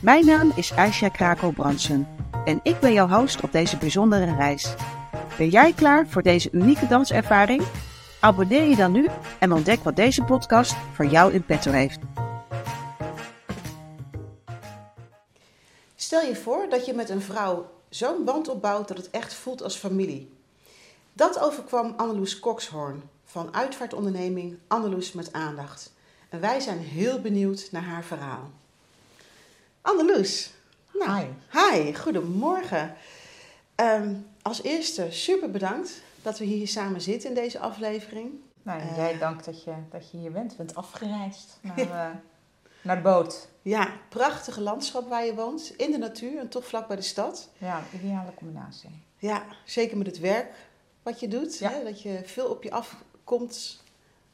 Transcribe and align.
Mijn 0.00 0.26
naam 0.26 0.52
is 0.54 0.72
Aisha 0.72 1.08
Krakel-Bransen 1.08 2.08
en 2.44 2.60
ik 2.62 2.80
ben 2.80 2.92
jouw 2.92 3.08
host 3.08 3.42
op 3.42 3.52
deze 3.52 3.76
bijzondere 3.76 4.34
reis. 4.34 4.74
Ben 5.38 5.48
jij 5.48 5.72
klaar 5.72 6.06
voor 6.06 6.22
deze 6.22 6.48
unieke 6.52 6.86
danservaring? 6.86 7.62
Abonneer 8.20 8.64
je 8.64 8.76
dan 8.76 8.92
nu 8.92 9.08
en 9.38 9.52
ontdek 9.52 9.82
wat 9.82 9.96
deze 9.96 10.24
podcast 10.24 10.76
voor 10.94 11.06
jou 11.06 11.32
in 11.32 11.44
petto 11.44 11.70
heeft. 11.70 11.98
Stel 15.94 16.22
je 16.26 16.36
voor 16.36 16.66
dat 16.70 16.86
je 16.86 16.92
met 16.92 17.08
een 17.08 17.22
vrouw 17.22 17.70
zo'n 17.88 18.24
band 18.24 18.48
opbouwt 18.48 18.88
dat 18.88 18.96
het 18.96 19.10
echt 19.10 19.34
voelt 19.34 19.62
als 19.62 19.76
familie. 19.76 20.32
Dat 21.12 21.40
overkwam 21.40 21.94
Anneloes 21.96 22.38
Kokshoorn 22.38 23.02
van 23.24 23.54
uitvaartonderneming 23.54 24.58
Anneloes 24.66 25.12
met 25.12 25.32
Aandacht. 25.32 25.92
En 26.28 26.40
wij 26.40 26.60
zijn 26.60 26.78
heel 26.78 27.20
benieuwd 27.20 27.68
naar 27.70 27.84
haar 27.84 28.04
verhaal. 28.04 28.50
Anneloes. 29.82 30.50
Nou, 30.92 31.10
Hi. 31.20 31.26
Hi, 31.60 31.94
goedemorgen. 31.94 32.94
Ehm, 33.74 34.14
als 34.42 34.62
eerste 34.62 35.06
super 35.10 35.50
bedankt 35.50 36.00
dat 36.22 36.38
we 36.38 36.44
hier 36.44 36.68
samen 36.68 37.00
zitten 37.00 37.28
in 37.28 37.34
deze 37.34 37.58
aflevering. 37.58 38.30
Nou, 38.62 38.80
Eh. 38.80 38.96
jij 38.96 39.18
dank 39.18 39.44
dat 39.44 39.64
je, 39.64 39.72
dat 39.90 40.10
je 40.10 40.16
hier 40.16 40.32
bent. 40.32 40.50
Je 40.50 40.56
bent 40.56 40.74
afgereisd 40.74 41.58
naar, 41.62 41.78
eh, 41.78 42.06
naar 42.82 42.96
de 42.96 43.02
boot. 43.02 43.48
Ja, 43.62 43.92
prachtige 44.08 44.60
landschap 44.60 45.08
waar 45.08 45.24
je 45.24 45.34
woont, 45.34 45.72
in 45.76 45.90
de 45.90 45.98
natuur 45.98 46.38
en 46.38 46.48
toch 46.48 46.66
vlak 46.66 46.86
bij 46.86 46.96
de 46.96 47.02
stad. 47.02 47.48
Ja, 47.58 47.82
ideale 47.94 48.34
combinatie. 48.34 48.90
Ja, 49.16 49.42
zeker 49.64 49.96
met 49.96 50.06
het 50.06 50.18
werk 50.18 50.54
wat 51.02 51.20
je 51.20 51.28
doet. 51.28 51.58
Ja. 51.58 51.70
Hè? 51.70 51.84
Dat 51.84 52.02
je 52.02 52.20
veel 52.24 52.46
op 52.46 52.62
je 52.62 52.70
afkomt. 52.70 53.82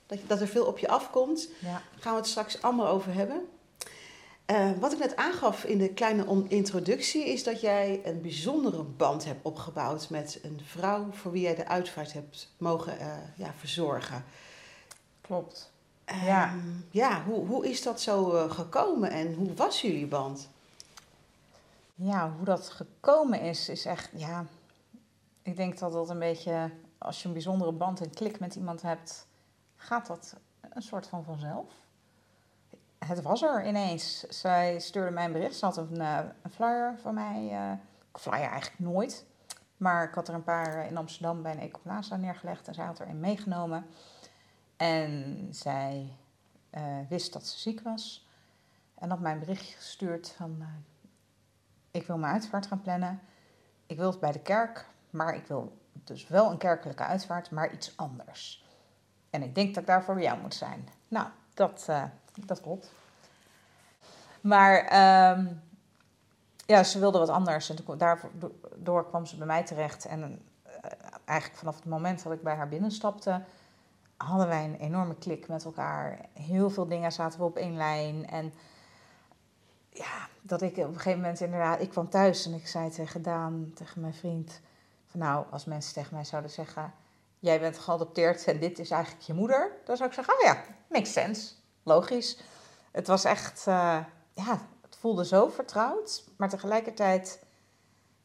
Dat, 0.06 0.20
je, 0.20 0.26
dat 0.26 0.40
er 0.40 0.48
veel 0.48 0.64
op 0.66 0.78
je 0.78 0.88
afkomt. 0.88 1.48
Ja. 1.58 1.70
Daar 1.72 1.82
gaan 2.00 2.12
we 2.12 2.18
het 2.18 2.28
straks 2.28 2.62
allemaal 2.62 2.86
over 2.88 3.14
hebben. 3.14 3.48
Eh, 4.46 4.70
wat 4.80 4.92
ik 4.92 4.98
net 4.98 5.16
aangaf 5.16 5.64
in 5.64 5.78
de 5.78 5.88
kleine 5.88 6.44
introductie 6.48 7.28
is 7.28 7.44
dat 7.44 7.60
jij 7.60 8.00
een 8.04 8.20
bijzondere 8.22 8.82
band 8.82 9.24
hebt 9.24 9.44
opgebouwd 9.44 10.10
met 10.10 10.38
een 10.42 10.60
vrouw 10.64 11.10
voor 11.10 11.32
wie 11.32 11.42
jij 11.42 11.54
de 11.54 11.68
uitvaart 11.68 12.12
hebt 12.12 12.52
mogen 12.58 12.98
eh, 12.98 13.16
ja, 13.36 13.52
verzorgen. 13.58 14.24
Klopt. 15.20 15.72
Ehm, 16.04 16.24
Ja. 16.24 16.54
ja, 16.90 17.22
hoe, 17.24 17.46
hoe 17.46 17.68
is 17.68 17.82
dat 17.82 18.00
zo 18.00 18.34
eh, 18.34 18.50
gekomen 18.50 19.10
en 19.10 19.34
hoe 19.34 19.54
was 19.54 19.80
jullie 19.80 20.06
band? 20.06 20.48
Ja, 21.94 22.32
hoe 22.36 22.44
dat 22.44 22.68
gekomen 22.68 23.40
is, 23.40 23.68
is 23.68 23.84
echt, 23.84 24.10
ja... 24.14 24.46
Ik 25.42 25.56
denk 25.56 25.78
dat 25.78 25.92
dat 25.92 26.10
een 26.10 26.18
beetje, 26.18 26.70
als 26.98 27.22
je 27.22 27.26
een 27.26 27.32
bijzondere 27.34 27.72
band 27.72 28.00
en 28.00 28.10
klik 28.10 28.40
met 28.40 28.54
iemand 28.54 28.82
hebt, 28.82 29.26
gaat 29.76 30.06
dat 30.06 30.34
een 30.60 30.82
soort 30.82 31.06
van 31.06 31.24
vanzelf. 31.24 31.72
Het 33.06 33.22
was 33.22 33.42
er 33.42 33.66
ineens. 33.66 34.20
Zij 34.20 34.78
stuurde 34.78 35.10
mij 35.10 35.24
een 35.24 35.32
bericht. 35.32 35.56
Ze 35.56 35.64
had 35.64 35.76
een, 35.76 36.00
eh, 36.00 36.18
een 36.42 36.50
flyer 36.50 36.98
van 37.02 37.14
mij. 37.14 37.48
eh 37.52 37.72
flyer 38.20 38.50
eigenlijk 38.50 38.78
nooit. 38.78 39.24
Maar 39.76 40.04
ik 40.08 40.14
had 40.14 40.28
er 40.28 40.34
een 40.34 40.44
paar 40.44 40.86
in 40.86 40.96
Amsterdam 40.96 41.42
bij 41.42 41.52
een 41.52 41.60
Ecoplaza 41.60 42.16
neergelegd. 42.16 42.68
En 42.68 42.74
zij 42.74 42.84
had 42.84 42.98
er 42.98 43.08
een 43.08 43.20
meegenomen. 43.20 43.86
En 44.76 45.48
zij 45.50 46.16
eh, 46.70 46.82
wist 47.08 47.32
dat 47.32 47.46
ze 47.46 47.58
ziek 47.58 47.80
was. 47.80 48.26
En 48.94 49.10
had 49.10 49.20
mij 49.20 49.32
een 49.32 49.38
berichtje 49.38 49.76
gestuurd 49.76 50.34
van... 50.36 50.56
eh, 50.60 50.66
ik 51.90 52.06
wil 52.06 52.18
mijn 52.18 52.32
uitvaart 52.32 52.66
gaan 52.66 52.82
plannen. 52.82 53.20
Ik 53.86 53.96
wil 53.96 54.10
het 54.10 54.20
bij 54.20 54.32
de 54.32 54.40
kerk. 54.42 54.86
Maar 55.10 55.34
ik 55.34 55.46
wil 55.46 55.78
dus 55.92 56.28
wel 56.28 56.50
een 56.50 56.58
kerkelijke 56.58 57.02
uitvaart, 57.04 57.50
maar 57.50 57.72
iets 57.72 57.96
anders. 57.96 58.64
En 59.30 59.42
ik 59.42 59.54
denk 59.54 59.68
dat 59.74 59.82
ik 59.82 59.88
daarvoor 59.88 60.22
jou 60.22 60.40
moet 60.40 60.54
zijn. 60.54 60.88
Nou, 61.08 61.28
dat, 61.54 61.84
eh, 61.88 62.04
dat 62.44 62.60
klopt. 62.60 62.92
Maar 64.40 64.84
ehm, 64.84 65.46
ja, 66.66 66.82
ze 66.82 66.98
wilde 66.98 67.18
wat 67.18 67.28
anders. 67.28 67.70
En 67.70 67.98
daardoor 67.98 69.08
kwam 69.08 69.26
ze 69.26 69.36
bij 69.36 69.46
mij 69.46 69.64
terecht. 69.64 70.04
En 70.04 70.42
eh, 70.62 70.90
eigenlijk 71.24 71.58
vanaf 71.58 71.76
het 71.76 71.84
moment 71.84 72.22
dat 72.22 72.32
ik 72.32 72.42
bij 72.42 72.54
haar 72.54 72.68
binnenstapte, 72.68 73.42
hadden 74.16 74.48
wij 74.48 74.64
een 74.64 74.76
enorme 74.76 75.14
klik 75.14 75.48
met 75.48 75.64
elkaar. 75.64 76.18
Heel 76.32 76.70
veel 76.70 76.86
dingen 76.86 77.12
zaten 77.12 77.38
we 77.38 77.44
op 77.44 77.56
één 77.56 77.76
lijn. 77.76 78.28
En 78.28 78.52
ja, 79.90 80.28
dat 80.42 80.62
ik 80.62 80.76
op 80.76 80.84
een 80.84 80.94
gegeven 80.96 81.20
moment 81.20 81.40
inderdaad... 81.40 81.80
Ik 81.80 81.90
kwam 81.90 82.08
thuis 82.08 82.46
en 82.46 82.54
ik 82.54 82.66
zei 82.66 82.90
tegen 82.90 83.22
Daan, 83.22 83.72
tegen 83.74 84.00
mijn 84.00 84.14
vriend... 84.14 84.60
Van 85.06 85.20
nou, 85.20 85.46
als 85.50 85.64
mensen 85.64 85.94
tegen 85.94 86.14
mij 86.14 86.24
zouden 86.24 86.50
zeggen... 86.50 86.92
Jij 87.38 87.60
bent 87.60 87.78
geadopteerd 87.78 88.44
en 88.44 88.60
dit 88.60 88.78
is 88.78 88.90
eigenlijk 88.90 89.24
je 89.24 89.34
moeder. 89.34 89.72
Dan 89.84 89.96
zou 89.96 90.08
ik 90.08 90.14
zeggen, 90.14 90.34
oh 90.34 90.40
ja, 90.40 90.62
makes 90.88 91.12
sense. 91.12 91.52
Logisch. 91.86 92.38
Het 92.90 93.06
was 93.06 93.24
echt... 93.24 93.66
eh, 93.66 94.04
ja, 94.34 94.60
het 94.82 94.96
voelde 94.96 95.24
zo 95.24 95.48
vertrouwd. 95.48 96.24
Maar 96.36 96.48
tegelijkertijd 96.48 97.44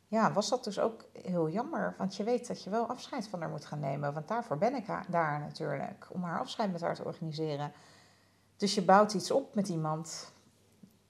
ja, 0.08 0.32
was 0.34 0.50
dat 0.50 0.64
dus 0.64 0.80
ook 0.80 1.06
heel 1.22 1.50
jammer. 1.50 1.96
Want 1.98 2.16
je 2.16 2.24
weet 2.24 2.48
dat 2.48 2.64
je 2.64 2.70
wel 2.70 2.88
afscheid 2.88 3.28
van 3.28 3.40
haar 3.40 3.50
moet 3.50 3.66
gaan 3.66 3.80
nemen. 3.80 4.14
Want 4.14 4.28
daarvoor 4.28 4.58
ben 4.58 4.76
ik 4.76 4.86
daar 5.08 5.40
natuurlijk. 5.40 6.08
Om 6.10 6.24
haar 6.24 6.40
afscheid 6.40 6.72
met 6.72 6.82
haar 6.82 6.96
te 6.96 7.04
organiseren. 7.04 7.72
Dus 8.58 8.76
je 8.76 8.82
bouwt 8.82 9.14
iets 9.14 9.32
op 9.32 9.56
met 9.56 9.68
iemand 9.68 10.32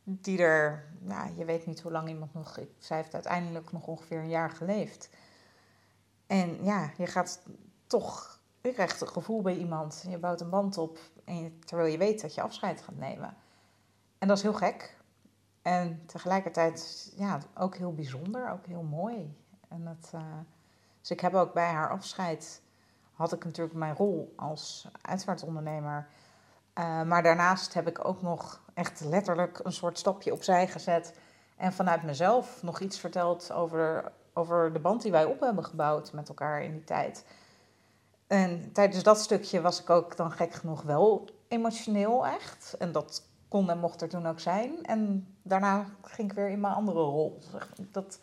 die 0.04 0.40
er, 0.42 0.92
nou, 1.00 1.36
je 1.38 1.46
weet 1.46 1.66
niet 1.66 1.82
hoe 1.82 1.92
lang 1.92 2.10
iemand 2.10 2.34
nog, 2.34 2.60
zij 2.78 2.98
heeft 2.98 3.14
uiteindelijk 3.14 3.72
nog 3.72 3.88
ongeveer 3.88 4.20
een 4.20 4.30
jaar 4.30 4.50
geleefd. 4.50 5.10
En 6.28 6.64
ja, 6.64 6.92
je 6.98 7.08
gaat 7.08 7.42
toch, 7.88 8.40
je 8.62 8.74
krijgt 8.74 9.02
een 9.02 9.08
gevoel 9.08 9.42
bij 9.42 9.58
iemand, 9.58 10.06
je 10.10 10.18
bouwt 10.18 10.42
een 10.42 10.50
band 10.50 10.78
op, 10.78 11.00
en 11.31 11.59
terwijl 11.66 11.92
je 11.92 11.97
weet 11.97 12.22
dat 12.22 12.34
je 12.36 12.42
afscheid 12.42 12.81
gaat 12.81 12.97
nemen. 12.97 13.36
En 14.18 14.28
dat 14.28 14.38
is 14.38 14.44
heel 14.44 14.53
gek. 14.53 14.97
En 15.62 16.06
tegelijkertijd, 16.06 17.12
ja, 17.16 17.40
ook 17.58 17.75
heel 17.75 17.94
bijzonder, 17.94 18.52
ook 18.52 18.66
heel 18.66 18.84
mooi. 18.84 19.38
En 19.68 19.84
dat, 19.84 20.12
eh, 20.14 20.22
dus 21.00 21.12
ik 21.12 21.20
heb 21.20 21.34
ook 21.34 21.53
bij 21.53 21.72
haar 21.72 21.90
afscheid, 21.90 22.62
had 23.14 23.34
ik 23.34 23.44
natuurlijk 23.46 23.78
mijn 23.78 23.96
rol 23.96 24.34
als 24.36 24.88
uitvaartondernemer. 25.02 26.08
Eh, 26.74 27.02
maar 27.02 27.24
daarnaast 27.24 27.74
heb 27.74 27.88
ik 27.88 28.06
ook 28.06 28.22
nog 28.22 28.62
echt 28.74 29.00
letterlijk 29.00 29.59
een 29.64 29.74
soort 29.74 29.97
stapje 29.97 30.34
opzij 30.34 30.68
gezet. 30.68 31.20
En 31.58 31.74
vanuit 31.74 32.03
mezelf 32.03 32.64
nog 32.64 32.80
iets 32.80 33.00
verteld 33.00 33.52
over, 33.52 34.12
over 34.34 34.74
de 34.74 34.80
band 34.80 35.02
die 35.02 35.12
wij 35.12 35.25
op 35.25 35.40
hebben 35.40 35.66
gebouwd 35.66 36.14
met 36.14 36.30
elkaar 36.30 36.64
in 36.64 36.72
die 36.72 36.84
tijd. 36.84 37.25
En 38.31 38.72
tijdens 38.72 39.03
dat 39.03 39.19
stukje 39.19 39.62
was 39.62 39.81
ik 39.81 39.90
ook 39.90 40.18
dan 40.18 40.31
gek 40.31 40.53
genoeg 40.53 40.81
wel 40.81 41.30
emotioneel 41.47 42.25
echt. 42.25 42.75
En 42.80 42.92
dat 42.92 43.24
kon 43.47 43.69
en 43.69 43.80
mocht 43.80 44.02
er 44.02 44.09
toen 44.09 44.28
ook 44.28 44.40
zijn. 44.40 44.86
En 44.86 45.28
daarna 45.42 45.86
ging 46.02 46.30
ik 46.30 46.36
weer 46.36 46.50
in 46.50 46.59
mijn 46.59 46.74
andere 46.74 47.00
rol. 47.00 47.40
Dat 47.78 48.20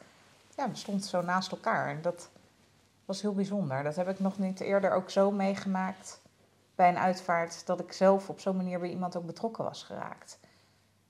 ja, 0.56 0.68
stond 0.72 1.04
zo 1.04 1.22
naast 1.22 1.50
elkaar. 1.50 1.88
En 1.88 2.02
dat 2.02 2.28
was 3.04 3.22
heel 3.22 3.34
bijzonder. 3.34 3.82
Dat 3.82 3.96
heb 3.96 4.08
ik 4.08 4.18
nog 4.18 4.38
niet 4.38 4.60
eerder 4.60 4.92
ook 4.92 5.10
zo 5.10 5.30
meegemaakt 5.30 6.20
bij 6.74 6.88
een 6.88 6.98
uitvaart 6.98 7.66
dat 7.66 7.80
ik 7.80 7.92
zelf 7.92 8.28
op 8.28 8.40
zo'n 8.40 8.56
manier 8.56 8.78
bij 8.78 8.90
iemand 8.90 9.16
ook 9.16 9.26
betrokken 9.26 9.64
was 9.64 9.82
geraakt. 9.82 10.38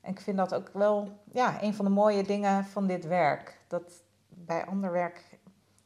En 0.01 0.11
ik 0.11 0.21
vind 0.21 0.37
dat 0.37 0.55
ook 0.55 0.69
wel 0.73 1.09
ja, 1.33 1.63
een 1.63 1.75
van 1.75 1.85
de 1.85 1.91
mooie 1.91 2.23
dingen 2.23 2.65
van 2.65 2.87
dit 2.87 3.07
werk. 3.07 3.59
Dat 3.69 4.03
bij 4.29 4.67
ander 4.67 4.93
werk, 4.93 5.39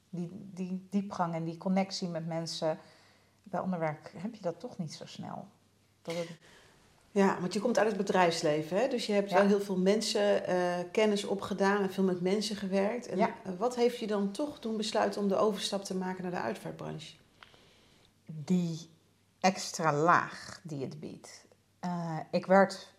die, 0.09 0.51
die 0.55 0.87
diepgang 0.91 1.35
en 1.35 1.45
die 1.45 1.59
connectie 1.59 2.09
met 2.09 2.27
mensen, 2.27 2.79
bij 3.53 3.61
ander 3.61 3.79
werk 3.79 4.13
heb 4.17 4.35
je 4.35 4.41
dat 4.41 4.61
toch 4.61 4.79
niet 4.79 4.95
zo 4.95 5.07
snel. 5.07 5.47
Dat 6.03 6.15
het, 6.15 6.29
Ja, 7.11 7.41
want 7.41 7.53
je 7.53 7.61
komt 7.61 7.79
uit 7.79 7.89
het 7.89 7.97
bedrijfsleven, 7.97 8.77
hè? 8.81 8.89
dus 8.89 9.07
je 9.07 9.13
hebt 9.13 9.31
Ja. 9.31 9.37
wel 9.37 9.47
heel 9.47 9.61
veel 9.61 9.79
mensen 9.79 10.47
eh, 10.47 10.79
kennis 10.93 11.25
opgedaan 11.25 11.83
en 11.83 11.93
veel 11.93 12.05
met 12.05 12.21
mensen 12.21 12.57
gewerkt. 12.57 13.07
En 13.07 13.17
Ja. 13.17 13.29
eh, 13.45 13.53
wat 13.59 13.75
heeft 13.77 13.99
je 13.99 14.07
dan 14.07 14.31
toch 14.31 14.59
toen 14.59 14.77
besluiten 14.77 15.21
om 15.21 15.29
de 15.29 15.37
overstap 15.37 15.85
te 15.85 15.95
maken 15.97 16.23
naar 16.23 16.33
de 16.33 16.41
uitvaartbranche? 16.41 17.17
die 18.45 18.89
extra 19.41 19.93
laag 19.93 20.61
die 20.63 20.83
het 20.85 21.01
biedt. 21.01 21.45
Eh, 21.81 22.19
ik 22.31 22.47
werd 22.47 22.93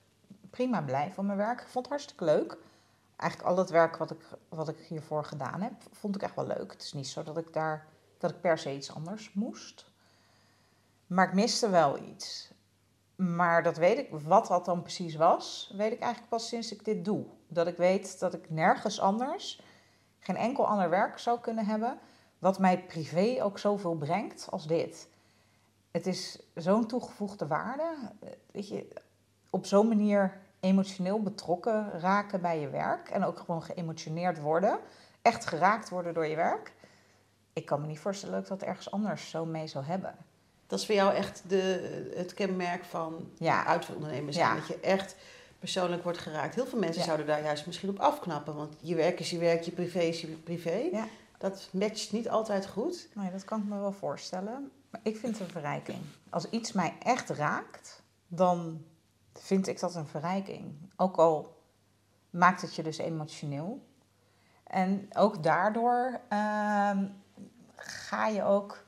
prima 0.50 0.82
blij 0.82 1.12
van 1.14 1.26
mijn 1.26 1.38
werk. 1.38 1.62
Ik 1.62 1.68
vond 1.68 1.86
het 1.86 1.94
hartstikke 1.94 2.24
leuk. 2.26 2.58
Eigenlijk 3.16 3.52
al 3.52 3.58
het 3.58 3.70
werk 3.70 3.98
wat 3.98 4.12
ik, 4.12 4.20
wat 4.50 4.68
ik 4.70 4.78
hiervoor 4.88 5.26
gedaan 5.26 5.62
heb, 5.62 5.74
vond 5.92 6.16
ik 6.16 6.22
echt 6.22 6.36
wel 6.36 6.48
leuk. 6.48 6.72
Het 6.72 6.82
is 6.82 6.94
niet 6.94 7.08
zo 7.08 7.24
dat 7.24 7.38
ik 7.38 7.54
daar 7.54 7.86
dat 8.18 8.32
ik 8.32 8.42
per 8.42 8.58
se 8.58 8.76
iets 8.76 8.94
anders 8.96 9.32
moest. 9.34 9.86
Maar 11.14 11.28
ik 11.28 11.34
miste 11.34 11.70
wel 11.70 12.00
iets. 12.00 12.52
Maar 13.16 13.64
dat 13.64 13.78
weet 13.78 13.98
ik, 13.98 14.10
wat 14.12 14.48
dat 14.48 14.66
dan 14.66 14.82
precies 14.82 15.16
was, 15.16 15.74
weet 15.78 15.92
ik 15.92 16.00
eigenlijk 16.00 16.30
pas 16.30 16.48
sinds 16.48 16.72
ik 16.72 16.86
dit 16.86 17.06
doe. 17.06 17.26
Dat 17.48 17.68
ik 17.68 17.78
weet 17.78 18.20
dat 18.20 18.34
ik 18.34 18.50
nergens 18.50 19.00
anders, 19.00 19.62
geen 20.20 20.36
enkel 20.36 20.68
ander 20.68 20.90
werk 20.90 21.20
zou 21.20 21.40
kunnen 21.40 21.66
hebben, 21.66 22.00
wat 22.40 22.60
mij 22.60 22.84
privé 22.84 23.44
ook 23.44 23.60
zoveel 23.60 23.96
brengt 23.96 24.48
als 24.50 24.68
dit. 24.68 25.08
Het 25.92 26.08
is 26.08 26.40
zo'n 26.56 26.88
toegevoegde 26.88 27.48
waarde. 27.48 27.96
Weet 28.52 28.68
je, 28.68 28.88
op 29.50 29.66
zo'n 29.66 29.88
manier 29.88 30.42
emotioneel 30.60 31.22
betrokken 31.22 32.00
raken 32.00 32.42
bij 32.42 32.60
je 32.60 32.70
werk 32.70 33.10
en 33.10 33.24
ook 33.24 33.40
gewoon 33.40 33.64
geëmotioneerd 33.64 34.40
worden, 34.42 34.80
echt 35.22 35.46
geraakt 35.46 35.90
worden 35.90 36.14
door 36.14 36.28
je 36.28 36.36
werk. 36.36 36.74
Ik 37.54 37.66
kan 37.66 37.82
me 37.82 37.88
niet 37.88 38.00
voorstellen 38.00 38.36
dat 38.36 38.44
ik 38.44 38.50
dat 38.50 38.68
ergens 38.68 38.92
anders 38.92 39.30
zo 39.30 39.46
mee 39.46 39.68
zou 39.68 39.86
hebben. 39.86 40.16
Dat 40.68 40.80
is 40.80 40.86
voor 40.86 40.96
jou 40.96 41.14
echt 41.14 41.44
de, 41.48 42.12
het 42.16 42.34
kenmerk 42.34 42.84
van 42.84 43.30
Ja. 43.38 43.66
uitvaartondernemers. 43.66 44.36
Ja. 44.36 44.56
Dat 44.56 44.68
je 44.68 44.80
echt 44.80 45.16
persoonlijk 45.60 46.04
wordt 46.04 46.18
geraakt. 46.18 46.56
Heel 46.56 46.66
veel 46.66 46.80
mensen 46.80 47.00
Ja. 47.00 47.06
zouden 47.06 47.26
daar 47.26 47.44
juist 47.44 47.66
misschien 47.66 47.90
op 47.90 48.00
afknappen. 48.00 48.56
Want 48.56 48.74
je 48.80 48.96
werk 48.96 49.20
is 49.20 49.30
je 49.30 49.38
werk, 49.38 49.62
je 49.62 49.72
privé 49.72 50.00
is 50.00 50.22
je 50.22 50.28
privé. 50.28 50.90
Ja. 50.92 51.08
Dat 51.38 51.70
matcht 51.72 52.12
niet 52.12 52.30
altijd 52.30 52.68
goed. 52.68 53.08
Nee, 53.14 53.32
dat 53.32 53.44
kan 53.46 53.60
ik 53.60 53.66
me 53.66 53.80
wel 53.80 53.92
voorstellen. 53.92 54.72
Maar 54.90 55.02
ik 55.04 55.18
vind 55.18 55.38
het 55.38 55.48
een 55.48 55.54
verrijking. 55.54 55.98
Als 56.30 56.50
iets 56.50 56.72
mij 56.72 56.94
echt 57.04 57.30
raakt, 57.30 58.02
dan 58.28 58.84
vind 59.34 59.68
ik 59.68 59.80
dat 59.80 59.96
een 59.96 60.08
verrijking. 60.08 60.76
Ook 60.96 61.18
al 61.18 61.62
maakt 62.30 62.62
het 62.62 62.76
je 62.76 62.84
dus 62.84 62.98
emotioneel. 62.98 63.86
En 64.64 65.08
ook 65.18 65.44
daardoor 65.44 66.20
ehm, 66.30 67.06
ga 67.76 68.28
je 68.28 68.44
ook 68.44 68.83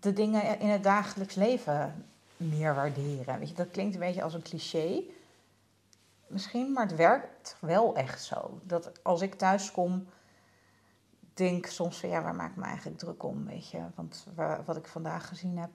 de 0.00 0.12
dingen 0.12 0.60
in 0.60 0.68
het 0.68 0.82
dagelijks 0.82 1.34
leven 1.34 2.06
meer 2.36 2.74
waarderen. 2.74 3.38
Weet 3.38 3.48
je, 3.48 3.54
dat 3.54 3.70
klinkt 3.70 3.94
een 3.94 4.00
beetje 4.00 4.22
als 4.22 4.34
een 4.34 4.42
cliché. 4.42 5.02
Misschien, 6.26 6.72
maar 6.72 6.86
het 6.86 6.96
werkt 6.96 7.56
wel 7.60 7.96
echt 7.96 8.24
zo. 8.24 8.60
Dat 8.62 8.90
als 9.04 9.20
ik 9.20 9.34
thuis 9.34 9.70
kom, 9.72 10.06
denk 11.34 11.66
soms 11.66 11.98
van 12.00 12.08
ja, 12.08 12.22
waar 12.22 12.34
maak 12.34 12.50
ik 12.50 12.56
me 12.56 12.64
eigenlijk 12.64 12.98
druk 12.98 13.22
om, 13.22 13.46
weet 13.46 13.70
je? 13.70 13.78
Want 13.94 14.26
wa- 14.34 14.62
wat 14.64 14.76
ik 14.76 14.86
vandaag 14.86 15.28
gezien 15.28 15.58
heb, 15.58 15.70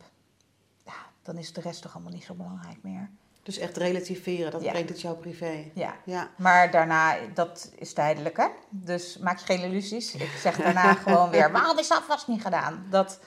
ja, 0.85 0.93
dan 1.21 1.37
is 1.37 1.53
de 1.53 1.61
rest 1.61 1.81
toch 1.81 1.93
allemaal 1.93 2.11
niet 2.13 2.23
zo 2.23 2.33
belangrijk 2.33 2.77
meer. 2.83 3.09
Dus 3.43 3.57
echt 3.57 3.77
relativeren, 3.77 4.51
dat 4.51 4.61
Ja. 4.63 4.71
brengt 4.71 4.89
het 4.89 5.01
jou 5.01 5.17
privé. 5.17 5.71
Ja. 5.73 5.93
Ja. 6.05 6.29
Maar 6.37 6.71
daarna, 6.71 7.15
dat 7.33 7.71
is 7.75 7.93
tijdelijk, 7.93 8.37
hè? 8.37 8.47
Dus 8.69 9.17
maak 9.17 9.37
je 9.39 9.45
geen 9.45 9.61
illusies. 9.63 10.15
Ik 10.15 10.29
zeg 10.41 10.57
daarna 10.57 10.93
gewoon 11.05 11.29
weer, 11.29 11.51
waarom 11.51 11.77
is 11.79 11.87
dat 11.87 12.03
vast 12.03 12.27
niet 12.27 12.41
gedaan? 12.41 12.85
Dat, 12.89 13.19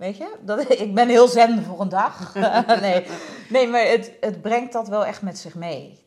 weet 0.00 0.16
je, 0.16 0.36
dat, 0.40 0.70
ik 0.86 0.94
ben 0.94 1.08
heel 1.08 1.28
zen 1.28 1.62
voor 1.62 1.80
een 1.80 1.88
dag. 1.88 2.34
nee, 2.80 3.06
nee, 3.48 3.68
maar 3.68 3.86
het, 3.86 4.12
het 4.20 4.42
brengt 4.42 4.72
dat 4.72 4.88
wel 4.88 5.04
echt 5.04 5.22
met 5.22 5.38
zich 5.38 5.54
mee. 5.54 6.06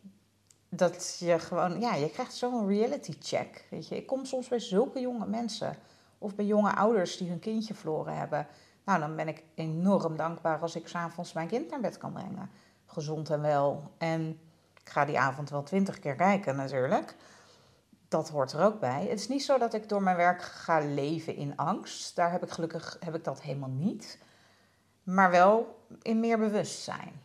Dat 0.69 1.16
je 1.19 1.40
gewoon, 1.40 1.80
ja, 1.80 1.95
je 1.95 2.10
krijgt 2.10 2.34
zo'n 2.34 2.68
reality 2.68 3.13
check, 3.19 3.66
weet 3.69 3.88
je. 3.88 3.95
Ik 3.95 4.07
kom 4.07 4.25
soms 4.25 4.48
bij 4.48 4.60
zulke 4.60 5.00
jonge 5.00 5.25
mensen 5.25 5.75
of 6.18 6.36
bij 6.36 6.45
jonge 6.45 6.75
ouders 6.75 7.18
die 7.18 7.30
hun 7.30 7.40
kindje 7.40 7.74
verloren 7.74 8.18
hebben. 8.18 8.48
Nou, 8.86 9.00
dan 9.00 9.16
ben 9.16 9.28
ik 9.28 9.44
enorm 9.56 10.18
dankbaar 10.18 10.60
als 10.60 10.75
ik 10.75 10.88
s'avonds 10.88 11.34
mijn 11.34 11.48
kind 11.48 11.69
naar 11.69 11.80
bed 11.80 11.98
kan 11.98 12.13
brengen. 12.13 12.50
Gezond 12.86 13.30
en 13.30 13.42
wel. 13.42 13.92
En 13.98 14.39
ik 14.84 14.89
ga 14.89 15.06
die 15.06 15.19
avond 15.19 15.50
wel 15.50 15.63
twintig 15.63 16.00
keer 16.00 16.16
kijken 16.16 16.56
natuurlijk. 16.56 17.16
Dat 18.13 18.30
hoort 18.30 18.51
er 18.51 18.63
ook 18.65 18.80
bij. 18.80 19.06
Het 19.10 19.19
is 19.19 19.27
niet 19.27 19.44
zo 19.44 19.57
dat 19.57 19.74
ik 19.74 19.89
door 19.89 20.04
mijn 20.04 20.15
werk 20.18 20.42
ga 20.42 20.80
leven 20.80 21.36
in 21.36 21.54
angst. 21.57 22.15
Daar 22.15 22.31
heb 22.31 22.44
ik 22.44 22.50
gelukkig 22.50 22.98
heb 23.00 23.15
ik 23.15 23.24
dat 23.24 23.42
helemaal 23.42 23.69
niet. 23.69 24.18
Maar 25.04 25.31
wel 25.31 25.80
in 26.01 26.19
meer 26.19 26.38
bewustzijn. 26.38 27.21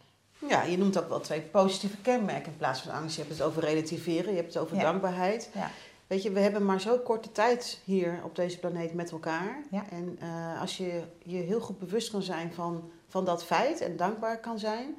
ja, 0.48 0.62
je 0.62 0.78
noemt 0.78 0.98
ook 0.98 1.08
wel 1.08 1.20
twee 1.20 1.40
positieve 1.40 1.96
kenmerken 1.96 2.52
in 2.52 2.58
plaats 2.58 2.80
van 2.80 2.92
angst. 2.92 3.16
Je 3.16 3.22
hebt 3.22 3.38
het 3.38 3.46
over 3.46 3.62
relativeren, 3.62 4.30
je 4.30 4.36
hebt 4.36 4.54
het 4.54 4.62
over 4.62 4.76
Ja. 4.76 4.82
dankbaarheid. 4.82 5.50
Ja. 5.54 5.70
Weet 6.06 6.22
je, 6.22 6.30
we 6.30 6.40
hebben 6.40 6.64
maar 6.64 6.80
zo 6.80 6.98
korte 6.98 7.32
tijd 7.32 7.80
hier 7.84 8.20
op 8.24 8.36
deze 8.36 8.58
planeet 8.58 8.94
met 8.94 9.10
elkaar. 9.10 9.62
Ja. 9.70 9.84
En 9.90 10.16
eh, 10.20 10.60
als 10.60 10.76
je 10.76 11.02
je 11.22 11.36
heel 11.36 11.60
goed 11.60 11.78
bewust 11.78 12.10
kan 12.10 12.22
zijn 12.22 12.52
van, 12.52 12.90
van 13.08 13.24
dat 13.24 13.44
feit 13.44 13.80
en 13.80 13.96
dankbaar 13.96 14.40
kan 14.40 14.58
zijn, 14.58 14.96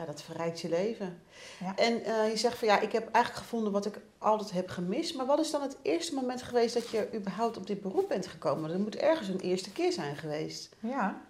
ja, 0.00 0.06
dat 0.06 0.22
verrijkt 0.22 0.60
je 0.60 0.68
leven. 0.68 1.22
Ja. 1.60 1.76
En 1.76 2.04
eh, 2.04 2.30
je 2.30 2.36
zegt 2.36 2.58
van 2.58 2.68
ja, 2.68 2.80
ik 2.80 2.92
heb 2.92 3.08
eigenlijk 3.12 3.44
gevonden 3.44 3.72
wat 3.72 3.86
ik 3.86 4.00
altijd 4.18 4.50
heb 4.50 4.68
gemist. 4.68 5.14
Maar 5.14 5.26
wat 5.26 5.40
is 5.40 5.50
dan 5.50 5.62
het 5.62 5.76
eerste 5.82 6.14
moment 6.14 6.42
geweest 6.42 6.74
dat 6.74 6.88
je 6.88 7.08
überhaupt 7.14 7.56
op 7.56 7.66
dit 7.66 7.80
beroep 7.80 8.08
bent 8.08 8.26
gekomen? 8.26 8.70
Er 8.70 8.78
moet 8.78 8.96
ergens 8.96 9.28
een 9.28 9.40
eerste 9.40 9.70
keer 9.72 9.92
zijn 9.92 10.16
geweest. 10.16 10.68
Ja, 10.80 11.20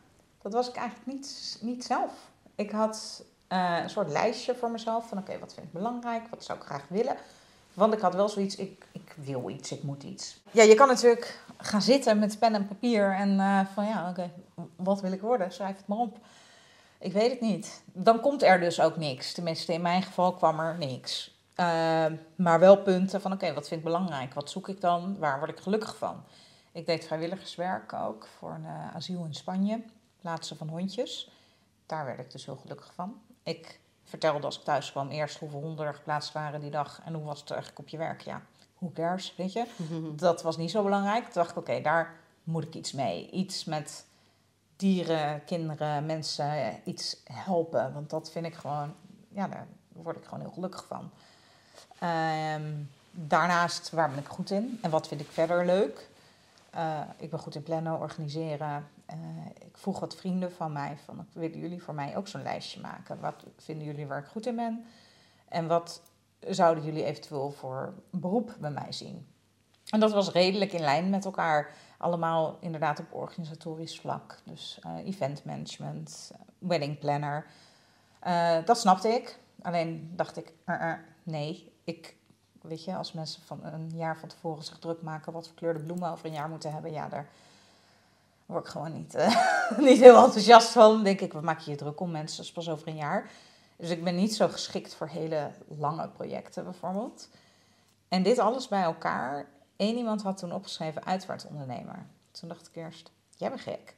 dat 0.42 0.52
was 0.52 0.68
ik 0.68 0.74
eigenlijk 0.74 1.06
niet, 1.06 1.58
niet 1.60 1.84
zelf. 1.84 2.12
Ik 2.54 2.70
had 2.70 3.24
eh, 3.48 3.78
een 3.82 3.90
soort 3.90 4.10
lijstje 4.10 4.54
voor 4.54 4.70
mezelf 4.70 5.08
van 5.08 5.18
oké, 5.18 5.38
wat 5.38 5.54
vind 5.54 5.66
ik 5.66 5.72
belangrijk, 5.72 6.22
wat 6.30 6.44
zou 6.44 6.58
ik 6.58 6.64
graag 6.64 6.84
willen. 6.88 7.16
Want 7.74 7.94
ik 7.94 8.00
had 8.00 8.14
wel 8.14 8.28
zoiets, 8.28 8.56
ik, 8.56 8.84
ik 8.92 9.14
wil 9.14 9.48
iets, 9.48 9.72
ik 9.72 9.82
moet 9.82 10.02
iets. 10.02 10.40
Ja, 10.50 10.62
je 10.62 10.74
kan 10.74 10.88
natuurlijk 10.88 11.38
gaan 11.56 11.82
zitten 11.82 12.18
met 12.18 12.38
pen 12.38 12.54
en 12.54 12.66
papier 12.66 13.12
en 13.12 13.40
eh, 13.40 13.60
van 13.74 13.86
ja, 13.86 14.10
oké, 14.10 14.30
wat 14.76 15.00
wil 15.00 15.12
ik 15.12 15.20
worden? 15.20 15.52
Schrijf 15.52 15.76
het 15.76 15.86
maar 15.86 15.98
op. 15.98 16.18
Ik 17.00 17.12
weet 17.12 17.30
het 17.30 17.40
niet. 17.40 17.82
Dan 17.92 18.20
komt 18.20 18.42
er 18.42 18.60
dus 18.60 18.80
ook 18.80 18.96
niks. 18.96 19.32
Tenminste, 19.32 19.72
in 19.72 19.82
mijn 19.82 20.02
geval 20.02 20.34
kwam 20.34 20.60
er 20.60 20.78
niks. 20.78 21.38
Eh, 21.54 22.06
maar 22.36 22.60
wel 22.60 22.82
punten 22.82 23.20
van 23.20 23.32
oké, 23.32 23.54
wat 23.54 23.68
vind 23.68 23.80
ik 23.80 23.86
belangrijk? 23.86 24.34
Wat 24.34 24.50
zoek 24.50 24.68
ik 24.68 24.80
dan? 24.80 25.18
Waar 25.18 25.38
word 25.38 25.50
ik 25.50 25.58
gelukkig 25.58 25.96
van? 25.96 26.24
Ik 26.72 26.86
deed 26.86 27.06
vrijwilligerswerk 27.06 27.92
ook 27.92 28.26
voor 28.38 28.50
een 28.50 28.64
eh, 28.64 28.94
asiel 28.94 29.24
in 29.24 29.34
Spanje. 29.34 29.82
Plaatsen 30.20 30.56
van 30.56 30.68
hondjes. 30.68 31.30
Daar 31.86 32.04
werd 32.04 32.18
ik 32.18 32.30
dus 32.30 32.44
heel 32.44 32.56
gelukkig 32.56 32.92
van. 32.94 33.20
Ik 33.42 33.80
vertelde 34.04 34.46
als 34.46 34.58
ik 34.58 34.64
thuis 34.64 34.90
kwam 34.90 35.08
eerst 35.08 35.38
hoeveel 35.38 35.60
honden 35.60 35.86
er 35.86 35.94
geplaatst 35.94 36.32
waren 36.32 36.60
die 36.60 36.70
dag. 36.70 37.00
En 37.04 37.14
hoe 37.14 37.24
was 37.24 37.40
het 37.40 37.50
eigenlijk 37.50 37.80
op 37.80 37.88
je 37.88 37.98
werk? 37.98 38.20
Ja, 38.20 38.42
who 38.78 38.90
cares, 38.94 39.34
weet 39.36 39.52
je? 39.52 39.64
Dat 40.16 40.42
was 40.42 40.56
niet 40.56 40.70
zo 40.70 40.82
belangrijk. 40.82 41.24
Toen 41.24 41.32
dacht 41.32 41.50
ik, 41.50 41.56
oké, 41.56 41.80
daar 41.80 42.14
moet 42.44 42.64
ik 42.64 42.74
iets 42.74 42.92
mee. 42.92 43.30
Iets 43.30 43.64
met 43.64 44.06
dieren, 44.80 45.44
kinderen, 45.44 46.06
mensen, 46.06 46.80
iets 46.84 47.16
helpen. 47.24 47.92
Want 47.92 48.10
dat 48.10 48.30
vind 48.30 48.46
ik 48.46 48.54
gewoon, 48.54 48.94
ja, 49.28 49.48
daar 49.48 49.66
word 49.88 50.16
ik 50.16 50.24
gewoon 50.24 50.40
heel 50.40 50.52
gelukkig 50.52 50.84
van. 50.86 51.10
Ehm, 51.98 52.72
daarnaast, 53.10 53.90
waar 53.90 54.10
ben 54.10 54.18
ik 54.18 54.26
goed 54.26 54.50
in? 54.50 54.78
En 54.82 54.90
wat 54.90 55.08
vind 55.08 55.20
ik 55.20 55.30
verder 55.30 55.66
leuk? 55.66 56.08
Eh, 56.70 57.00
ik 57.16 57.30
ben 57.30 57.38
goed 57.38 57.54
in 57.54 57.62
plannen, 57.62 58.00
organiseren. 58.00 58.88
Eh, 59.06 59.16
ik 59.58 59.76
vroeg 59.76 60.00
wat 60.00 60.16
vrienden 60.16 60.52
van 60.52 60.72
mij 60.72 60.96
van, 61.04 61.26
willen 61.32 61.58
jullie 61.58 61.82
voor 61.82 61.94
mij 61.94 62.16
ook 62.16 62.28
zo'n 62.28 62.42
lijstje 62.42 62.80
maken? 62.80 63.20
Wat 63.20 63.44
vinden 63.56 63.86
jullie 63.86 64.06
waar 64.06 64.18
ik 64.18 64.26
goed 64.26 64.46
in 64.46 64.56
ben? 64.56 64.84
En 65.48 65.66
wat 65.66 66.02
zouden 66.48 66.84
jullie 66.84 67.04
eventueel 67.04 67.50
voor 67.50 67.94
beroep 68.10 68.56
bij 68.60 68.70
mij 68.70 68.92
zien? 68.92 69.26
En 69.90 70.00
dat 70.00 70.12
was 70.12 70.30
redelijk 70.30 70.72
in 70.72 70.80
lijn 70.80 71.10
met 71.10 71.24
elkaar. 71.24 71.72
Allemaal 72.00 72.56
inderdaad 72.60 73.00
op 73.00 73.14
organisatorisch 73.14 74.00
vlak. 74.00 74.38
Dus 74.44 74.78
eh, 74.82 75.06
event 75.06 75.44
management, 75.44 76.32
wedding 76.58 76.98
planner. 76.98 77.46
Eh, 78.20 78.56
dat 78.64 78.78
snapte 78.78 79.08
ik. 79.08 79.38
Alleen 79.62 80.12
dacht 80.16 80.36
ik, 80.36 80.52
eh, 80.64 80.92
nee, 81.22 81.72
ik, 81.84 82.16
weet 82.62 82.84
je, 82.84 82.96
als 82.96 83.12
mensen 83.12 83.42
van 83.42 83.64
een 83.64 83.90
jaar 83.94 84.18
van 84.18 84.28
tevoren 84.28 84.64
zich 84.64 84.78
druk 84.78 85.02
maken 85.02 85.32
wat 85.32 85.46
voor 85.46 85.56
kleur 85.56 85.74
de 85.74 85.84
bloemen 85.84 86.10
over 86.10 86.26
een 86.26 86.32
jaar 86.32 86.48
moeten 86.48 86.72
hebben, 86.72 86.92
ja, 86.92 87.08
daar 87.08 87.28
word 88.46 88.64
ik 88.64 88.70
gewoon 88.70 88.92
niet, 88.92 89.14
niet 89.88 90.00
heel 90.00 90.24
enthousiast 90.24 90.68
van. 90.68 91.02
Denk 91.02 91.20
ik, 91.20 91.40
maak 91.40 91.60
je 91.60 91.70
je 91.70 91.76
druk 91.76 92.00
om 92.00 92.10
mensen, 92.10 92.36
dat 92.36 92.46
is 92.46 92.52
pas 92.52 92.70
over 92.70 92.88
een 92.88 92.96
jaar. 92.96 93.30
Dus 93.76 93.90
ik 93.90 94.04
ben 94.04 94.16
niet 94.16 94.34
zo 94.34 94.48
geschikt 94.48 94.94
voor 94.94 95.08
hele 95.08 95.50
lange 95.78 96.08
projecten 96.08 96.64
bijvoorbeeld. 96.64 97.28
En 98.08 98.22
dit 98.22 98.38
alles 98.38 98.68
bij 98.68 98.82
elkaar. 98.82 99.46
Eén 99.80 99.96
iemand 99.96 100.22
had 100.22 100.38
toen 100.38 100.52
opgeschreven 100.52 101.04
uitvaartondernemer. 101.04 102.06
Toen 102.30 102.48
dacht 102.48 102.66
ik 102.66 102.76
eerst, 102.76 103.10
jij 103.36 103.48
bent 103.48 103.60
gek. 103.60 103.94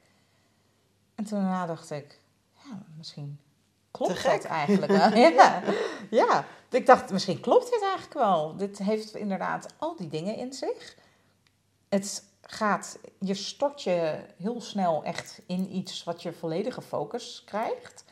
En 1.15 1.23
toen 1.23 1.39
daarna 1.39 1.65
dacht 1.65 1.91
ik, 1.91 2.19
ja, 2.51 2.83
misschien 2.97 3.39
klopt 3.91 4.13
Te 4.13 4.19
gek. 4.19 4.41
dat 4.41 4.51
eigenlijk 4.51 4.91
wel. 4.91 5.15
ja. 5.31 5.61
ja, 6.09 6.45
ik 6.69 6.85
dacht, 6.85 7.11
misschien 7.11 7.39
klopt 7.39 7.71
dit 7.71 7.81
eigenlijk 7.81 8.13
wel. 8.13 8.55
Dit 8.55 8.77
heeft 8.77 9.15
inderdaad 9.15 9.73
al 9.77 9.95
die 9.95 10.09
dingen 10.09 10.35
in 10.35 10.53
zich. 10.53 10.95
Het 11.89 12.23
gaat, 12.41 12.99
je 13.19 13.33
stort 13.33 13.83
je 13.83 14.25
heel 14.37 14.61
snel 14.61 15.03
echt 15.03 15.41
in 15.45 15.75
iets 15.75 16.03
wat 16.03 16.21
je 16.21 16.33
volledige 16.33 16.81
focus 16.81 17.43
krijgt. 17.45 18.03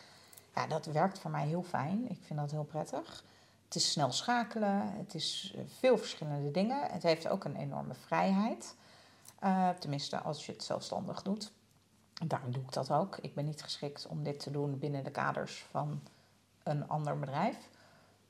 Ja, 0.56 0.68
dat 0.68 0.86
werkt 0.86 1.20
voor 1.20 1.32
mij 1.32 1.48
heel 1.48 1.63
fijn. 1.63 2.10
Ik 2.10 2.20
vind 2.25 2.40
dat 2.40 2.51
heel 2.51 2.63
prettig. 2.63 3.24
Het 3.72 3.82
is 3.82 3.92
snel 3.92 4.12
schakelen, 4.12 4.94
het 4.98 5.13
is 5.13 5.54
eh, 5.56 5.62
veel 5.80 5.98
verschillende 5.98 6.51
dingen. 6.51 6.92
Het 6.92 7.04
heeft 7.04 7.28
ook 7.28 7.44
een 7.44 7.56
enorme 7.56 7.94
vrijheid. 7.94 8.75
Eh, 9.40 9.70
tenminste, 9.70 10.20
als 10.20 10.46
je 10.46 10.51
het 10.51 10.63
zelfstandig 10.63 11.22
doet. 11.22 11.51
Daarom 12.25 12.51
doe 12.51 12.63
ik 12.63 12.74
dat 12.74 12.92
ook. 12.92 13.18
Ik 13.18 13.36
ben 13.36 13.46
niet 13.46 13.63
geschikt 13.63 14.08
om 14.08 14.24
dit 14.24 14.40
te 14.40 14.51
doen 14.51 14.80
binnen 14.80 15.04
de 15.04 15.12
kaders 15.12 15.66
van 15.70 16.01
een 16.63 16.88
ander 16.88 17.20
bedrijf. 17.20 17.58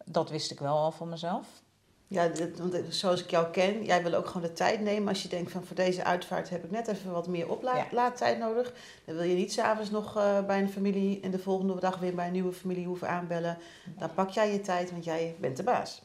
Dat 0.06 0.30
wist 0.30 0.52
ik 0.52 0.60
wel 0.60 0.78
al 0.78 0.92
van 0.92 1.10
mezelf. 1.10 1.62
Ja, 2.12 2.28
dit- 2.28 2.60
want 2.60 2.76
zoals 2.90 3.24
ik 3.24 3.30
jou 3.30 3.52
ken, 3.52 3.84
jij 3.84 4.04
wil 4.04 4.14
ook 4.14 4.28
gewoon 4.28 4.42
de 4.42 4.54
tijd 4.54 4.80
nemen. 4.80 5.08
Als 5.08 5.22
je 5.24 5.30
denkt 5.30 5.52
van 5.52 5.64
voor 5.66 5.76
deze 5.76 6.04
uitvaart 6.04 6.50
heb 6.50 6.64
ik 6.64 6.72
net 6.72 6.88
even 6.88 7.12
wat 7.12 7.28
meer 7.28 7.46
Ja. 7.46 7.52
oplaadtijd 7.52 8.38
nodig. 8.38 8.74
Dan 9.06 9.16
wil 9.16 9.24
je 9.24 9.36
niet 9.36 9.54
s'avonds 9.54 9.90
nog 9.90 10.18
eh, 10.18 10.46
bij 10.46 10.60
een 10.62 10.70
familie 10.70 11.20
en 11.22 11.32
de 11.32 11.40
volgende 11.40 11.80
dag 11.80 11.98
weer 12.00 12.16
bij 12.16 12.26
een 12.26 12.32
nieuwe 12.32 12.54
familie 12.54 12.86
hoeven 12.86 13.10
aanbellen. 13.10 13.58
Dan 13.98 14.14
pak 14.14 14.30
jij 14.30 14.52
je 14.52 14.62
tijd, 14.62 14.92
want 14.92 15.04
jij 15.04 15.36
bent 15.40 15.58
de 15.58 15.64
baas. 15.64 16.02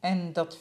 En 0.00 0.32
dat, 0.32 0.58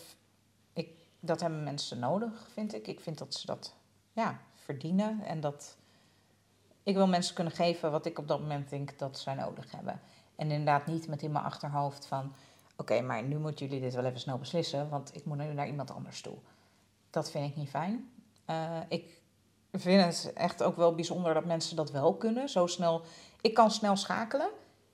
ik, 0.73 0.89
dat 1.19 1.41
hebben 1.41 1.63
mensen 1.63 1.99
nodig, 1.99 2.47
vind 2.53 2.73
ik. 2.73 2.87
Ik 2.87 2.99
vind 2.99 3.17
dat 3.17 3.33
ze 3.33 3.45
dat 3.45 3.73
ja, 4.13 4.39
verdienen. 4.55 5.21
En 5.25 5.39
dat 5.39 5.77
ik 6.83 6.95
wil 6.95 7.07
mensen 7.07 7.35
kunnen 7.35 7.53
geven 7.53 7.91
wat 7.91 8.05
ik 8.05 8.19
op 8.19 8.27
dat 8.27 8.39
moment 8.39 8.69
denk 8.69 8.99
dat 8.99 9.19
zij 9.19 9.33
nodig 9.33 9.71
hebben. 9.71 10.01
En 10.35 10.51
inderdaad 10.51 10.85
niet 10.85 11.07
met 11.07 11.21
in 11.21 11.31
mijn 11.31 11.45
achterhoofd 11.45 12.05
van... 12.05 12.33
Oké, 12.81 13.01
maar 13.01 13.23
nu 13.23 13.37
moeten 13.37 13.65
jullie 13.65 13.81
dit 13.81 13.93
wel 13.93 14.05
even 14.05 14.19
snel 14.19 14.37
beslissen, 14.37 14.89
want 14.89 15.15
ik 15.15 15.25
moet 15.25 15.37
nu 15.37 15.53
naar 15.53 15.67
iemand 15.67 15.91
anders 15.91 16.21
toe. 16.21 16.37
Dat 17.09 17.31
vind 17.31 17.49
ik 17.49 17.55
niet 17.55 17.69
fijn. 17.69 18.11
Eh, 18.45 18.79
ik 18.87 19.21
vind 19.71 20.03
het 20.03 20.33
echt 20.33 20.63
ook 20.63 20.75
wel 20.75 20.95
bijzonder 20.95 21.33
dat 21.33 21.45
mensen 21.45 21.75
dat 21.75 21.91
wel 21.91 22.13
kunnen. 22.13 22.49
Zo 22.49 22.67
snel. 22.67 23.01
Ik 23.41 23.53
kan 23.53 23.71
snel 23.71 23.95
schakelen 23.95 24.49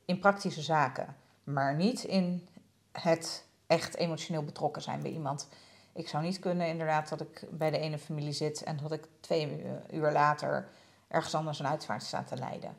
in 0.06 0.20
praktische 0.20 0.62
zaken, 0.62 1.16
maar 1.44 1.76
niet 1.76 2.04
in 2.04 2.48
het 2.92 3.46
echt 3.68 3.96
emotioneel 3.96 4.44
betrokken 4.44 4.82
zijn 4.82 5.02
bij 5.02 5.12
iemand. 5.12 5.48
Ik 5.94 6.08
zou 6.08 6.24
niet 6.24 6.40
kunnen 6.40 6.68
inderdaad 6.68 7.10
dat 7.10 7.22
ik 7.22 7.48
bij 7.52 7.72
de 7.72 7.80
ene 7.80 7.98
familie 7.98 8.32
zit 8.32 8.64
en 8.64 8.78
dat 8.78 8.92
ik 8.92 9.08
twee 9.20 9.64
uur 9.92 10.12
later 10.12 10.70
ergens 11.08 11.36
anders 11.36 11.60
een 11.60 11.68
uitvaart 11.68 12.04
sta 12.04 12.24
te 12.24 12.38
leiden. 12.38 12.78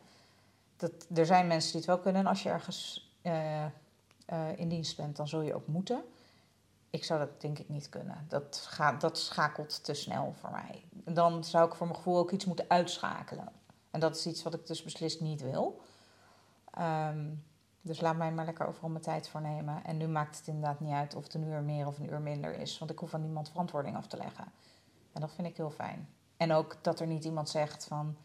Dat, 0.76 0.92
er 1.14 1.26
zijn 1.26 1.46
mensen 1.46 1.70
die 1.70 1.80
het 1.80 1.90
wel 1.90 1.98
kunnen 1.98 2.20
en 2.20 2.28
als 2.28 2.42
je 2.42 2.48
ergens 2.48 3.10
eh, 3.22 3.64
eh, 4.28 4.58
in 4.58 4.68
dienst 4.68 4.96
bent, 4.96 5.16
dan 5.16 5.28
zul 5.28 5.40
je 5.40 5.54
ook 5.54 5.66
moeten. 5.66 6.04
Ik 6.90 7.04
zou 7.04 7.18
dat 7.20 7.40
denk 7.40 7.58
ik 7.58 7.68
niet 7.68 7.88
kunnen. 7.88 8.24
Dat, 8.28 8.66
gaat, 8.68 9.00
dat 9.00 9.18
schakelt 9.18 9.84
te 9.84 9.94
snel 9.94 10.34
voor 10.40 10.50
mij. 10.50 10.84
Dan 10.90 11.44
zou 11.44 11.68
ik 11.68 11.74
voor 11.74 11.86
mijn 11.86 11.98
gevoel 11.98 12.18
ook 12.18 12.30
iets 12.30 12.44
moeten 12.44 12.64
uitschakelen. 12.68 13.48
En 13.90 14.00
dat 14.00 14.16
is 14.16 14.26
iets 14.26 14.42
wat 14.42 14.54
ik 14.54 14.66
dus 14.66 14.82
beslist 14.82 15.20
niet 15.20 15.40
wil. 15.40 15.80
Ehm, 16.70 17.26
dus 17.80 18.00
laat 18.00 18.16
mij 18.16 18.32
maar 18.32 18.44
lekker 18.44 18.66
overal 18.66 18.90
mijn 18.90 19.02
tijd 19.02 19.28
voor 19.28 19.40
nemen. 19.40 19.84
En 19.84 19.96
nu 19.96 20.06
maakt 20.06 20.38
het 20.38 20.46
inderdaad 20.46 20.80
niet 20.80 20.92
uit 20.92 21.14
of 21.14 21.22
het 21.22 21.34
een 21.34 21.44
uur 21.44 21.62
meer 21.62 21.86
of 21.86 21.98
een 21.98 22.10
uur 22.10 22.20
minder 22.20 22.54
is. 22.58 22.78
Want 22.78 22.90
ik 22.90 22.98
hoef 22.98 23.14
aan 23.14 23.22
niemand 23.22 23.48
verantwoording 23.48 23.96
af 23.96 24.06
te 24.06 24.16
leggen. 24.16 24.44
En 25.12 25.20
dat 25.20 25.32
vind 25.32 25.46
ik 25.46 25.56
heel 25.56 25.70
fijn. 25.70 26.08
En 26.36 26.52
ook 26.52 26.76
dat 26.82 27.00
er 27.00 27.06
niet 27.06 27.24
iemand 27.24 27.48
zegt 27.48 27.84
van... 27.84 28.16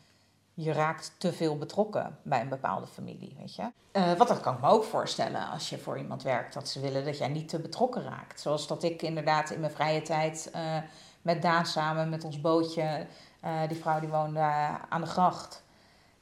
je 0.53 0.71
raakt 0.71 1.15
te 1.17 1.33
veel 1.33 1.57
betrokken 1.57 2.17
bij 2.21 2.41
een 2.41 2.49
bepaalde 2.49 2.87
familie, 2.87 3.35
weet 3.39 3.55
je. 3.55 3.71
Eh, 3.91 4.13
wat 4.13 4.27
dat 4.27 4.39
kan 4.39 4.53
ik 4.53 4.61
me 4.61 4.67
ook 4.67 4.83
voorstellen 4.83 5.49
als 5.49 5.69
je 5.69 5.77
voor 5.77 5.97
iemand 5.97 6.23
werkt. 6.23 6.53
Dat 6.53 6.69
ze 6.69 6.79
willen 6.79 7.05
dat 7.05 7.17
jij 7.17 7.27
niet 7.27 7.49
te 7.49 7.59
betrokken 7.59 8.03
raakt. 8.03 8.39
Zoals 8.39 8.67
dat 8.67 8.83
ik 8.83 9.01
inderdaad 9.01 9.49
in 9.49 9.59
mijn 9.59 9.71
vrije 9.71 10.01
tijd 10.01 10.49
eh, 10.53 10.77
met 11.21 11.41
Daan 11.41 11.65
samen 11.65 12.09
met 12.09 12.23
ons 12.23 12.41
bootje... 12.41 13.07
eh, 13.39 13.67
die 13.67 13.77
vrouw 13.77 13.99
die 13.99 14.09
woonde 14.09 14.39
aan 14.89 15.01
de 15.01 15.07
gracht 15.07 15.61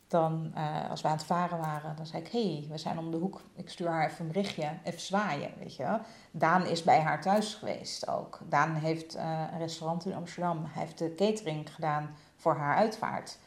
dan, 0.07 0.53
als 0.89 1.01
we 1.01 1.07
aan 1.07 1.17
het 1.17 1.25
varen 1.25 1.57
waren, 1.57 1.95
dan 1.95 2.05
zei 2.05 2.23
ik: 2.23 2.31
Hé, 2.31 2.53
hey, 2.53 2.67
we 2.69 2.77
zijn 2.77 2.97
om 2.97 3.11
de 3.11 3.17
hoek. 3.17 3.41
Ik 3.55 3.69
stuur 3.69 3.89
haar 3.89 4.09
even 4.09 4.25
een 4.25 4.31
berichtje, 4.31 4.69
even 4.83 4.99
zwaaien. 4.99 5.51
Weet 5.59 5.75
je. 5.75 5.99
Daan 6.31 6.65
is 6.65 6.83
bij 6.83 6.99
haar 6.99 7.21
thuis 7.21 7.53
geweest 7.53 8.07
ook. 8.07 8.39
Daan 8.43 8.75
heeft 8.75 9.15
een 9.15 9.57
restaurant 9.57 10.05
in 10.05 10.13
Amsterdam. 10.13 10.65
Hij 10.71 10.83
heeft 10.83 10.97
de 10.97 11.15
catering 11.15 11.73
gedaan 11.73 12.15
voor 12.35 12.55
haar 12.55 12.75
uitvaart. 12.75 13.37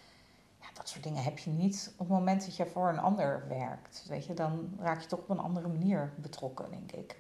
Dat 0.75 0.89
soort 0.89 1.03
dingen 1.03 1.23
heb 1.23 1.39
je 1.39 1.51
niet 1.51 1.93
op 1.93 1.99
het 1.99 2.09
moment 2.09 2.45
dat 2.45 2.57
je 2.57 2.67
voor 2.67 2.89
een 2.89 2.99
ander 2.99 3.45
werkt. 3.49 4.05
Weet 4.09 4.27
je, 4.27 4.35
dan 4.35 4.77
raak 4.79 5.01
je 5.01 5.07
toch 5.07 5.19
op 5.19 5.31
een 5.31 5.39
andere 5.39 5.69
manier 5.69 6.13
betrokken, 6.17 6.71
denk 6.71 6.93
ik. 6.93 7.17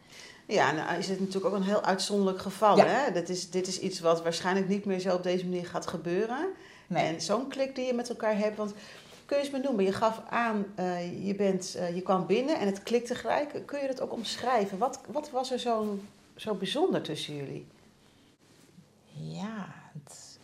Ja, 0.46 0.72
nou 0.72 0.98
is 0.98 1.08
het 1.08 1.20
natuurlijk 1.20 1.46
ook 1.46 1.60
een 1.60 1.66
heel 1.66 1.82
uitzonderlijk 1.82 2.38
geval. 2.38 2.76
Ja. 2.76 2.86
Hè? 2.86 3.12
Dit, 3.12 3.28
is, 3.28 3.50
dit 3.50 3.66
is 3.66 3.80
iets 3.80 4.00
wat 4.00 4.22
waarschijnlijk 4.22 4.68
niet 4.68 4.84
meer 4.84 5.00
zo 5.00 5.14
op 5.14 5.22
deze 5.22 5.44
manier 5.44 5.66
gaat 5.66 5.86
gebeuren. 5.86 6.48
Nee. 6.86 7.06
En 7.06 7.20
zo'n 7.20 7.48
klik 7.48 7.74
die 7.74 7.86
je 7.86 7.94
met 7.94 8.08
elkaar 8.08 8.38
hebt. 8.38 8.56
Want 8.56 8.74
kun 9.26 9.36
je 9.36 9.42
eens 9.42 9.52
benoemen, 9.52 9.84
je 9.84 9.92
gaf 9.92 10.22
aan, 10.28 10.66
eh, 10.74 11.26
je, 11.26 11.34
bent, 11.34 11.74
eh, 11.74 11.94
je 11.94 12.02
kwam 12.02 12.26
binnen 12.26 12.58
en 12.58 12.66
het 12.66 12.82
klikte 12.82 13.14
gelijk. 13.14 13.62
Kun 13.66 13.80
je 13.80 13.86
dat 13.86 14.00
ook 14.00 14.12
omschrijven? 14.12 14.78
Wat, 14.78 15.00
wat 15.06 15.30
was 15.30 15.52
er 15.52 15.58
zo, 15.58 15.98
zo 16.36 16.54
bijzonder 16.54 17.02
tussen 17.02 17.36
jullie? 17.36 17.66
Ja, 19.12 19.74
het... 19.92 20.38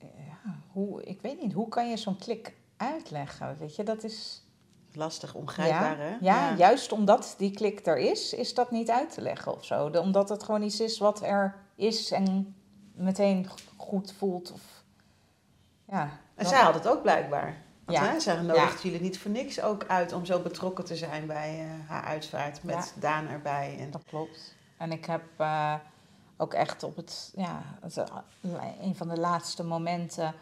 ja 0.00 0.58
hoe, 0.78 1.02
ik 1.02 1.20
weet 1.20 1.40
niet, 1.42 1.52
hoe 1.52 1.68
kan 1.68 1.90
je 1.90 1.96
zo'n 1.96 2.16
klik 2.18 2.54
uitleggen? 2.76 3.56
Weet 3.58 3.76
je, 3.76 3.82
dat 3.82 4.04
is... 4.04 4.42
Lastig, 4.92 5.34
ongrijpbaar, 5.34 5.98
ja, 5.98 6.04
hè? 6.04 6.16
Ja, 6.20 6.54
juist 6.56 6.92
omdat 6.92 7.34
die 7.38 7.50
klik 7.50 7.86
er 7.86 7.98
is, 7.98 8.32
is 8.32 8.54
dat 8.54 8.70
niet 8.70 8.90
uit 8.90 9.12
te 9.12 9.20
leggen 9.20 9.52
of 9.54 9.64
zo. 9.64 9.86
Omdat 9.86 10.28
het 10.28 10.42
gewoon 10.42 10.62
iets 10.62 10.80
is 10.80 10.98
wat 10.98 11.22
er 11.22 11.54
is 11.74 12.10
en 12.10 12.54
meteen 12.92 13.46
goed 13.76 14.12
voelt. 14.12 14.52
Of, 14.52 14.84
ja, 15.84 16.10
En 16.34 16.46
zij 16.46 16.60
had 16.60 16.74
het 16.74 16.88
ook 16.88 17.02
blijkbaar. 17.02 17.62
Want 17.84 17.98
Ja. 17.98 18.04
hè, 18.04 18.20
zij 18.20 18.42
nodigt 18.42 18.82
jullie 18.82 19.00
niet 19.00 19.18
voor 19.18 19.30
niks 19.30 19.60
ook 19.60 19.84
uit 19.86 20.12
om 20.12 20.24
zo 20.24 20.40
betrokken 20.40 20.84
te 20.84 20.96
zijn 20.96 21.26
bij 21.26 21.60
eh, 21.60 21.90
haar 21.90 22.04
uitvaart. 22.04 22.62
Met 22.62 22.94
Daan 23.00 23.28
erbij. 23.28 23.76
En... 23.78 23.90
Dat 23.90 24.04
klopt. 24.04 24.54
En 24.76 24.92
ik 24.92 25.04
heb 25.04 25.22
eh, 25.36 25.74
ook 26.36 26.54
echt 26.54 26.82
op 26.82 26.96
het, 26.96 27.32
ja, 27.36 27.62
het, 27.80 27.96
eh, 27.96 28.06
een 28.80 28.96
van 28.96 29.08
de 29.08 29.20
laatste 29.20 29.64
momenten 29.64 30.34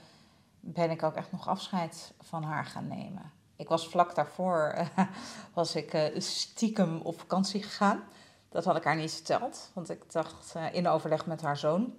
ben 0.72 0.90
ik 0.90 1.02
ook 1.02 1.14
echt 1.14 1.32
nog 1.32 1.48
afscheid 1.48 2.12
van 2.20 2.42
haar 2.42 2.64
gaan 2.64 2.88
nemen. 2.88 3.32
Ik 3.56 3.68
was 3.68 3.88
vlak 3.88 4.14
daarvoor, 4.14 4.74
was 5.54 5.74
ik 5.74 5.92
eh, 5.92 6.20
stiekem 6.20 7.00
op 7.00 7.18
vakantie 7.18 7.62
gegaan. 7.62 8.02
Dat 8.48 8.64
had 8.64 8.76
ik 8.76 8.84
haar 8.84 8.96
niet 8.96 9.12
verteld, 9.12 9.70
want 9.72 9.90
ik 9.90 10.12
dacht 10.12 10.54
eh, 10.54 10.74
in 10.74 10.88
overleg 10.88 11.26
met 11.26 11.40
haar 11.40 11.56
zoon. 11.56 11.94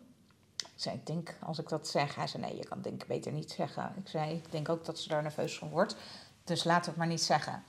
Ik 0.56 0.84
zei, 0.84 0.96
ik 0.96 1.06
denk, 1.06 1.36
als 1.44 1.60
ik 1.60 1.70
dat 1.70 1.88
zeg, 1.88 2.16
hij 2.16 2.28
zei, 2.28 2.44
nee, 2.44 2.56
je 2.56 2.68
kan 2.68 2.82
denk 2.82 3.08
beter 3.08 3.32
niet 3.32 3.52
zeggen. 3.52 3.94
Ik 3.98 4.08
zei, 4.08 4.34
ik 4.34 4.52
denk 4.52 4.70
ook 4.70 4.86
dat 4.86 5.00
ze 5.00 5.08
daar 5.08 5.22
nerveus 5.22 5.58
van 5.58 5.70
wordt, 5.70 5.96
dus 6.44 6.64
laat 6.64 6.86
het 6.86 6.96
maar 6.96 7.08
niet 7.08 7.24
zeggen. 7.24 7.64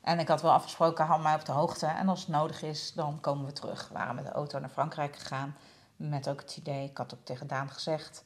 En 0.00 0.18
ik 0.18 0.28
had 0.28 0.42
wel 0.42 0.52
afgesproken, 0.52 1.06
hou 1.06 1.22
mij 1.22 1.34
op 1.34 1.44
de 1.44 1.52
hoogte. 1.52 1.86
En 1.86 2.08
als 2.08 2.20
het 2.20 2.28
nodig 2.28 2.62
is, 2.62 2.92
dan 2.92 3.20
komen 3.20 3.46
we 3.46 3.52
terug. 3.52 3.88
We 3.88 3.94
waren 3.94 4.14
met 4.14 4.24
de 4.24 4.32
auto 4.32 4.58
naar 4.58 4.68
Frankrijk 4.68 5.16
gegaan. 5.16 5.56
Met 5.96 6.28
ook 6.28 6.40
het 6.40 6.56
idee, 6.56 6.88
ik 6.88 6.96
had 6.96 7.14
ook 7.14 7.24
tegen 7.24 7.46
Daan 7.46 7.70
gezegd... 7.70 8.24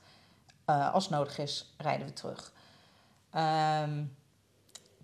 eh, 0.66 0.92
als 0.94 1.08
nodig 1.08 1.38
is, 1.38 1.74
rijden 1.76 2.06
we 2.06 2.12
terug. 2.12 2.52
Ehm, 3.30 4.04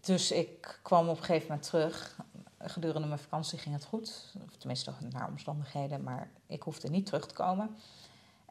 dus 0.01 0.31
ik 0.31 0.79
kwam 0.83 1.09
op 1.09 1.19
een 1.19 1.25
gegeven 1.25 1.49
moment 1.49 1.67
terug. 1.67 2.17
Gedurende 2.59 3.09
mijn 3.09 3.21
vakantie 3.21 3.59
ging 3.59 3.75
het 3.75 3.85
goed. 3.85 4.35
Of 4.45 4.57
tenminste, 4.57 4.93
naar 5.11 5.29
omstandigheden. 5.29 6.03
Maar 6.03 6.31
ik 6.47 6.63
hoefde 6.63 6.89
niet 6.89 7.07
terug 7.07 7.27
te 7.27 7.35
komen. 7.35 7.77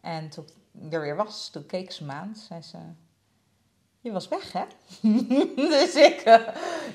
En 0.01 0.29
toen 0.29 0.45
ik 0.71 0.93
er 0.93 1.01
weer 1.01 1.15
was, 1.15 1.49
toen 1.49 1.65
keek 1.65 1.91
ze 1.91 2.03
me 2.03 2.11
aan. 2.11 2.35
Zei 2.35 2.61
ze, 2.61 2.77
je 3.99 4.11
was 4.11 4.27
weg, 4.27 4.51
hè? 4.51 4.65
dus 5.71 5.95
ik, 5.95 6.21
eh, 6.21 6.47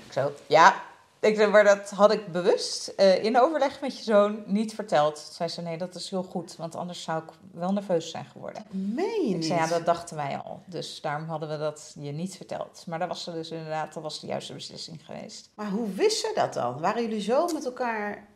ik 0.07 0.13
zo, 0.13 0.33
ja. 0.49 0.83
Ik 1.27 1.51
maar 1.51 1.65
dat 1.65 1.91
had 1.91 2.13
ik 2.13 2.33
bewust 2.33 2.89
eh, 2.89 3.25
in 3.25 3.41
overleg 3.41 3.81
met 3.81 3.99
je 3.99 4.05
zoon 4.05 4.43
niet 4.47 4.75
verteld. 4.75 5.19
Zei 5.33 5.49
ze, 5.49 5.63
nee, 5.63 5.79
dat 5.79 5.95
is 5.95 6.11
heel 6.11 6.23
goed, 6.23 6.57
want 6.57 6.75
anders 6.75 7.03
zou 7.03 7.23
ik 7.23 7.31
wel 7.53 7.73
nerveus 7.73 8.11
zijn 8.11 8.25
geworden. 8.25 8.65
Meen 8.71 9.35
Ik 9.35 9.45
zei, 9.45 9.59
ja, 9.59 9.67
dat 9.67 9.85
dachten 9.85 10.17
wij 10.17 10.39
al. 10.45 10.61
Dus 10.67 11.01
daarom 11.01 11.29
hadden 11.29 11.49
we 11.49 11.59
dat 11.59 11.95
je 11.99 12.13
niet 12.13 12.37
verteld. 12.37 12.85
Maar 12.87 12.99
dat 12.99 13.09
was 13.09 13.23
ze 13.23 13.33
dus 13.33 13.51
inderdaad, 13.51 13.95
dat 13.95 14.03
was 14.03 14.21
de 14.21 14.27
juiste 14.27 14.53
beslissing 14.53 15.07
geweest. 15.07 15.51
Maar 15.55 15.71
hoe 15.71 15.93
wist 15.93 16.21
ze 16.21 16.33
dat 16.35 16.55
dan? 16.55 16.81
Waren 16.81 17.03
jullie 17.03 17.21
zo 17.21 17.47
met 17.53 17.65
elkaar 17.65 18.27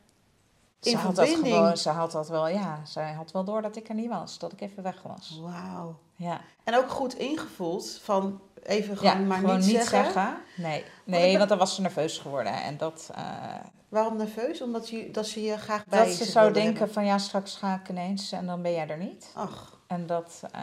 in 0.80 0.90
Ze 0.90 0.96
had, 0.96 1.16
dat 1.16 1.26
verbinding? 1.26 1.54
gewoon, 1.54 1.76
ze 1.76 1.88
had 1.88 2.12
dat 2.12 2.28
wel, 2.28 2.48
ja, 2.48 2.80
zij 2.84 3.12
had 3.12 3.32
wel 3.32 3.44
door 3.44 3.62
dat 3.62 3.76
ik 3.76 3.88
er 3.88 3.94
niet 3.94 4.08
was, 4.08 4.38
dat 4.38 4.52
ik 4.52 4.60
even 4.60 4.82
weg 4.82 5.02
was. 5.02 5.40
Wauw. 5.42 5.98
Ja, 6.20 6.40
En 6.64 6.76
ook 6.76 6.90
goed 6.90 7.18
ingevoeld 7.18 7.98
van 8.02 8.40
even 8.62 8.96
ja 9.00 9.10
gewoon 9.10 9.26
maar 9.26 9.38
gewoon 9.38 9.58
niet, 9.58 9.84
zeggen. 9.84 10.36
Nee, 10.56 10.84
nee 11.04 11.36
want 11.36 11.48
dan 11.48 11.58
was 11.58 11.74
ze 11.74 11.80
nerveus 11.80 12.18
geworden. 12.18 12.52
En 12.52 12.76
dat, 12.76 13.10
eh, 13.14 13.54
Waarom 13.88 14.16
nerveus? 14.16 14.62
Omdat 14.62 14.88
je, 14.88 15.10
dat 15.10 15.26
ze 15.26 15.42
je 15.42 15.56
graag 15.56 15.86
bij 15.86 16.04
dat 16.04 16.14
ze 16.14 16.24
zou 16.24 16.52
denken 16.52 16.72
hebben. 16.72 16.92
van 16.92 17.04
ja, 17.04 17.18
straks 17.18 17.56
ga 17.56 17.74
ik 17.74 17.88
ineens 17.88 18.32
en 18.32 18.46
dan 18.46 18.62
ben 18.62 18.72
jij 18.72 18.88
er 18.88 18.98
niet. 18.98 19.32
Ach, 19.34 19.78
En 19.86 20.06
dat, 20.06 20.42
eh, 20.52 20.62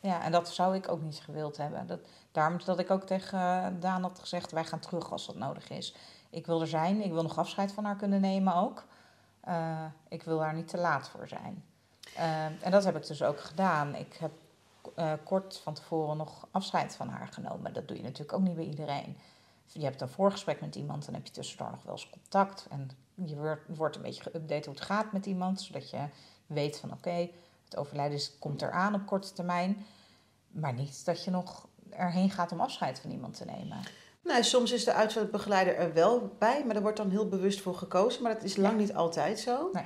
ja, 0.00 0.22
en 0.22 0.32
dat 0.32 0.48
zou 0.48 0.74
ik 0.74 0.88
ook 0.88 1.02
niet 1.02 1.20
gewild 1.24 1.56
hebben. 1.56 1.86
Dat, 1.86 2.00
daarom 2.32 2.58
dat 2.64 2.78
ik 2.78 2.90
ook 2.90 3.02
tegen 3.02 3.76
Daan 3.80 4.02
had 4.02 4.18
gezegd, 4.18 4.52
wij 4.52 4.64
gaan 4.64 4.80
terug 4.80 5.12
als 5.12 5.26
dat 5.26 5.36
nodig 5.36 5.70
is. 5.70 5.94
Ik 6.30 6.46
wil 6.46 6.60
er 6.60 6.68
zijn, 6.68 7.02
ik 7.02 7.12
wil 7.12 7.22
nog 7.22 7.38
afscheid 7.38 7.72
van 7.72 7.84
haar 7.84 7.96
kunnen 7.96 8.20
nemen 8.20 8.54
ook. 8.54 8.84
Eh, 9.40 9.84
ik 10.08 10.22
wil 10.22 10.38
daar 10.38 10.54
niet 10.54 10.68
te 10.68 10.78
laat 10.78 11.08
voor 11.08 11.28
zijn. 11.28 11.64
Eh, 12.16 12.44
en 12.44 12.70
dat 12.70 12.84
heb 12.84 12.96
ik 12.96 13.06
dus 13.06 13.22
ook 13.22 13.40
gedaan. 13.40 13.94
Ik 13.94 14.16
heb 14.20 14.30
eh, 14.94 15.12
kort 15.24 15.58
van 15.62 15.74
tevoren 15.74 16.16
nog 16.16 16.46
afscheid 16.50 16.94
van 16.96 17.08
haar 17.08 17.28
genomen. 17.28 17.72
Dat 17.72 17.88
doe 17.88 17.96
je 17.96 18.02
natuurlijk 18.02 18.32
ook 18.32 18.42
niet 18.42 18.54
bij 18.54 18.64
iedereen. 18.64 19.16
Je 19.66 19.84
hebt 19.84 20.00
een 20.00 20.08
voorgesprek 20.08 20.60
met 20.60 20.74
iemand, 20.74 21.04
dan 21.04 21.14
heb 21.14 21.26
je 21.26 21.32
tussendoor 21.32 21.70
nog 21.70 21.82
wel 21.82 21.92
eens 21.92 22.10
contact. 22.10 22.66
En 22.70 22.90
je 23.14 23.36
wordt, 23.36 23.62
wordt 23.66 23.96
een 23.96 24.02
beetje 24.02 24.30
geüpdate 24.30 24.64
hoe 24.64 24.74
het 24.74 24.80
gaat 24.80 25.12
met 25.12 25.26
iemand, 25.26 25.60
zodat 25.60 25.90
je 25.90 25.98
weet 26.46 26.78
van 26.78 26.92
oké, 26.92 27.28
het 27.64 27.76
overlijden 27.76 28.20
komt 28.38 28.62
eraan 28.62 28.94
op 28.94 29.06
korte 29.06 29.32
termijn. 29.32 29.86
Maar 30.48 30.72
niet 30.72 31.04
dat 31.04 31.24
je 31.24 31.30
nog 31.30 31.66
erheen 31.90 32.30
gaat 32.30 32.52
om 32.52 32.60
afscheid 32.60 32.98
van 32.98 33.10
iemand 33.10 33.36
te 33.36 33.44
nemen. 33.44 33.78
Nou, 34.22 34.42
soms 34.42 34.72
is 34.72 34.84
de 34.84 34.92
uitvaartbegeleider 34.92 35.76
er 35.76 35.92
wel 35.92 36.34
bij, 36.38 36.64
maar 36.64 36.74
daar 36.74 36.82
wordt 36.82 36.96
dan 36.96 37.10
heel 37.10 37.28
bewust 37.28 37.60
voor 37.60 37.74
gekozen. 37.74 38.22
Maar 38.22 38.34
dat 38.34 38.42
is 38.42 38.56
lang 38.56 38.78
niet 38.78 38.94
altijd 38.94 39.40
zo. 39.40 39.70
Nee. 39.72 39.84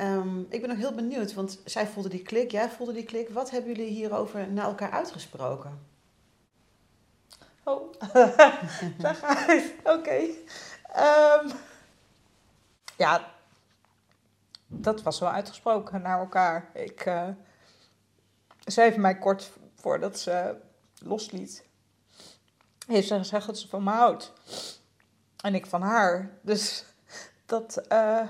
Ehm, 0.00 0.40
ik 0.48 0.60
ben 0.60 0.70
ook 0.70 0.76
heel 0.76 0.94
benieuwd, 0.94 1.34
want 1.34 1.60
zij 1.64 1.86
voelde 1.86 2.08
die 2.08 2.22
klik, 2.22 2.50
jij 2.50 2.70
voelde 2.70 2.92
die 2.92 3.04
klik. 3.04 3.28
Wat 3.28 3.50
hebben 3.50 3.72
jullie 3.72 3.90
hierover 3.90 4.52
naar 4.52 4.64
elkaar 4.64 4.90
uitgesproken? 4.90 5.86
Oh, 7.64 7.92
daar 8.98 9.14
ga 9.14 9.52
ik. 9.52 9.74
Oké. 9.84 10.20
Ehm, 10.92 11.50
ja, 12.96 13.30
dat 14.66 15.02
was 15.02 15.20
wel 15.20 15.30
uitgesproken 15.30 16.02
naar 16.02 16.18
elkaar. 16.18 16.70
Ik, 16.74 17.06
uh, 17.06 17.28
ze 18.66 18.80
heeft 18.80 18.96
mij 18.96 19.18
kort 19.18 19.50
voordat 19.74 20.18
ze 20.18 20.56
losliet, 20.98 21.64
heeft 22.86 23.08
ze 23.08 23.16
gezegd 23.16 23.46
dat 23.46 23.58
ze 23.58 23.68
van 23.68 23.82
me 23.82 23.90
houdt. 23.90 24.32
En 25.36 25.54
ik 25.54 25.66
van 25.66 25.82
haar. 25.82 26.30
Dus 26.42 26.84
dat, 27.46 27.82
uh, 27.92 28.28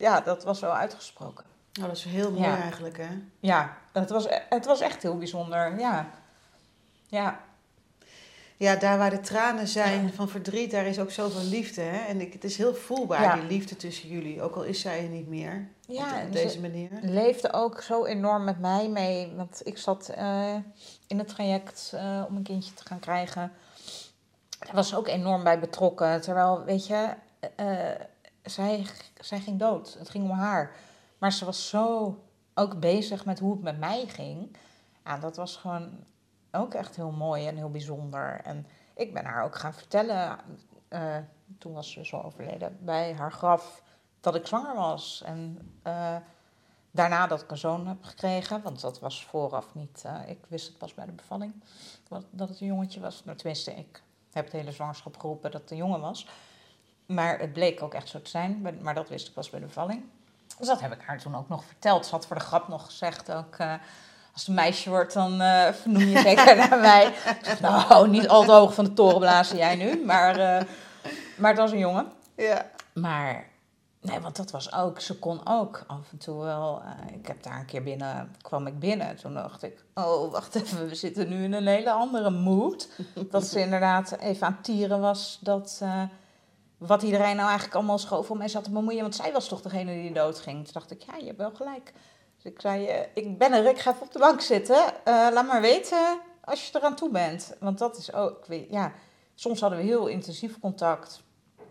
ja, 0.00 0.20
dat 0.20 0.44
was 0.44 0.60
wel 0.60 0.74
uitgesproken. 0.76 1.44
Oh, 1.80 1.86
dat 1.86 1.96
is 1.96 2.04
heel 2.04 2.30
mooi 2.30 2.42
Ja. 2.48 2.60
eigenlijk, 2.60 2.96
hè? 2.96 3.08
Ja, 3.40 3.76
het 3.92 4.10
was, 4.10 4.26
het 4.48 4.66
was 4.66 4.80
echt 4.80 5.02
heel 5.02 5.18
bijzonder. 5.18 5.78
Ja. 5.78 6.06
Ja, 7.06 7.40
Ja, 8.56 8.76
daar 8.76 8.98
waar 8.98 9.10
de 9.10 9.20
tranen 9.20 9.68
zijn 9.68 10.12
van 10.12 10.28
verdriet, 10.28 10.70
daar 10.70 10.86
is 10.86 10.98
ook 10.98 11.10
zoveel 11.10 11.42
liefde, 11.44 11.80
hè? 11.82 12.06
En 12.06 12.20
ik, 12.20 12.32
het 12.32 12.44
is 12.44 12.56
heel 12.56 12.74
voelbaar, 12.74 13.22
Ja. 13.22 13.34
die 13.34 13.42
liefde 13.44 13.76
tussen 13.76 14.08
jullie. 14.08 14.42
Ook 14.42 14.54
al 14.54 14.62
is 14.62 14.80
zij 14.80 15.02
er 15.02 15.08
niet 15.08 15.28
meer, 15.28 15.68
Ja, 15.86 16.22
op, 16.26 16.32
deze 16.32 16.60
manier. 16.60 16.88
leefde 17.02 17.52
ook 17.52 17.82
zo 17.82 18.04
enorm 18.04 18.44
met 18.44 18.58
mij 18.60 18.88
mee. 18.88 19.32
Want 19.36 19.60
ik 19.64 19.78
zat 19.78 20.08
eh, 20.08 20.54
in 21.06 21.18
het 21.18 21.28
traject 21.28 21.92
eh, 21.94 22.24
om 22.28 22.36
een 22.36 22.42
kindje 22.42 22.74
te 22.74 22.86
gaan 22.86 22.98
krijgen. 22.98 23.52
Daar 24.58 24.74
was 24.74 24.88
ze 24.88 24.96
ook 24.96 25.08
enorm 25.08 25.44
bij 25.44 25.58
betrokken. 25.60 26.20
Terwijl, 26.20 26.64
weet 26.64 26.86
je, 26.86 27.08
eh, 27.56 27.66
zij, 28.50 28.86
zij 29.20 29.40
ging 29.40 29.58
dood. 29.58 29.96
Het 29.98 30.08
ging 30.10 30.24
om 30.30 30.36
haar. 30.36 30.74
Maar 31.18 31.32
ze 31.32 31.44
was 31.44 31.68
zo 31.68 32.18
ook 32.54 32.80
bezig 32.80 33.24
met 33.24 33.38
hoe 33.38 33.52
het 33.52 33.62
met 33.62 33.78
mij 33.78 34.06
ging. 34.06 34.56
Ja, 35.04 35.18
dat 35.18 35.36
was 35.36 35.56
gewoon 35.56 36.04
ook 36.50 36.74
echt 36.74 36.96
heel 36.96 37.10
mooi 37.10 37.46
en 37.46 37.56
heel 37.56 37.70
bijzonder. 37.70 38.40
En 38.44 38.66
ik 38.94 39.14
ben 39.14 39.24
haar 39.24 39.44
ook 39.44 39.56
gaan 39.56 39.74
vertellen. 39.74 40.38
eh, 40.88 41.16
toen 41.58 41.72
was 41.72 41.92
ze 41.92 42.16
al 42.16 42.24
overleden. 42.24 42.78
Bij 42.80 43.14
haar 43.14 43.32
graf 43.32 43.82
dat 44.20 44.34
ik 44.34 44.46
zwanger 44.46 44.74
was. 44.76 45.22
En 45.24 45.58
eh, 45.82 46.16
daarna 46.90 47.26
dat 47.26 47.42
ik 47.42 47.50
een 47.50 47.58
zoon 47.58 47.86
heb 47.86 48.04
gekregen, 48.04 48.62
want 48.62 48.80
dat 48.80 49.00
was 49.00 49.24
vooraf 49.24 49.74
niet. 49.74 50.02
eh, 50.06 50.28
ik 50.28 50.38
wist 50.48 50.66
het 50.68 50.78
pas 50.78 50.94
bij 50.94 51.06
de 51.06 51.12
bevalling 51.12 51.62
dat 52.30 52.48
het 52.48 52.60
een 52.60 52.66
jongetje 52.66 53.00
was. 53.00 53.24
Nou, 53.24 53.36
tenminste, 53.36 53.74
ik 53.74 54.02
heb 54.32 54.44
het 54.44 54.52
hele 54.52 54.72
zwangerschap 54.72 55.16
geroepen 55.18 55.50
dat 55.50 55.60
het 55.60 55.70
een 55.70 55.76
jongen 55.76 56.00
was. 56.00 56.26
Maar 57.10 57.38
het 57.38 57.52
bleek 57.52 57.82
ook 57.82 57.94
echt 57.94 58.08
zo 58.08 58.22
te 58.22 58.30
zijn, 58.30 58.66
maar- 58.82 58.94
dat 58.94 59.08
wist 59.08 59.28
ik 59.28 59.34
pas 59.34 59.50
bij 59.50 59.60
de 59.60 59.66
bevalling. 59.66 60.02
Dus 60.58 60.66
dat 60.68 60.80
heb 60.80 60.92
ik 60.92 61.00
haar 61.06 61.18
toen 61.18 61.36
ook 61.36 61.48
nog 61.48 61.64
verteld. 61.64 62.06
Ze 62.06 62.10
had 62.10 62.26
voor 62.26 62.36
de 62.36 62.42
grap 62.42 62.68
nog 62.68 62.84
gezegd 62.84 63.32
ook. 63.32 63.54
eh, 63.56 63.72
als 64.32 64.40
het 64.40 64.46
een 64.48 64.54
meisje 64.54 64.88
wordt, 64.90 65.12
dan 65.12 65.40
eh 65.40 65.72
vernoem 65.72 66.02
je 66.02 66.18
zeker 66.18 66.56
naar 66.56 66.78
mij. 66.90 67.06
Ik 67.06 67.38
zeg, 67.42 67.60
nou, 67.60 68.08
niet 68.08 68.28
al 68.28 68.44
te 68.44 68.52
hoog 68.52 68.74
van 68.74 68.84
de 68.84 68.92
toren 68.92 69.18
blazen 69.18 69.56
jij 69.56 69.76
nu. 69.76 70.04
Maar, 70.04 70.36
eh, 70.38 70.66
maar 71.36 71.50
het 71.50 71.58
was 71.60 71.72
een 71.72 71.78
jongen. 71.78 72.12
Ja. 72.36 72.70
Maar, 72.94 73.44
nee, 74.00 74.20
want 74.20 74.36
dat 74.36 74.50
was 74.50 74.72
ook, 74.72 75.00
ze 75.00 75.18
kon 75.18 75.40
ook 75.46 75.84
af 75.86 76.10
en 76.12 76.18
toe 76.18 76.42
wel. 76.42 76.82
ik 77.12 77.26
heb 77.26 77.42
daar 77.42 77.58
een 77.58 77.64
keer 77.66 77.82
binnen, 77.82 78.34
kwam 78.42 78.66
ik 78.66 78.78
binnen. 78.78 79.16
Toen 79.16 79.34
dacht 79.34 79.62
ik, 79.62 79.84
oh, 79.94 80.32
wacht 80.32 80.54
even, 80.54 80.88
we 80.88 80.94
zitten 80.94 81.28
nu 81.28 81.44
in 81.44 81.52
een 81.52 81.66
hele 81.66 81.90
andere 81.90 82.30
mood. 82.30 82.88
dat 83.30 83.46
ze 83.46 83.60
inderdaad 83.60 84.16
even 84.18 84.46
aan 84.46 84.52
het 84.52 84.64
tieren 84.64 85.00
was 85.00 85.38
dat. 85.42 85.82
Wat 86.80 87.02
iedereen 87.02 87.36
nou 87.36 87.48
eigenlijk 87.48 87.74
allemaal 87.76 87.98
schoof 87.98 88.30
om 88.30 88.38
mij 88.38 88.48
zat 88.48 88.64
te 88.64 88.70
bemoeien. 88.70 89.00
Want 89.02 89.14
zij 89.14 89.32
was 89.32 89.48
toch 89.48 89.60
degene 89.60 89.92
die 89.92 90.12
doodging. 90.12 90.64
Toen 90.64 90.72
dacht 90.72 90.90
ik, 90.90 91.02
ja, 91.02 91.16
je 91.16 91.24
hebt 91.26 91.38
wel 91.38 91.50
gelijk. 91.54 91.92
Dus 92.36 92.52
ik 92.52 92.60
zei, 92.60 92.86
eh, 92.86 93.06
ik 93.14 93.38
ben 93.38 93.52
er, 93.52 93.66
ik 93.66 93.78
ga 93.78 93.90
even 93.90 94.02
op 94.02 94.12
de 94.12 94.18
bank 94.18 94.40
zitten. 94.40 95.04
Eh, 95.04 95.28
laat 95.32 95.46
maar 95.46 95.60
weten 95.60 96.20
als 96.44 96.66
je 96.68 96.78
eraan 96.78 96.94
toe 96.96 97.10
bent. 97.10 97.56
Want 97.60 97.78
dat 97.78 97.96
is 97.96 98.12
ook, 98.12 98.46
weet- 98.46 98.70
ja, 98.70 98.92
soms 99.34 99.60
hadden 99.60 99.78
we 99.78 99.84
heel 99.84 100.06
intensief 100.06 100.58
contact. 100.60 101.22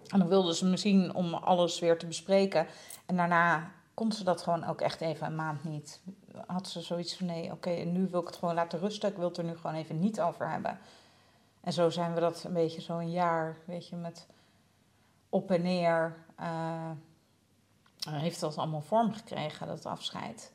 En 0.07 0.19
dan 0.19 0.27
wilde 0.27 0.55
ze 0.55 0.65
me 0.65 0.77
zien 0.77 1.13
om 1.15 1.33
alles 1.33 1.79
weer 1.79 1.97
te 1.97 2.05
bespreken. 2.07 2.67
En 3.05 3.15
daarna 3.15 3.71
kon 3.93 4.11
ze 4.11 4.23
dat 4.23 4.41
gewoon 4.41 4.65
ook 4.67 4.81
echt 4.81 5.01
even 5.01 5.27
een 5.27 5.35
maand 5.35 5.63
niet. 5.63 6.01
Had 6.47 6.67
ze 6.67 6.81
zoiets 6.81 7.15
van, 7.17 7.25
nee, 7.25 7.51
oké, 7.51 7.69
nu 7.69 8.07
wil 8.11 8.21
ik 8.21 8.27
het 8.27 8.35
gewoon 8.35 8.55
laten 8.55 8.79
rusten. 8.79 9.09
Ik 9.09 9.15
wil 9.17 9.27
het 9.27 9.37
er 9.37 9.43
nu 9.43 9.55
gewoon 9.57 9.75
even 9.75 9.99
niet 9.99 10.21
over 10.21 10.49
hebben. 10.49 10.79
En 11.61 11.73
zo 11.73 11.89
zijn 11.89 12.13
we 12.13 12.19
dat 12.19 12.43
een 12.43 12.53
beetje 12.53 12.81
zo 12.81 12.97
een 12.97 13.11
jaar, 13.11 13.57
weet 13.65 13.87
je, 13.87 13.95
met 13.95 14.25
op 15.29 15.51
en 15.51 15.61
neer. 15.61 16.15
eh, 16.35 16.91
heeft 18.09 18.39
dat 18.39 18.57
allemaal 18.57 18.81
vorm 18.81 19.13
gekregen, 19.13 19.67
dat 19.67 19.85
afscheid. 19.85 20.51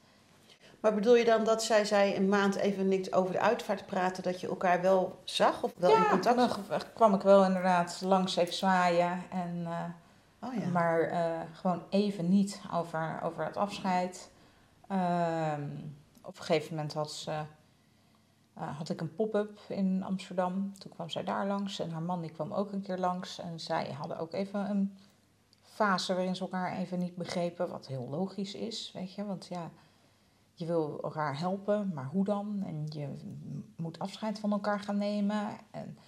Maar 0.81 0.95
bedoel 0.95 1.17
je 1.17 1.25
dan 1.25 1.45
dat 1.45 1.63
zij 1.63 1.85
zei 1.85 2.17
een 2.17 2.29
maand 2.29 2.55
even 2.55 2.89
niet 2.89 3.13
over 3.13 3.33
de 3.33 3.41
uitvaart 3.41 3.87
praten, 3.87 4.23
dat 4.23 4.41
je 4.41 4.49
elkaar 4.49 4.81
wel 4.81 5.21
zag 5.25 5.63
of 5.63 5.73
wel 5.77 5.97
in 5.97 6.09
contact 6.09 6.37
dan 6.37 6.49
zag? 6.69 6.93
kwam 6.93 7.15
ik 7.15 7.23
wel 7.23 7.45
inderdaad 7.45 8.01
langs 8.05 8.37
even 8.37 8.55
zwaaien. 8.55 9.23
En, 9.31 9.63
eh, 9.67 9.85
Oh 10.45 10.55
ja. 10.55 10.69
Maar 10.69 11.01
eh, 11.01 11.41
gewoon 11.53 11.83
even 11.91 12.29
niet 12.29 12.61
over, 12.73 13.21
over 13.23 13.45
het 13.45 13.57
afscheid. 13.57 14.31
Ehm, 14.89 15.63
op 16.23 16.39
een 16.39 16.45
gegeven 16.45 16.75
moment 16.75 16.93
had, 16.95 17.13
ze, 17.13 17.43
eh, 18.55 18.77
had 18.79 18.89
ik 18.89 19.01
een 19.01 19.15
pop-up 19.15 19.61
in 19.69 20.03
Amsterdam. 20.03 20.79
Toen 20.79 20.93
kwam 20.93 21.11
zij 21.11 21.25
daar 21.25 21.47
langs 21.47 21.79
en 21.79 21.91
haar 21.91 22.03
man 22.03 22.21
die 22.21 22.31
kwam 22.31 22.53
ook 22.53 22.73
een 22.73 22.83
keer 22.83 22.99
langs. 22.99 23.39
En 23.39 23.61
zij 23.61 23.93
hadden 23.93 24.19
ook 24.19 24.33
even 24.33 24.71
een 24.71 24.97
fase 25.63 26.15
waarin 26.15 26.37
ze 26.37 26.43
elkaar 26.43 26.77
even 26.77 26.99
niet 26.99 27.17
begrepen. 27.17 27.69
Wat 27.69 27.87
heel 27.87 28.09
logisch 28.09 28.55
is, 28.55 28.93
weet 28.93 29.15
je. 29.15 29.25
Want 29.25 29.47
ja, 29.47 29.71
je 30.55 30.67
wil 30.67 30.99
elkaar 31.03 31.39
helpen, 31.39 31.91
maar 31.95 32.07
hoe 32.07 32.25
dan? 32.25 32.63
En 32.67 32.87
je 32.89 33.09
moet 33.77 33.99
afscheid 33.99 34.39
van 34.39 34.53
elkaar 34.53 34.81
gaan 34.81 34.99
nemen. 34.99 35.49
En 35.71 35.99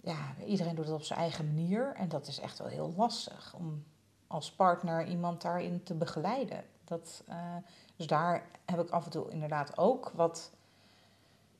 ja, 0.00 0.34
iedereen 0.46 0.74
doet 0.74 0.86
het 0.86 0.94
op 0.94 1.02
zijn 1.02 1.18
eigen 1.18 1.46
manier. 1.46 1.94
En 1.94 2.08
dat 2.08 2.26
is 2.26 2.40
echt 2.40 2.58
wel 2.58 2.68
heel 2.68 2.94
lastig 2.96 3.54
om 3.54 3.84
als 4.26 4.52
partner 4.52 5.06
iemand 5.06 5.42
daarin 5.42 5.82
te 5.82 5.94
begeleiden. 5.94 6.64
Dat, 6.84 7.22
eh, 7.26 7.56
dus 7.96 8.06
daar 8.06 8.46
heb 8.64 8.80
ik 8.80 8.90
af 8.90 9.04
en 9.04 9.10
toe 9.10 9.30
inderdaad 9.30 9.78
ook 9.78 10.12
wat 10.14 10.50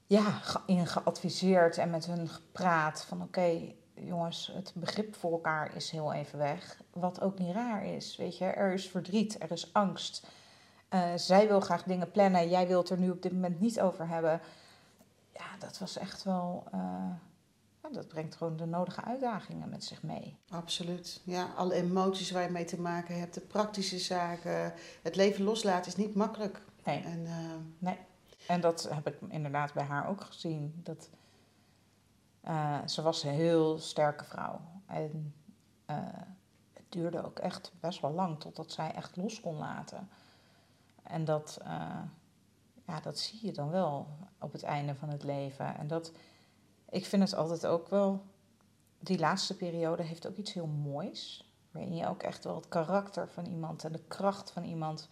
ja, 0.06 0.40
in 0.66 0.86
geadviseerd 0.86 1.78
en 1.78 1.90
met 1.90 2.06
hun 2.06 2.28
gepraat. 2.28 3.04
Van 3.04 3.22
oké, 3.22 3.72
jongens, 3.94 4.50
het 4.54 4.72
begrip 4.74 5.14
voor 5.16 5.32
elkaar 5.32 5.76
is 5.76 5.90
heel 5.90 6.12
even 6.12 6.38
weg. 6.38 6.80
Wat 6.92 7.20
ook 7.20 7.38
niet 7.38 7.54
raar 7.54 7.84
is. 7.86 8.16
Weet 8.16 8.38
je, 8.38 8.44
er 8.44 8.72
is 8.72 8.88
verdriet, 8.88 9.42
er 9.42 9.50
is 9.50 9.72
angst. 9.72 10.26
Eh, 10.88 11.12
zij 11.16 11.48
wil 11.48 11.60
graag 11.60 11.82
dingen 11.82 12.10
plannen, 12.10 12.48
jij 12.48 12.66
wilt 12.66 12.90
er 12.90 12.98
nu 12.98 13.10
op 13.10 13.22
dit 13.22 13.32
moment 13.32 13.60
niet 13.60 13.80
over 13.80 14.08
hebben. 14.08 14.40
Ja, 15.32 15.56
dat 15.58 15.78
was 15.78 15.96
echt 15.96 16.22
wel. 16.22 16.64
eh, 16.72 17.10
ja, 17.82 17.90
dat 17.90 18.08
brengt 18.08 18.34
gewoon 18.36 18.56
de 18.56 18.66
nodige 18.66 19.04
uitdagingen 19.04 19.68
met 19.68 19.84
zich 19.84 20.02
mee. 20.02 20.36
Absoluut. 20.48 21.20
Ja, 21.24 21.48
alle 21.56 21.74
emoties 21.74 22.30
waar 22.30 22.42
je 22.42 22.50
mee 22.50 22.64
te 22.64 22.80
maken 22.80 23.18
hebt, 23.18 23.34
de 23.34 23.40
praktische 23.40 23.98
zaken. 23.98 24.72
Het 25.02 25.16
leven 25.16 25.44
loslaten 25.44 25.86
is 25.86 25.96
niet 25.96 26.14
makkelijk. 26.14 26.60
Nee. 26.84 27.02
En, 27.02 27.26
eh, 27.26 27.90
En 28.46 28.60
dat 28.60 28.88
heb 28.92 29.06
ik 29.06 29.16
inderdaad 29.28 29.72
bij 29.72 29.84
haar 29.84 30.08
ook 30.08 30.20
gezien. 30.20 30.80
Dat, 30.82 31.10
eh, 32.40 32.86
ze 32.86 33.02
was 33.02 33.22
een 33.22 33.30
heel 33.30 33.78
sterke 33.78 34.24
vrouw. 34.24 34.60
En 34.86 35.34
eh, 35.86 35.96
het 36.72 36.84
duurde 36.88 37.24
ook 37.24 37.38
echt 37.38 37.72
best 37.80 38.00
wel 38.00 38.12
lang 38.12 38.40
totdat 38.40 38.72
zij 38.72 38.92
echt 38.94 39.16
los 39.16 39.40
kon 39.40 39.56
laten. 39.56 40.08
En 41.02 41.24
dat, 41.24 41.58
eh, 41.62 42.02
ja, 42.86 43.00
dat 43.00 43.18
zie 43.18 43.46
je 43.46 43.52
dan 43.52 43.70
wel 43.70 44.08
op 44.38 44.52
het 44.52 44.62
einde 44.62 44.94
van 44.94 45.08
het 45.08 45.22
leven. 45.22 45.76
En 45.76 45.86
dat, 45.86 46.12
ik 46.88 47.06
vind 47.06 47.22
het 47.22 47.34
altijd 47.34 47.66
ook 47.66 47.88
wel, 47.88 48.24
die 48.98 49.18
laatste 49.18 49.56
periode 49.56 50.02
heeft 50.02 50.26
ook 50.26 50.36
iets 50.36 50.52
heel 50.52 50.66
moois. 50.66 51.48
Waarin 51.70 51.96
je 51.96 52.08
ook 52.08 52.22
echt 52.22 52.44
wel 52.44 52.54
het 52.54 52.68
karakter 52.68 53.28
van 53.28 53.46
iemand 53.46 53.84
en 53.84 53.92
de 53.92 54.04
kracht 54.08 54.50
van 54.50 54.64
iemand 54.64 55.08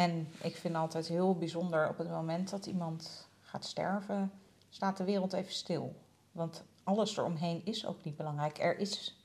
en 0.00 0.28
ik 0.42 0.56
vind 0.56 0.74
altijd 0.74 1.08
heel 1.08 1.36
bijzonder 1.36 1.88
op 1.88 1.98
het 1.98 2.10
moment 2.10 2.50
dat 2.50 2.66
iemand 2.66 3.28
gaat 3.40 3.64
sterven, 3.64 4.32
staat 4.68 4.96
de 4.96 5.04
wereld 5.04 5.32
even 5.32 5.52
stil. 5.52 5.94
Want 6.32 6.64
alles 6.84 7.16
eromheen 7.16 7.64
is 7.64 7.86
ook 7.86 8.04
niet 8.04 8.16
belangrijk. 8.16 8.58
Er 8.58 8.78
is 8.78 9.24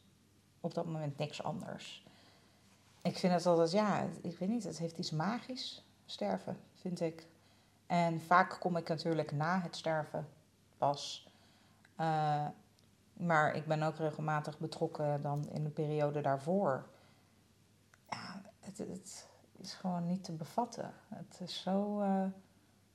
op 0.60 0.74
dat 0.74 0.86
moment 0.86 1.18
niks 1.18 1.44
anders. 1.44 2.06
Ik 3.02 3.18
vind 3.18 3.34
het 3.34 3.46
altijd, 3.46 3.72
ja, 3.72 4.08
ik 4.22 4.38
weet 4.38 4.50
niet, 4.50 4.64
het 4.64 4.78
heeft 4.78 4.98
iets 4.98 5.12
magisch, 5.12 5.86
sterven, 6.06 6.60
vind 6.74 7.02
ik. 7.02 7.28
En 7.88 8.22
vaak 8.22 8.58
kom 8.60 8.78
ik 8.78 8.90
natuurlijk 8.90 9.32
na 9.32 9.62
het 9.62 9.76
sterven 9.76 10.28
pas. 10.78 11.30
Eh, 11.96 12.48
maar 13.14 13.56
ik 13.56 13.66
ben 13.66 13.84
ook 13.84 13.98
regelmatig 13.98 14.60
betrokken 14.60 15.22
dan 15.22 15.50
in 15.50 15.64
de 15.64 15.70
periode 15.70 16.22
daarvoor. 16.22 16.88
Ja, 18.10 18.42
het, 18.60 18.78
het, 18.78 19.28
is 19.66 19.74
gewoon 19.74 20.06
niet 20.06 20.24
te 20.24 20.32
bevatten. 20.32 20.94
Het 21.16 21.40
is 21.44 21.62
zo. 21.62 22.00
eh, 22.02 22.24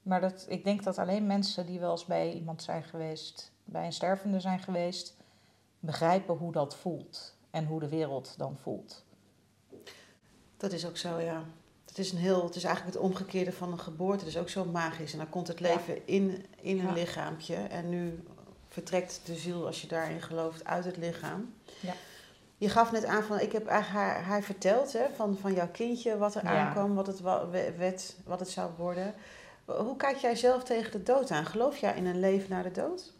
Maar 0.02 0.20
dat, 0.20 0.44
ik 0.48 0.64
denk 0.64 0.82
dat 0.82 0.98
alleen 0.98 1.26
mensen 1.26 1.66
die 1.66 1.80
wel 1.80 1.90
eens 1.90 2.04
bij 2.04 2.32
iemand 2.32 2.62
zijn 2.62 2.82
geweest, 2.82 3.52
bij 3.64 3.84
een 3.86 3.92
stervende 3.92 4.40
zijn 4.40 4.58
geweest, 4.60 5.16
begrijpen 5.80 6.34
hoe 6.36 6.52
dat 6.52 6.76
voelt 6.76 7.34
en 7.50 7.66
hoe 7.66 7.80
de 7.80 7.88
wereld 7.88 8.34
dan 8.38 8.56
voelt. 8.56 9.04
Dat 10.56 10.72
is 10.72 10.86
ook 10.86 10.96
zo, 10.96 11.18
ja. 11.20 11.44
Het 11.86 11.98
is, 11.98 12.12
een 12.12 12.18
heel, 12.18 12.44
het 12.44 12.54
is 12.56 12.64
eigenlijk 12.64 12.96
het 12.96 13.04
omgekeerde 13.04 13.52
van 13.52 13.72
een 13.72 13.78
geboorte. 13.78 14.18
Het 14.24 14.34
is 14.34 14.38
ook 14.40 14.48
zo 14.48 14.64
magisch. 14.64 15.12
En 15.12 15.18
dan 15.18 15.28
komt 15.28 15.48
het 15.48 15.60
leven 15.60 16.06
in, 16.06 16.46
in 16.60 16.78
een 16.78 16.86
Ja. 16.86 16.92
lichaampje. 16.92 17.54
En 17.54 17.88
nu 17.88 18.24
vertrekt 18.68 19.20
de 19.24 19.34
ziel, 19.34 19.66
als 19.66 19.80
je 19.80 19.86
daarin 19.88 20.22
gelooft, 20.22 20.64
uit 20.64 20.84
het 20.84 20.96
lichaam. 20.96 21.54
Ja. 21.80 21.94
Je 22.60 22.68
gaf 22.68 22.92
net 22.92 23.04
aan 23.04 23.22
van, 23.22 23.40
ik 23.40 23.52
heb 23.52 23.68
haar, 23.68 24.22
haar 24.22 24.42
verteld 24.42 24.92
hè, 24.92 25.06
van, 25.14 25.38
van 25.38 25.52
jouw 25.52 25.68
kindje, 25.72 26.18
wat 26.18 26.34
er 26.34 26.44
Ja. 26.44 26.50
aankwam, 26.50 26.94
wat 26.94 27.06
het 27.06 27.20
werd, 27.76 28.16
wat 28.24 28.40
het 28.40 28.48
zou 28.48 28.70
worden. 28.76 29.14
Hoe 29.64 29.96
kijk 29.96 30.16
jij 30.16 30.36
zelf 30.36 30.62
tegen 30.64 30.92
de 30.92 31.02
dood 31.02 31.30
aan? 31.30 31.46
Geloof 31.46 31.76
jij 31.76 31.96
in 31.96 32.06
een 32.06 32.20
leven 32.20 32.50
na 32.50 32.62
de 32.62 32.70
dood? 32.70 33.12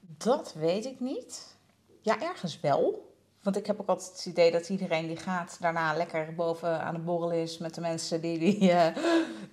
Dat 0.00 0.52
weet 0.52 0.84
ik 0.84 1.00
niet. 1.00 1.56
Ja, 2.00 2.20
ergens 2.20 2.60
wel. 2.60 3.11
Want 3.42 3.56
ik 3.56 3.66
heb 3.66 3.80
ook 3.80 3.88
altijd 3.88 4.10
het 4.10 4.26
idee 4.26 4.50
dat 4.50 4.68
iedereen 4.68 5.06
die 5.06 5.16
gaat 5.16 5.56
daarna 5.60 5.96
lekker 5.96 6.34
boven 6.34 6.80
aan 6.80 6.94
het 6.94 7.04
borrelen 7.04 7.36
is 7.36 7.58
met 7.58 7.74
de 7.74 7.80
mensen 7.80 8.20
die, 8.20 8.38
die, 8.38 8.72
eh, 8.72 8.96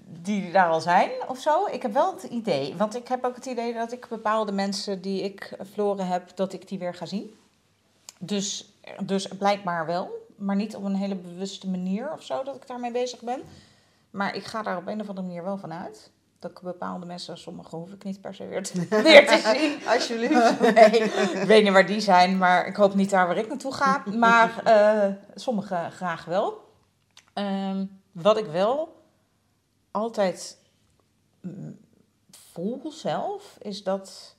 die 0.05 0.51
daar 0.51 0.69
al 0.69 0.81
zijn 0.81 1.11
of 1.27 1.39
zo. 1.39 1.65
Ik 1.65 1.81
heb 1.81 1.93
wel 1.93 2.13
het 2.13 2.23
idee. 2.23 2.75
Want 2.75 2.95
ik 2.95 3.07
heb 3.07 3.23
ook 3.25 3.35
het 3.35 3.45
idee 3.45 3.73
dat 3.73 3.91
ik 3.91 4.07
bepaalde 4.09 4.51
mensen 4.51 5.01
die 5.01 5.21
ik 5.21 5.57
verloren 5.61 6.07
heb, 6.07 6.35
dat 6.35 6.53
ik 6.53 6.67
die 6.67 6.79
weer 6.79 6.93
ga 6.93 7.05
zien. 7.05 7.35
Dus, 8.19 8.73
dus 9.03 9.27
blijkbaar 9.27 9.85
wel. 9.85 10.27
Maar 10.35 10.55
niet 10.55 10.75
op 10.75 10.83
een 10.83 10.95
hele 10.95 11.15
bewuste 11.15 11.69
manier 11.69 12.13
of 12.13 12.23
zo 12.23 12.43
dat 12.43 12.55
ik 12.55 12.67
daarmee 12.67 12.91
bezig 12.91 13.21
ben. 13.21 13.41
Maar 14.09 14.35
ik 14.35 14.43
ga 14.43 14.61
daar 14.61 14.77
op 14.77 14.87
een 14.87 15.01
of 15.01 15.09
andere 15.09 15.27
manier 15.27 15.43
wel 15.43 15.57
van 15.57 15.73
uit. 15.73 16.11
Dat 16.39 16.51
ik 16.51 16.59
bepaalde 16.61 17.05
mensen, 17.05 17.37
sommige 17.37 17.75
hoef 17.75 17.91
ik 17.91 18.03
niet 18.03 18.21
per 18.21 18.35
se 18.35 18.47
weer 18.47 18.63
te, 18.63 18.87
weer 19.03 19.27
te 19.27 19.53
zien. 19.55 19.87
Alsjeblieft. 19.87 20.59
Nee, 20.75 21.03
ik 21.41 21.47
weet 21.47 21.63
niet 21.63 21.71
waar 21.71 21.85
die 21.85 21.99
zijn, 21.99 22.37
maar 22.37 22.67
ik 22.67 22.75
hoop 22.75 22.95
niet 22.95 23.09
daar 23.09 23.27
waar 23.27 23.37
ik 23.37 23.47
naartoe 23.47 23.73
ga. 23.73 24.03
Maar 24.05 24.61
eh 24.63 25.13
sommige 25.35 25.87
graag 25.91 26.25
wel. 26.25 26.67
Ehm, 27.33 27.85
wat 28.11 28.37
ik 28.37 28.45
wel 28.45 29.03
altijd 29.91 30.57
mm, 31.41 31.79
voel 32.31 32.91
zelf, 32.91 33.57
is 33.61 33.83
dat 33.83 34.35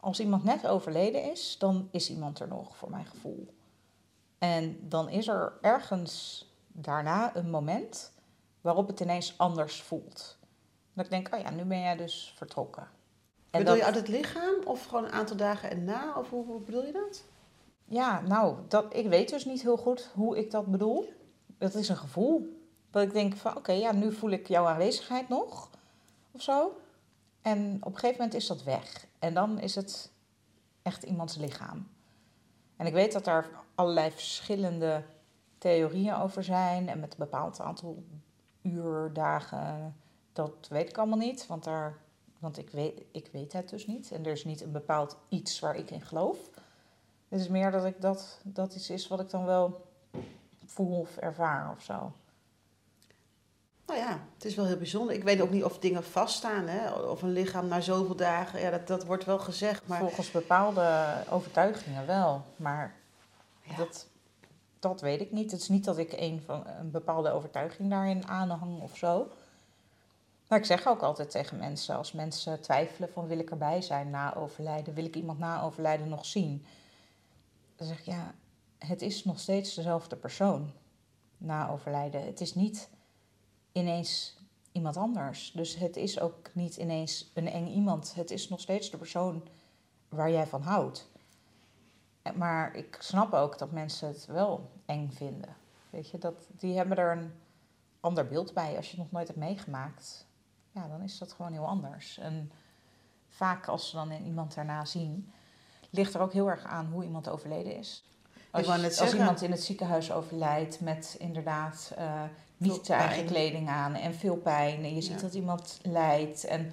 als 0.00 0.20
iemand 0.20 0.44
net 0.44 0.66
overleden 0.66 1.30
is, 1.30 1.58
dan 1.58 1.88
is 1.90 2.10
iemand 2.10 2.40
er 2.40 2.48
nog, 2.48 2.76
voor 2.76 2.90
mijn 2.90 3.06
gevoel. 3.06 3.54
En 4.38 4.88
dan 4.88 5.08
is 5.08 5.28
er 5.28 5.52
ergens 5.60 6.46
daarna 6.66 7.36
een 7.36 7.50
moment 7.50 8.12
waarop 8.60 8.86
het 8.86 9.00
ineens 9.00 9.34
anders 9.38 9.82
voelt. 9.82 10.37
Dat 10.98 11.06
ik 11.06 11.12
denk, 11.12 11.34
oh 11.34 11.40
ja, 11.40 11.50
nu 11.50 11.64
ben 11.64 11.80
jij 11.80 11.96
dus 11.96 12.32
vertrokken. 12.36 12.82
En 13.50 13.58
bedoel 13.58 13.64
dat- 13.66 13.76
je 13.76 13.84
uit 13.84 13.94
het 13.94 14.08
lichaam 14.08 14.54
of 14.64 14.84
gewoon 14.84 15.04
een 15.04 15.12
aantal 15.12 15.36
dagen 15.36 15.70
erna? 15.70 16.14
Of 16.16 16.30
hoe, 16.30 16.46
hoe 16.46 16.60
bedoel 16.60 16.84
je 16.86 16.92
dat? 16.92 17.24
Ja, 17.84 18.20
nou, 18.20 18.56
dat, 18.68 18.94
ik 18.96 19.08
weet 19.08 19.28
dus 19.28 19.44
niet 19.44 19.62
heel 19.62 19.76
goed 19.76 20.10
hoe 20.14 20.38
ik 20.38 20.50
dat 20.50 20.66
bedoel. 20.66 21.12
Dat 21.58 21.74
is 21.74 21.88
een 21.88 21.96
gevoel. 21.96 22.56
Dat 22.90 23.02
ik 23.02 23.12
denk 23.12 23.36
van, 23.36 23.56
oké, 23.56 23.72
ja, 23.72 23.92
nu 23.92 24.12
voel 24.12 24.30
ik 24.30 24.48
jouw 24.48 24.66
aanwezigheid 24.66 25.28
nog. 25.28 25.70
Of 26.30 26.42
zo. 26.42 26.80
En 27.42 27.76
op 27.80 27.92
een 27.92 27.98
gegeven 27.98 28.16
moment 28.22 28.34
is 28.34 28.46
dat 28.46 28.62
weg. 28.62 29.06
En 29.18 29.34
dan 29.34 29.58
is 29.58 29.74
het 29.74 30.10
echt 30.82 31.02
iemands 31.02 31.36
lichaam. 31.36 31.88
En 32.76 32.86
ik 32.86 32.92
weet 32.92 33.12
dat 33.12 33.24
daar 33.24 33.48
allerlei 33.74 34.10
verschillende 34.10 35.02
theorieën 35.58 36.14
over 36.14 36.44
zijn. 36.44 36.88
En 36.88 37.00
met 37.00 37.12
een 37.12 37.18
bepaald 37.18 37.60
aantal 37.60 38.02
uur, 38.62 39.10
dagen, 39.12 39.96
dat 40.38 40.68
weet 40.68 40.88
ik 40.88 40.98
allemaal 40.98 41.18
niet. 41.18 41.46
Want, 41.46 41.64
daar, 41.64 41.98
want 42.38 42.58
ik, 42.58 42.70
weet, 42.70 43.02
ik 43.10 43.28
weet 43.32 43.52
het 43.52 43.68
dus 43.68 43.86
niet. 43.86 44.10
En 44.12 44.26
er 44.26 44.32
is 44.32 44.44
niet 44.44 44.60
een 44.60 44.72
bepaald 44.72 45.16
iets 45.28 45.60
waar 45.60 45.76
ik 45.76 45.90
in 45.90 46.00
geloof. 46.00 46.38
Het 47.28 47.40
is 47.40 47.48
meer 47.48 47.70
dat 47.70 47.84
ik 47.84 48.00
dat, 48.00 48.40
dat 48.42 48.74
iets 48.74 48.90
is 48.90 49.08
wat 49.08 49.20
ik 49.20 49.30
dan 49.30 49.44
wel 49.44 49.86
voel 50.66 51.00
of 51.00 51.16
ervaar 51.16 51.72
of 51.76 51.82
zo. 51.82 52.12
Nou 53.86 54.00
ja, 54.00 54.20
het 54.34 54.44
is 54.44 54.54
wel 54.54 54.66
heel 54.66 54.76
bijzonder. 54.76 55.14
Ik 55.14 55.24
weet 55.24 55.40
ook 55.40 55.50
niet 55.50 55.64
of 55.64 55.78
dingen 55.78 56.04
vaststaan, 56.04 56.66
hè? 56.66 56.92
of 56.92 57.22
een 57.22 57.32
lichaam 57.32 57.68
na 57.68 57.80
zoveel 57.80 58.16
dagen. 58.16 58.60
Ja, 58.60 58.70
dat, 58.70 58.86
dat 58.86 59.04
wordt 59.04 59.24
wel 59.24 59.38
gezegd, 59.38 59.86
maar 59.86 59.98
Volgens 59.98 60.30
bepaalde 60.30 61.14
overtuigingen 61.30 62.06
wel, 62.06 62.42
maar 62.56 62.94
Ja. 63.62 63.76
dat, 63.76 64.06
dat 64.78 65.00
weet 65.00 65.20
ik 65.20 65.32
niet. 65.32 65.50
Het 65.50 65.60
is 65.60 65.68
niet 65.68 65.84
dat 65.84 65.98
ik 65.98 66.12
een, 66.12 66.42
van, 66.46 66.66
een 66.66 66.90
bepaalde 66.90 67.30
overtuiging 67.30 67.90
daarin 67.90 68.26
aanhang 68.26 68.80
of 68.82 68.96
zo. 68.96 69.28
Maar 70.48 70.58
ik 70.58 70.64
zeg 70.64 70.86
ook 70.86 71.02
altijd 71.02 71.30
tegen 71.30 71.58
mensen, 71.58 71.96
als 71.96 72.12
mensen 72.12 72.60
twijfelen 72.60 73.12
van 73.12 73.26
wil 73.26 73.38
ik 73.38 73.50
erbij 73.50 73.82
zijn 73.82 74.10
na 74.10 74.34
overlijden, 74.34 74.94
wil 74.94 75.04
ik 75.04 75.16
iemand 75.16 75.38
na 75.38 75.62
overlijden 75.62 76.08
nog 76.08 76.26
zien? 76.26 76.66
Dan 77.76 77.86
zeg 77.86 77.98
ik 77.98 78.04
ja, 78.04 78.34
het 78.78 79.02
is 79.02 79.24
nog 79.24 79.40
steeds 79.40 79.74
dezelfde 79.74 80.16
persoon 80.16 80.72
na 81.38 81.70
overlijden. 81.70 82.26
Het 82.26 82.40
is 82.40 82.54
niet 82.54 82.90
ineens 83.72 84.38
iemand 84.72 84.96
anders. 84.96 85.52
Dus 85.52 85.76
het 85.76 85.96
is 85.96 86.20
ook 86.20 86.50
niet 86.54 86.76
ineens 86.76 87.30
een 87.34 87.48
eng 87.48 87.66
iemand. 87.66 88.14
Het 88.14 88.30
is 88.30 88.48
nog 88.48 88.60
steeds 88.60 88.90
de 88.90 88.96
persoon 88.96 89.48
waar 90.08 90.30
jij 90.30 90.46
van 90.46 90.62
houdt. 90.62 91.10
Maar 92.34 92.74
ik 92.74 92.96
snap 93.00 93.32
ook 93.32 93.58
dat 93.58 93.70
mensen 93.70 94.08
het 94.08 94.26
wel 94.26 94.70
eng 94.86 95.10
vinden. 95.10 95.56
Weet 95.90 96.10
je, 96.10 96.18
dat, 96.18 96.48
die 96.50 96.76
hebben 96.76 96.96
er 96.96 97.16
een 97.16 97.32
ander 98.00 98.26
beeld 98.28 98.54
bij. 98.54 98.76
Als 98.76 98.84
je 98.90 98.90
het 98.90 99.00
nog 99.00 99.10
nooit 99.12 99.26
hebt 99.26 99.38
meegemaakt, 99.38 100.26
ja, 100.78 100.88
dan 100.88 101.02
is 101.02 101.18
dat 101.18 101.32
gewoon 101.32 101.52
heel 101.52 101.66
anders. 101.66 102.18
En 102.18 102.52
vaak 103.28 103.68
als 103.68 103.90
ze 103.90 103.96
dan 103.96 104.12
iemand 104.12 104.54
daarna 104.54 104.84
zien, 104.84 105.32
ligt 105.90 106.14
er 106.14 106.20
ook 106.20 106.32
heel 106.32 106.50
erg 106.50 106.64
aan 106.64 106.86
hoe 106.86 107.04
iemand 107.04 107.28
overleden 107.28 107.76
is. 107.76 108.04
Als, 108.50 109.00
als 109.00 109.14
iemand 109.14 109.42
in 109.42 109.50
het 109.50 109.62
ziekenhuis 109.62 110.12
overlijdt 110.12 110.80
met 110.80 111.16
inderdaad 111.18 111.92
eh, 111.96 112.22
niet 112.56 112.72
Veel 112.72 112.84
zijn 112.84 113.00
eigen 113.00 113.26
kleding 113.26 113.68
aan 113.68 113.94
en 113.94 114.14
veel 114.14 114.36
pijn. 114.36 114.84
En 114.84 114.94
je 114.94 115.00
ziet 115.00 115.14
Ja. 115.14 115.20
dat 115.20 115.34
iemand 115.34 115.78
lijdt 115.82 116.44
en 116.44 116.72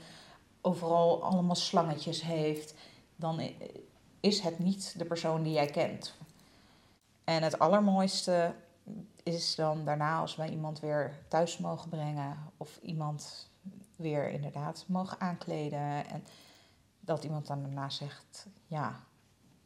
overal 0.61 1.23
allemaal 1.23 1.55
slangetjes 1.55 2.21
heeft. 2.21 2.73
Dan 3.15 3.41
is 4.19 4.39
het 4.39 4.59
niet 4.59 4.95
de 4.97 5.05
persoon 5.05 5.43
die 5.43 5.53
jij 5.53 5.65
kent. 5.67 6.15
En 7.23 7.43
het 7.43 7.59
allermooiste 7.59 8.53
is 9.23 9.55
dan 9.55 9.85
daarna 9.85 10.19
als 10.19 10.35
wij 10.35 10.49
iemand 10.49 10.79
weer 10.79 11.17
thuis 11.27 11.57
mogen 11.57 11.89
brengen. 11.89 12.37
Of 12.57 12.79
iemand 12.81 13.49
weer 13.95 14.29
inderdaad 14.29 14.85
mogen 14.87 15.19
aankleden. 15.19 16.07
En 16.07 16.23
dat 16.99 17.23
iemand 17.23 17.47
dan 17.47 17.61
daarna 17.61 17.89
zegt, 17.89 18.47
ja, 18.67 19.03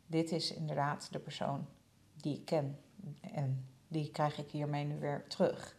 dit 0.06 0.32
is 0.32 0.54
inderdaad 0.54 1.08
de 1.12 1.20
persoon 1.20 1.68
die 2.16 2.36
ik 2.36 2.46
ken. 2.46 2.80
En 3.22 3.66
die 3.88 4.12
krijg 4.12 4.38
ik 4.38 4.52
hiermee 4.52 4.86
nu 4.86 5.00
weer 5.00 5.28
terug. 5.28 5.76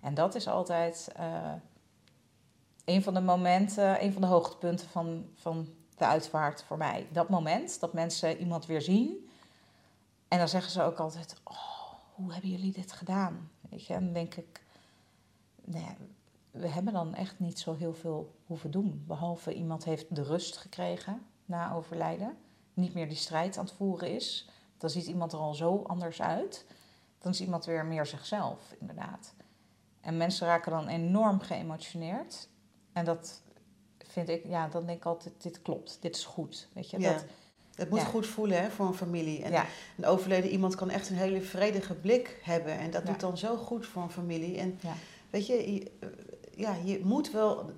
En 0.00 0.14
dat 0.14 0.34
is 0.34 0.48
altijd 0.48 1.12
eh, 1.16 1.52
een 2.84 3.02
van 3.02 3.14
de 3.14 3.20
momenten, 3.20 4.04
een 4.04 4.12
van 4.12 4.22
de 4.22 4.28
hoogtepunten 4.28 4.88
van, 4.88 5.26
van 5.34 5.68
de 5.96 6.06
uitvaart 6.06 6.62
voor 6.62 6.76
mij. 6.76 7.06
Dat 7.12 7.28
moment 7.28 7.80
dat 7.80 7.92
mensen 7.92 8.38
iemand 8.38 8.66
weer 8.66 8.82
zien. 8.82 9.30
En 10.28 10.38
dan 10.38 10.48
zeggen 10.48 10.72
ze 10.72 10.82
ook 10.82 10.98
altijd, 10.98 11.40
oh, 11.44 11.92
hoe 12.14 12.32
hebben 12.32 12.50
jullie 12.50 12.72
dit 12.72 12.92
gedaan? 12.92 13.50
Weet 13.70 13.86
je, 13.86 13.94
en 13.94 14.04
dan 14.04 14.12
denk 14.12 14.34
ik, 14.34 14.62
ja, 15.64 15.94
we 16.52 16.68
hebben 16.68 16.92
dan 16.92 17.14
echt 17.14 17.38
niet 17.38 17.58
zo 17.58 17.74
heel 17.74 17.94
veel 17.94 18.34
hoeven 18.46 18.70
doen. 18.70 19.04
Behalve 19.06 19.54
iemand 19.54 19.84
heeft 19.84 20.14
de 20.14 20.22
rust 20.22 20.56
gekregen 20.56 21.22
na 21.44 21.74
overlijden. 21.74 22.36
Niet 22.74 22.94
meer 22.94 23.08
die 23.08 23.16
strijd 23.16 23.58
aan 23.58 23.64
het 23.64 23.74
voeren 23.74 24.10
is. 24.14 24.48
Dan 24.78 24.90
ziet 24.90 25.06
iemand 25.06 25.32
er 25.32 25.38
al 25.38 25.54
zo 25.54 25.82
anders 25.86 26.22
uit. 26.22 26.64
Dan 27.18 27.32
is 27.32 27.40
iemand 27.40 27.64
weer 27.64 27.86
meer 27.86 28.06
zichzelf, 28.06 28.74
inderdaad. 28.80 29.34
En 30.00 30.16
mensen 30.16 30.46
raken 30.46 30.70
dan 30.72 30.88
enorm 30.88 31.40
geëmotioneerd. 31.40 32.48
En 32.92 33.04
dat 33.04 33.42
vind 33.98 34.28
ik, 34.28 34.46
ja, 34.46 34.68
dan 34.68 34.86
denk 34.86 34.98
ik 34.98 35.04
altijd, 35.06 35.34
dit 35.42 35.62
klopt, 35.62 35.98
dit 36.00 36.16
is 36.16 36.24
goed. 36.24 36.68
Weet 36.72 36.90
je, 36.90 36.98
Ja. 37.00 37.12
dat, 37.12 37.24
het 37.74 37.90
moet 37.90 37.98
Ja. 37.98 38.04
goed 38.04 38.26
voelen 38.26 38.62
hè, 38.62 38.70
voor 38.70 38.86
een 38.86 38.94
familie. 38.94 39.42
En 39.42 39.50
ja, 39.52 39.66
een 39.96 40.06
overleden 40.06 40.50
iemand 40.50 40.74
kan 40.74 40.90
echt 40.90 41.10
een 41.10 41.16
hele 41.16 41.40
vredige 41.40 41.94
blik 41.94 42.40
hebben. 42.42 42.78
En 42.78 42.90
dat 42.90 43.06
doet 43.06 43.20
dan 43.20 43.38
zo 43.38 43.56
goed 43.56 43.86
voor 43.86 44.02
een 44.02 44.10
familie. 44.10 44.58
En 44.58 44.78
Ja. 44.82 44.94
weet 45.30 45.46
je, 45.46 45.90
ja, 46.56 46.74
je 46.84 47.00
moet 47.04 47.30
wel 47.30 47.70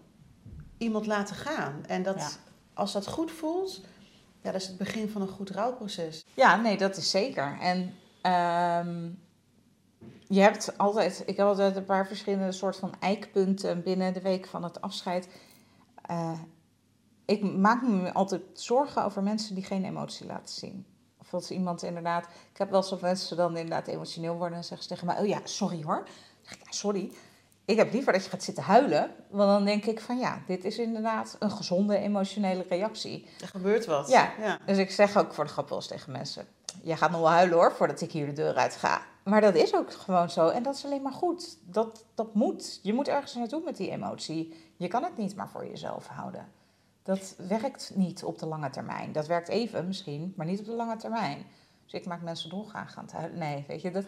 iemand 0.78 1.06
laten 1.06 1.36
gaan. 1.36 1.84
En 1.86 2.02
dat, 2.02 2.16
Ja. 2.16 2.28
als 2.74 2.92
dat 2.92 3.06
goed 3.06 3.30
voelt, 3.30 3.80
ja, 4.42 4.52
dat 4.52 4.60
is 4.60 4.66
het 4.66 4.76
begin 4.76 5.08
van 5.08 5.22
een 5.22 5.28
goed 5.28 5.50
rouwproces. 5.50 6.24
Ja, 6.34 6.56
nee, 6.56 6.76
dat 6.76 6.96
is 6.96 7.10
zeker. 7.10 7.58
En 7.60 7.94
ehm, 8.22 9.10
je 10.28 10.40
hebt 10.40 10.78
altijd, 10.78 11.22
ik 11.26 11.36
heb 11.36 11.46
altijd 11.46 11.76
een 11.76 11.84
paar 11.84 12.06
verschillende 12.06 12.52
soort 12.52 12.76
van 12.76 12.92
eikpunten 13.00 13.82
binnen 13.82 14.12
de 14.12 14.20
week 14.20 14.46
van 14.46 14.62
het 14.64 14.80
afscheid. 14.80 15.28
Eh, 16.02 16.38
ik 17.24 17.42
maak 17.42 17.82
me 17.82 18.12
altijd 18.12 18.42
zorgen 18.52 19.04
over 19.04 19.22
mensen 19.22 19.54
die 19.54 19.64
geen 19.64 19.84
emotie 19.84 20.26
laten 20.26 20.54
zien. 20.54 20.86
Of 21.20 21.28
dat 21.30 21.50
iemand 21.50 21.82
inderdaad, 21.82 22.24
ik 22.52 22.58
heb 22.58 22.70
wel 22.70 22.80
eens 22.80 22.90
dat 22.90 23.00
mensen 23.00 23.36
dan 23.36 23.56
inderdaad 23.56 23.86
emotioneel 23.86 24.36
worden 24.36 24.58
en 24.58 24.64
zeggen 24.64 24.82
ze 24.82 24.88
tegen 24.94 25.06
mij, 25.06 25.20
oh 25.20 25.26
ja, 25.26 25.40
sorry 25.44 25.82
hoor. 25.82 26.04
Dan 26.04 26.14
zeg 26.42 26.52
ik, 26.58 26.64
ja, 26.64 26.72
sorry. 26.72 27.12
Ik 27.64 27.76
heb 27.76 27.92
liever 27.92 28.12
dat 28.12 28.24
je 28.24 28.30
gaat 28.30 28.42
zitten 28.42 28.64
huilen, 28.64 29.10
want 29.30 29.50
dan 29.50 29.64
denk 29.64 29.84
ik 29.84 30.00
van 30.00 30.18
ja, 30.18 30.42
dit 30.46 30.64
is 30.64 30.78
inderdaad 30.78 31.36
een 31.38 31.50
gezonde 31.50 31.96
emotionele 31.96 32.64
reactie. 32.68 33.28
Er 33.40 33.48
gebeurt 33.48 33.86
wat. 33.86 34.08
Ja. 34.08 34.58
Dus 34.66 34.78
ik 34.78 34.90
zeg 34.90 35.16
ook 35.16 35.34
voor 35.34 35.44
de 35.44 35.50
grap 35.50 35.68
wel 35.68 35.78
eens 35.78 35.86
tegen 35.86 36.12
mensen, 36.12 36.46
jij 36.82 36.96
gaat 36.96 37.10
nog 37.10 37.20
wel 37.20 37.30
huilen 37.30 37.56
hoor, 37.56 37.72
voordat 37.72 38.00
ik 38.00 38.12
hier 38.12 38.26
de 38.26 38.32
deur 38.32 38.54
uit 38.54 38.76
ga. 38.76 39.02
Maar 39.24 39.40
dat 39.40 39.54
is 39.54 39.74
ook 39.74 39.92
gewoon 39.92 40.30
zo 40.30 40.48
en 40.48 40.62
dat 40.62 40.74
is 40.74 40.84
alleen 40.84 41.02
maar 41.02 41.12
goed. 41.12 41.58
Dat, 41.64 42.04
dat 42.14 42.34
moet. 42.34 42.80
Je 42.82 42.94
moet 42.94 43.08
ergens 43.08 43.34
naartoe 43.34 43.62
met 43.64 43.76
die 43.76 43.90
emotie. 43.90 44.72
Je 44.76 44.88
kan 44.88 45.02
het 45.02 45.16
niet 45.16 45.36
maar 45.36 45.48
voor 45.48 45.66
jezelf 45.66 46.06
houden. 46.06 46.48
Dat 47.02 47.34
werkt 47.48 47.92
niet 47.94 48.24
op 48.24 48.38
de 48.38 48.46
lange 48.46 48.70
termijn. 48.70 49.12
Dat 49.12 49.26
werkt 49.26 49.48
even 49.48 49.86
misschien, 49.86 50.32
maar 50.36 50.46
niet 50.46 50.58
op 50.58 50.64
de 50.64 50.72
lange 50.72 50.96
termijn. 50.96 51.46
Dus 51.84 51.92
ik 51.92 52.06
maak 52.06 52.22
mensen 52.22 52.50
dolgraag 52.50 52.96
aan 52.96 53.04
het 53.04 53.12
huilen. 53.12 53.38
Nee, 53.38 53.64
weet 53.68 53.82
je, 53.82 53.90
dat, 53.90 54.04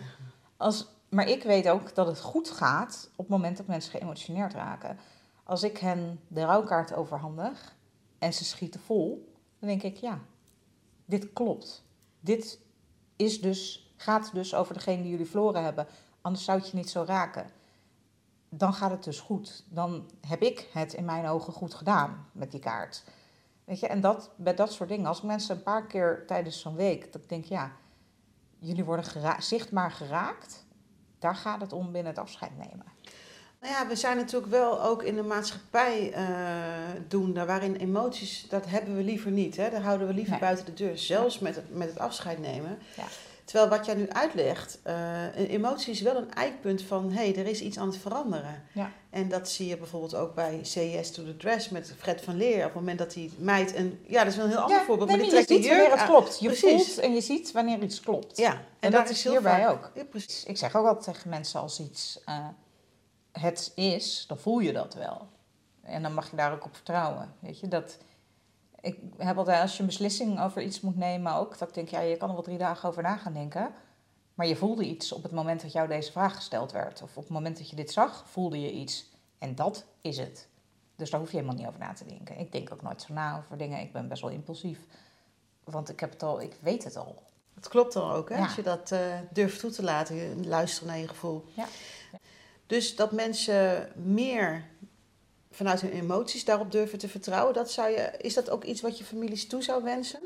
als, 0.57 0.89
maar 1.17 1.29
ik 1.29 1.43
weet 1.43 1.69
ook 1.69 1.95
dat 1.95 2.07
het 2.07 2.21
goed 2.21 2.51
gaat 2.51 3.09
op 3.11 3.19
het 3.19 3.29
moment 3.29 3.57
dat 3.57 3.67
mensen 3.67 3.91
geëmotioneerd 3.91 4.53
raken. 4.53 4.99
Als 5.45 5.63
ik 5.63 5.79
hen 5.79 6.21
de 6.29 6.45
rouwkaart 6.45 6.95
overhandig 6.95 7.77
en 8.19 8.33
ze 8.33 8.45
schieten 8.45 8.81
vol, 8.81 9.33
dan 9.59 9.69
denk 9.69 9.83
ik, 9.83 9.97
ja, 9.97 10.19
dit 11.05 11.33
klopt. 11.33 11.85
Dit 12.21 12.59
is 13.17 13.41
dus, 13.41 13.93
gaat 13.97 14.31
dus 14.35 14.55
over 14.55 14.75
degene 14.75 15.03
die 15.03 15.11
jullie 15.11 15.27
verloren 15.27 15.63
hebben. 15.63 15.87
Anders 16.21 16.45
zou 16.45 16.59
het 16.59 16.71
je 16.71 16.77
niet 16.77 16.91
zo 16.91 17.05
raken. 17.07 17.51
Dan 18.49 18.75
gaat 18.75 18.91
het 18.91 19.05
dus 19.05 19.21
goed. 19.21 19.65
Dan 19.69 20.11
heb 20.27 20.43
ik 20.43 20.69
het 20.73 20.93
in 20.93 21.05
mijn 21.05 21.27
ogen 21.27 21.53
goed 21.53 21.75
gedaan 21.75 22.29
met 22.33 22.51
die 22.51 22.61
kaart. 22.61 23.05
Weet 23.65 23.81
je, 23.81 23.87
en 23.87 24.01
dat, 24.01 24.31
bij 24.37 24.55
dat 24.55 24.73
soort 24.73 24.89
dingen, 24.89 25.07
als 25.07 25.23
mensen 25.23 25.57
een 25.57 25.63
paar 25.63 25.87
keer 25.87 26.27
tijdens 26.27 26.61
zo'n 26.61 26.77
week, 26.77 27.13
dat 27.13 27.23
ik 27.23 27.29
denk, 27.29 27.45
ja, 27.45 27.73
jullie 28.59 28.85
worden 28.85 29.43
zichtbaar 29.43 29.91
geraakt, 29.91 30.66
daar 31.19 31.35
gaat 31.35 31.61
het 31.61 31.73
om 31.73 31.93
binnen 31.93 32.13
het 32.13 32.21
afscheid 32.23 32.57
nemen. 32.59 32.85
Nou 33.61 33.73
ja, 33.75 33.87
we 33.87 33.97
zijn 33.97 34.17
natuurlijk 34.17 34.51
wel 34.53 34.83
ook 34.83 35.03
in 35.03 35.15
de 35.15 35.23
maatschappij 35.23 36.13
uh, 36.19 36.27
doen, 37.09 37.33
daar 37.33 37.47
waarin 37.47 37.77
emoties, 37.77 38.47
dat 38.49 38.67
hebben 38.67 38.97
we 38.97 39.03
liever 39.03 39.31
niet. 39.31 39.57
Hè? 39.57 39.71
Dat 39.71 39.83
houden 39.83 40.07
we 40.07 40.13
liever 40.15 40.31
Nee. 40.31 40.41
buiten 40.41 40.65
de 40.65 40.75
deur, 40.75 40.99
zelfs 40.99 41.39
met 41.39 41.55
het, 41.55 41.75
met 41.75 41.89
het 41.89 41.99
afscheid 41.99 42.39
nemen. 42.39 42.79
Ja. 42.97 43.05
Terwijl 43.47 43.69
wat 43.71 43.87
jij 43.87 43.95
nu 43.95 44.09
uitlegt, 44.09 44.79
eh, 44.83 45.37
een 45.37 45.47
emotie 45.47 45.93
is 45.93 46.01
wel 46.01 46.17
een 46.17 46.35
eikpunt 46.35 46.83
van, 46.83 47.11
hé, 47.13 47.25
hey, 47.31 47.37
er 47.37 47.47
is 47.47 47.61
iets 47.61 47.79
aan 47.79 47.87
het 47.87 47.97
veranderen. 47.97 48.63
Ja. 48.73 48.91
En 49.11 49.29
dat 49.29 49.49
zie 49.49 49.67
je 49.67 49.77
bijvoorbeeld 49.77 50.15
ook 50.15 50.35
bij 50.35 50.61
Yes 50.63 51.11
to 51.11 51.25
the 51.25 51.37
Dress 51.37 51.69
met 51.69 51.95
Fred 51.99 52.21
van 52.23 52.37
Leer. 52.37 52.57
Op 52.59 52.63
het 52.65 52.75
moment 52.75 52.99
dat 52.99 53.13
die 53.13 53.33
meid, 53.39 53.75
een, 53.77 54.01
ja, 54.07 54.19
dat 54.19 54.33
is 54.33 54.37
wel 54.37 54.45
een 54.45 54.51
heel 54.51 54.61
ander 54.61 54.81
voorbeeld, 54.85 55.09
nee, 55.09 55.17
maar 55.19 55.27
die 55.27 55.37
je 55.39 55.45
trekt 55.45 55.63
ziet 55.63 55.69
wanneer 55.71 55.91
het 55.91 56.01
aan. 56.01 56.07
klopt. 56.09 56.41
Je 56.41 56.47
Precies. 56.47 56.85
voelt 56.85 56.99
en 56.99 57.15
je 57.15 57.21
ziet 57.21 57.53
wanneer 57.53 57.83
iets 57.83 58.01
klopt. 58.01 58.37
Ja, 58.37 58.63
en, 58.81 58.91
dat 58.91 59.09
is 59.09 59.25
hierbij 59.25 59.61
vaak- 59.61 59.71
ook. 59.71 59.91
Ja, 59.95 60.05
precies. 60.05 60.45
Ik 60.45 60.57
zeg 60.57 60.77
ook 60.77 60.87
altijd 60.87 61.15
tegen 61.17 61.31
mensen 61.31 61.61
als 61.61 61.81
iets 61.81 62.21
eh, 62.25 62.47
het 63.33 63.73
is, 63.75 64.25
dan 64.29 64.39
voel 64.39 64.59
je 64.59 64.73
dat 64.73 64.95
wel. 64.95 65.27
En 65.83 66.03
dan 66.03 66.15
mag 66.15 66.31
je 66.31 66.37
daar 66.37 66.53
ook 66.53 66.65
op 66.65 66.75
vertrouwen. 66.75 67.35
Weet 67.39 67.61
je, 67.61 67.69
dat, 67.69 67.97
ik 68.87 68.99
heb 69.17 69.39
altijd, 69.39 69.63
als 69.63 69.75
je 69.75 69.81
een 69.81 69.87
beslissing 69.87 70.41
over 70.41 70.63
iets 70.63 70.81
moet 70.81 70.97
nemen, 70.97 71.35
ook 71.35 71.59
dat 71.59 71.69
ik 71.69 71.75
denk, 71.75 71.89
ja, 71.89 72.01
je 72.01 72.17
kan 72.17 72.29
er 72.29 72.35
wel 72.35 72.45
drie 72.45 72.59
dagen 72.59 72.89
over 72.89 73.03
na 73.03 73.17
gaan 73.17 73.33
denken. 73.33 73.71
Maar 74.35 74.47
je 74.47 74.57
voelde 74.57 74.85
iets 74.85 75.13
op 75.13 75.23
het 75.23 75.33
moment 75.33 75.63
dat 75.63 75.73
jou 75.73 75.89
deze 75.89 76.13
vraag 76.13 76.35
gesteld 76.35 76.73
werd. 76.73 77.03
Of 77.03 77.17
op 77.17 77.23
het 77.23 77.33
moment 77.33 77.59
dat 77.59 77.71
je 77.71 77.77
dit 77.77 77.93
zag, 77.93 78.25
voelde 78.27 78.61
je 78.61 78.73
iets. 78.73 79.11
En 79.39 79.55
dat 79.55 79.85
is 80.01 80.19
het. 80.19 80.49
Dus 80.97 81.11
daar 81.11 81.21
hoef 81.21 81.31
je 81.31 81.37
helemaal 81.37 81.59
niet 81.59 81.67
over 81.67 81.81
na 81.81 81.93
te 81.93 82.05
denken. 82.05 82.39
Ik 82.39 82.53
denk 82.53 82.73
ook 82.73 82.83
nooit 82.83 83.03
zo 83.03 83.13
na 83.13 83.39
over 83.39 83.57
dingen. 83.57 83.81
Ik 83.81 83.93
ben 83.93 84.09
best 84.09 84.23
wel 84.23 84.31
impulsief. 84.31 84.79
Want 85.65 85.89
ik 85.89 86.01
heb 86.01 86.11
het 86.11 86.23
al, 86.23 86.41
ik 86.41 86.57
weet 86.61 86.85
het 86.85 86.97
al. 86.97 87.23
Dat 87.55 87.69
klopt 87.69 87.93
dan 87.93 88.11
ook, 88.11 88.29
hè? 88.29 88.37
Ja. 88.37 88.43
als 88.43 88.55
je 88.55 88.63
dat 88.63 88.93
eh, 88.93 89.01
durft 89.31 89.61
toe 89.61 89.71
te 89.71 89.83
laten, 89.83 90.47
luisteren 90.47 90.89
naar 90.89 90.99
je 90.99 91.09
gevoel. 91.09 91.45
Ja. 91.55 91.67
Dus 92.67 92.97
dat 92.97 93.13
mensen 93.13 93.93
meer 93.95 94.65
vanuit 95.57 95.81
hun 95.81 95.91
emoties 95.91 96.45
daarop 96.45 96.71
durven 96.71 96.99
te 96.99 97.09
vertrouwen, 97.09 97.55
dat 97.55 97.71
zou 97.71 97.91
je, 97.91 98.15
is 98.19 98.35
dat 98.35 98.51
ook 98.51 98.65
iets 98.65 98.81
wat 98.81 98.99
je 98.99 99.05
families 99.05 99.47
toe 99.47 99.63
zou 99.63 99.83
wensen? 99.83 100.21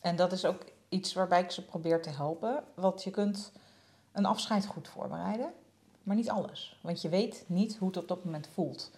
En 0.00 0.16
dat 0.16 0.32
is 0.32 0.44
ook 0.44 0.64
iets 0.88 1.12
waarbij 1.12 1.40
ik 1.40 1.50
ze 1.50 1.64
probeer 1.64 2.02
te 2.02 2.10
helpen. 2.10 2.64
Want 2.74 3.04
je 3.04 3.10
kunt 3.10 3.52
een 4.12 4.24
afscheid 4.24 4.66
goed 4.66 4.88
voorbereiden, 4.88 5.52
maar 6.02 6.16
niet 6.16 6.30
alles. 6.30 6.78
Want 6.82 7.02
je 7.02 7.08
weet 7.08 7.44
niet 7.46 7.76
hoe 7.76 7.88
het 7.88 7.96
op 7.96 8.08
dat 8.08 8.24
moment 8.24 8.48
voelt. 8.52 8.90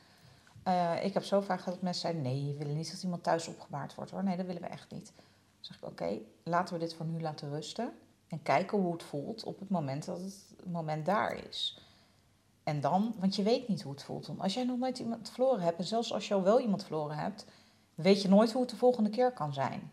Eh, 0.63 1.05
ik 1.05 1.15
heb 1.15 1.25
zo 1.25 1.41
vaak 1.41 1.59
gehad 1.59 1.75
dat 1.75 1.83
mensen 1.83 2.03
zeiden: 2.03 2.23
nee, 2.23 2.53
we 2.53 2.59
willen 2.59 2.77
niet 2.77 2.91
dat 2.91 3.03
iemand 3.03 3.23
thuis 3.23 3.49
opgebaard 3.49 3.95
wordt 3.95 4.11
hoor. 4.11 4.25
Nee, 4.25 4.37
dat 4.37 4.47
willen 4.47 4.63
we 4.63 4.69
echt 4.69 4.91
niet. 4.91 5.13
Dan 5.17 5.25
zeg 5.61 5.77
ik: 5.77 5.85
oké, 5.85 6.19
laten 6.43 6.75
we 6.75 6.81
dit 6.81 6.95
voor 6.95 7.07
nu 7.07 7.21
laten 7.21 7.51
rusten. 7.51 7.93
En 8.29 8.43
kijken 8.43 8.79
hoe 8.79 8.93
het 8.93 9.03
voelt 9.03 9.45
op 9.45 9.59
het 9.59 9.69
moment 9.69 10.05
dat 10.05 10.21
het 10.21 10.45
moment 10.67 11.07
daar 11.07 11.47
is. 11.49 11.86
En 12.67 12.81
dan, 12.81 13.15
want 13.19 13.37
je 13.37 13.43
weet 13.43 13.69
niet 13.69 13.83
hoe 13.83 13.93
het 13.93 14.03
voelt. 14.03 14.27
Want 14.27 14.41
als 14.41 14.55
jij 14.55 14.65
nog 14.65 14.79
nooit 14.79 14.99
iemand 14.99 15.31
verloren 15.31 15.61
hebt, 15.61 15.79
en 15.79 15.85
zelfs 15.85 16.13
als 16.13 16.29
je 16.29 16.35
al 16.35 16.43
wel 16.43 16.61
iemand 16.61 16.85
verloren 16.85 17.17
hebt, 17.17 17.45
weet 17.95 18.23
je 18.23 18.29
nooit 18.29 18.53
hoe 18.53 18.61
het 18.61 18.71
de 18.71 18.77
volgende 18.77 19.11
keer 19.11 19.33
kan 19.33 19.53
zijn. 19.53 19.93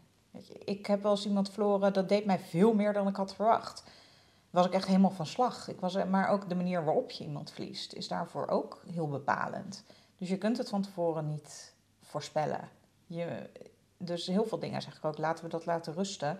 Ik 0.65 0.85
heb 0.85 1.01
wel 1.01 1.11
eens 1.11 1.25
iemand 1.25 1.49
verloren, 1.49 1.93
dat 1.93 2.09
deed 2.09 2.25
mij 2.25 2.39
veel 2.39 2.73
meer 2.73 2.93
dan 2.93 3.07
ik 3.07 3.15
had 3.15 3.35
verwacht. 3.35 3.83
Was 4.49 4.65
ik 4.65 4.73
echt 4.73 4.87
helemaal 4.87 5.11
van 5.11 5.25
slag. 5.25 5.67
Ik 5.67 5.79
was, 5.79 6.05
maar 6.05 6.29
ook 6.29 6.49
de 6.49 6.55
manier 6.55 6.83
waarop 6.83 7.11
je 7.11 7.23
iemand 7.23 7.51
verliest, 7.51 7.93
is 7.93 8.07
daarvoor 8.07 8.47
ook 8.47 8.83
heel 8.91 9.07
bepalend. 9.07 9.83
Dus 10.17 10.29
je 10.29 10.37
kunt 10.37 10.57
het 10.57 10.69
van 10.69 10.81
tevoren 10.81 11.27
niet 11.27 11.73
voorspellen. 12.01 12.69
Je, 13.07 13.49
dus 13.97 14.27
heel 14.27 14.45
veel 14.45 14.59
dingen 14.59 14.81
zeg 14.81 14.97
ik 14.97 15.05
ook, 15.05 15.17
laten 15.17 15.43
we 15.43 15.49
dat 15.49 15.65
laten 15.65 15.93
rusten 15.93 16.39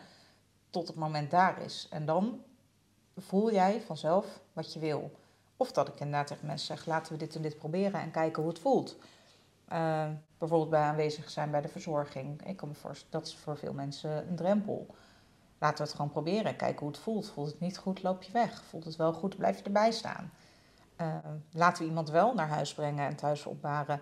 tot 0.70 0.88
het 0.88 0.96
moment 0.96 1.32
daar 1.32 1.62
is. 1.62 1.88
En 1.90 2.06
dan 2.06 2.44
voel 3.18 3.52
jij 3.52 3.82
vanzelf 3.82 4.40
wat 4.54 4.74
je 4.74 4.80
wil. 4.80 5.12
Of 5.58 5.72
dat 5.72 5.88
ik 5.88 6.00
inderdaad 6.00 6.28
tegen 6.28 6.48
mensen 6.48 6.78
zeg, 6.78 6.86
laten 6.86 7.12
we 7.12 7.18
dit 7.18 7.36
en 7.36 7.42
dit 7.42 7.58
proberen 7.58 8.02
en 8.02 8.12
kijken 8.12 8.42
hoe 8.42 8.52
het 8.52 8.62
voelt. 8.62 8.98
Eh, 9.68 10.08
bijvoorbeeld 10.38 10.70
bij 10.70 10.82
aanwezig 10.82 11.30
zijn 11.30 11.52
bij 11.52 11.62
de 11.62 11.68
verzorging. 11.68 12.48
Ik 12.48 12.60
voorstellen, 12.60 13.12
dat 13.12 13.28
is 13.28 13.36
voor 13.36 13.58
veel 13.58 13.74
mensen 13.74 14.28
een 14.28 14.36
drempel. 14.36 14.96
Laten 15.60 15.78
we 15.78 15.84
het 15.84 15.94
gewoon 15.94 16.12
proberen, 16.12 16.56
kijken 16.56 16.80
hoe 16.80 16.88
het 16.88 16.98
voelt. 16.98 17.30
Voelt 17.30 17.48
het 17.48 17.60
niet 17.60 17.78
goed, 17.78 18.04
loop 18.04 18.24
je 18.24 18.32
weg. 18.32 18.64
Voelt 18.64 18.84
het 18.84 18.96
wel 18.96 19.14
goed, 19.14 19.38
blijf 19.38 19.58
je 19.58 19.64
erbij 19.64 19.92
staan. 19.92 20.32
Eh, 20.96 21.16
laten 21.52 21.84
we 21.84 21.90
iemand 21.90 22.10
wel 22.10 22.34
naar 22.34 22.48
huis 22.48 22.74
brengen 22.74 23.08
en 23.08 23.16
thuis 23.16 23.46
opbaren. 23.46 24.02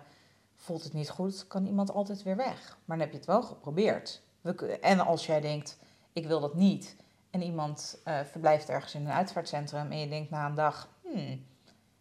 Voelt 0.56 0.84
het 0.84 0.92
niet 0.92 1.10
goed, 1.10 1.46
kan 1.46 1.66
iemand 1.66 1.92
altijd 1.92 2.22
weer 2.22 2.36
weg. 2.36 2.78
Maar 2.84 2.96
dan 2.96 3.06
heb 3.06 3.10
je 3.10 3.16
het 3.16 3.26
wel 3.26 3.42
geprobeerd. 3.42 4.22
We, 4.40 4.78
en 4.78 5.00
als 5.00 5.26
jij 5.26 5.40
denkt, 5.40 5.78
ik 6.12 6.26
wil 6.26 6.40
dat 6.40 6.54
niet. 6.54 6.96
En 7.30 7.42
iemand 7.42 7.98
eh, 8.04 8.20
verblijft 8.20 8.68
ergens 8.68 8.94
in 8.94 9.06
een 9.06 9.12
uitvaartcentrum 9.12 9.90
en 9.90 9.98
je 9.98 10.08
denkt 10.08 10.30
na 10.30 10.46
een 10.46 10.54
dag, 10.54 10.88
hmm, 11.12 11.46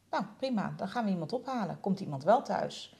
nou 0.09 0.23
prima, 0.37 0.73
dan 0.77 0.87
gaan 0.87 1.05
we 1.05 1.11
iemand 1.11 1.33
ophalen. 1.33 1.79
Komt 1.79 1.99
iemand 1.99 2.23
wel 2.23 2.41
thuis? 2.41 2.95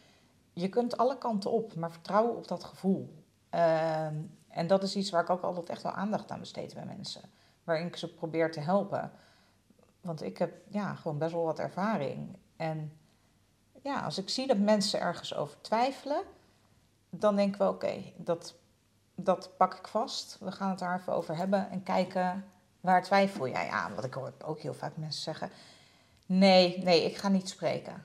Je 0.54 0.70
kunt 0.70 0.98
alle 0.98 1.18
kanten 1.18 1.52
op, 1.52 1.76
maar 1.76 1.92
vertrouw 1.92 2.28
op 2.28 2.48
dat 2.48 2.64
gevoel. 2.64 3.24
Ehm, 3.50 4.16
en 4.48 4.68
dat 4.68 4.84
is 4.84 4.96
iets 4.96 5.10
waar 5.10 5.22
ik 5.22 5.30
ook 5.30 5.42
altijd 5.42 5.70
echt 5.70 5.84
wel 5.84 5.92
aandacht 5.92 6.32
aan 6.32 6.40
besteed 6.40 6.74
bij 6.74 6.86
mensen. 6.86 7.22
Waarin 7.64 7.88
ik 7.88 7.96
ze 7.96 8.14
probeer 8.14 8.52
te 8.52 8.60
helpen. 8.60 9.12
Want 10.02 10.22
ik 10.22 10.38
heb 10.38 10.54
ja, 10.68 10.96
gewoon 10.96 11.18
best 11.18 11.32
wel 11.32 11.44
wat 11.44 11.60
ervaring. 11.60 12.38
En 12.56 12.98
ja, 13.84 14.02
als 14.02 14.18
ik 14.18 14.30
zie 14.30 14.48
dat 14.48 14.58
mensen 14.58 15.00
ergens 15.00 15.36
over 15.36 15.62
twijfelen, 15.62 16.24
dan 17.10 17.36
denk 17.36 17.54
ik 17.54 17.60
wel, 17.60 17.70
oké, 17.70 18.04
dat, 18.18 18.56
dat 19.16 19.58
pak 19.58 19.74
ik 19.74 19.88
vast. 19.88 20.38
We 20.40 20.52
gaan 20.52 20.70
het 20.70 20.80
daar 20.80 21.00
even 21.00 21.14
over 21.14 21.36
hebben 21.36 21.70
en 21.70 21.84
kijken 21.84 22.46
waar 22.82 23.04
twijfel 23.04 23.48
jij 23.48 23.70
aan. 23.70 23.96
Wat 23.96 24.04
ik 24.04 24.14
hoor 24.14 24.34
ook 24.46 24.60
heel 24.60 24.74
vaak 24.74 24.98
mensen 24.98 25.24
zeggen, 25.24 25.50
nee, 26.38 26.80
nee, 26.84 27.06
ik 27.06 27.18
ga 27.18 27.28
niet 27.30 27.50
spreken. 27.50 28.04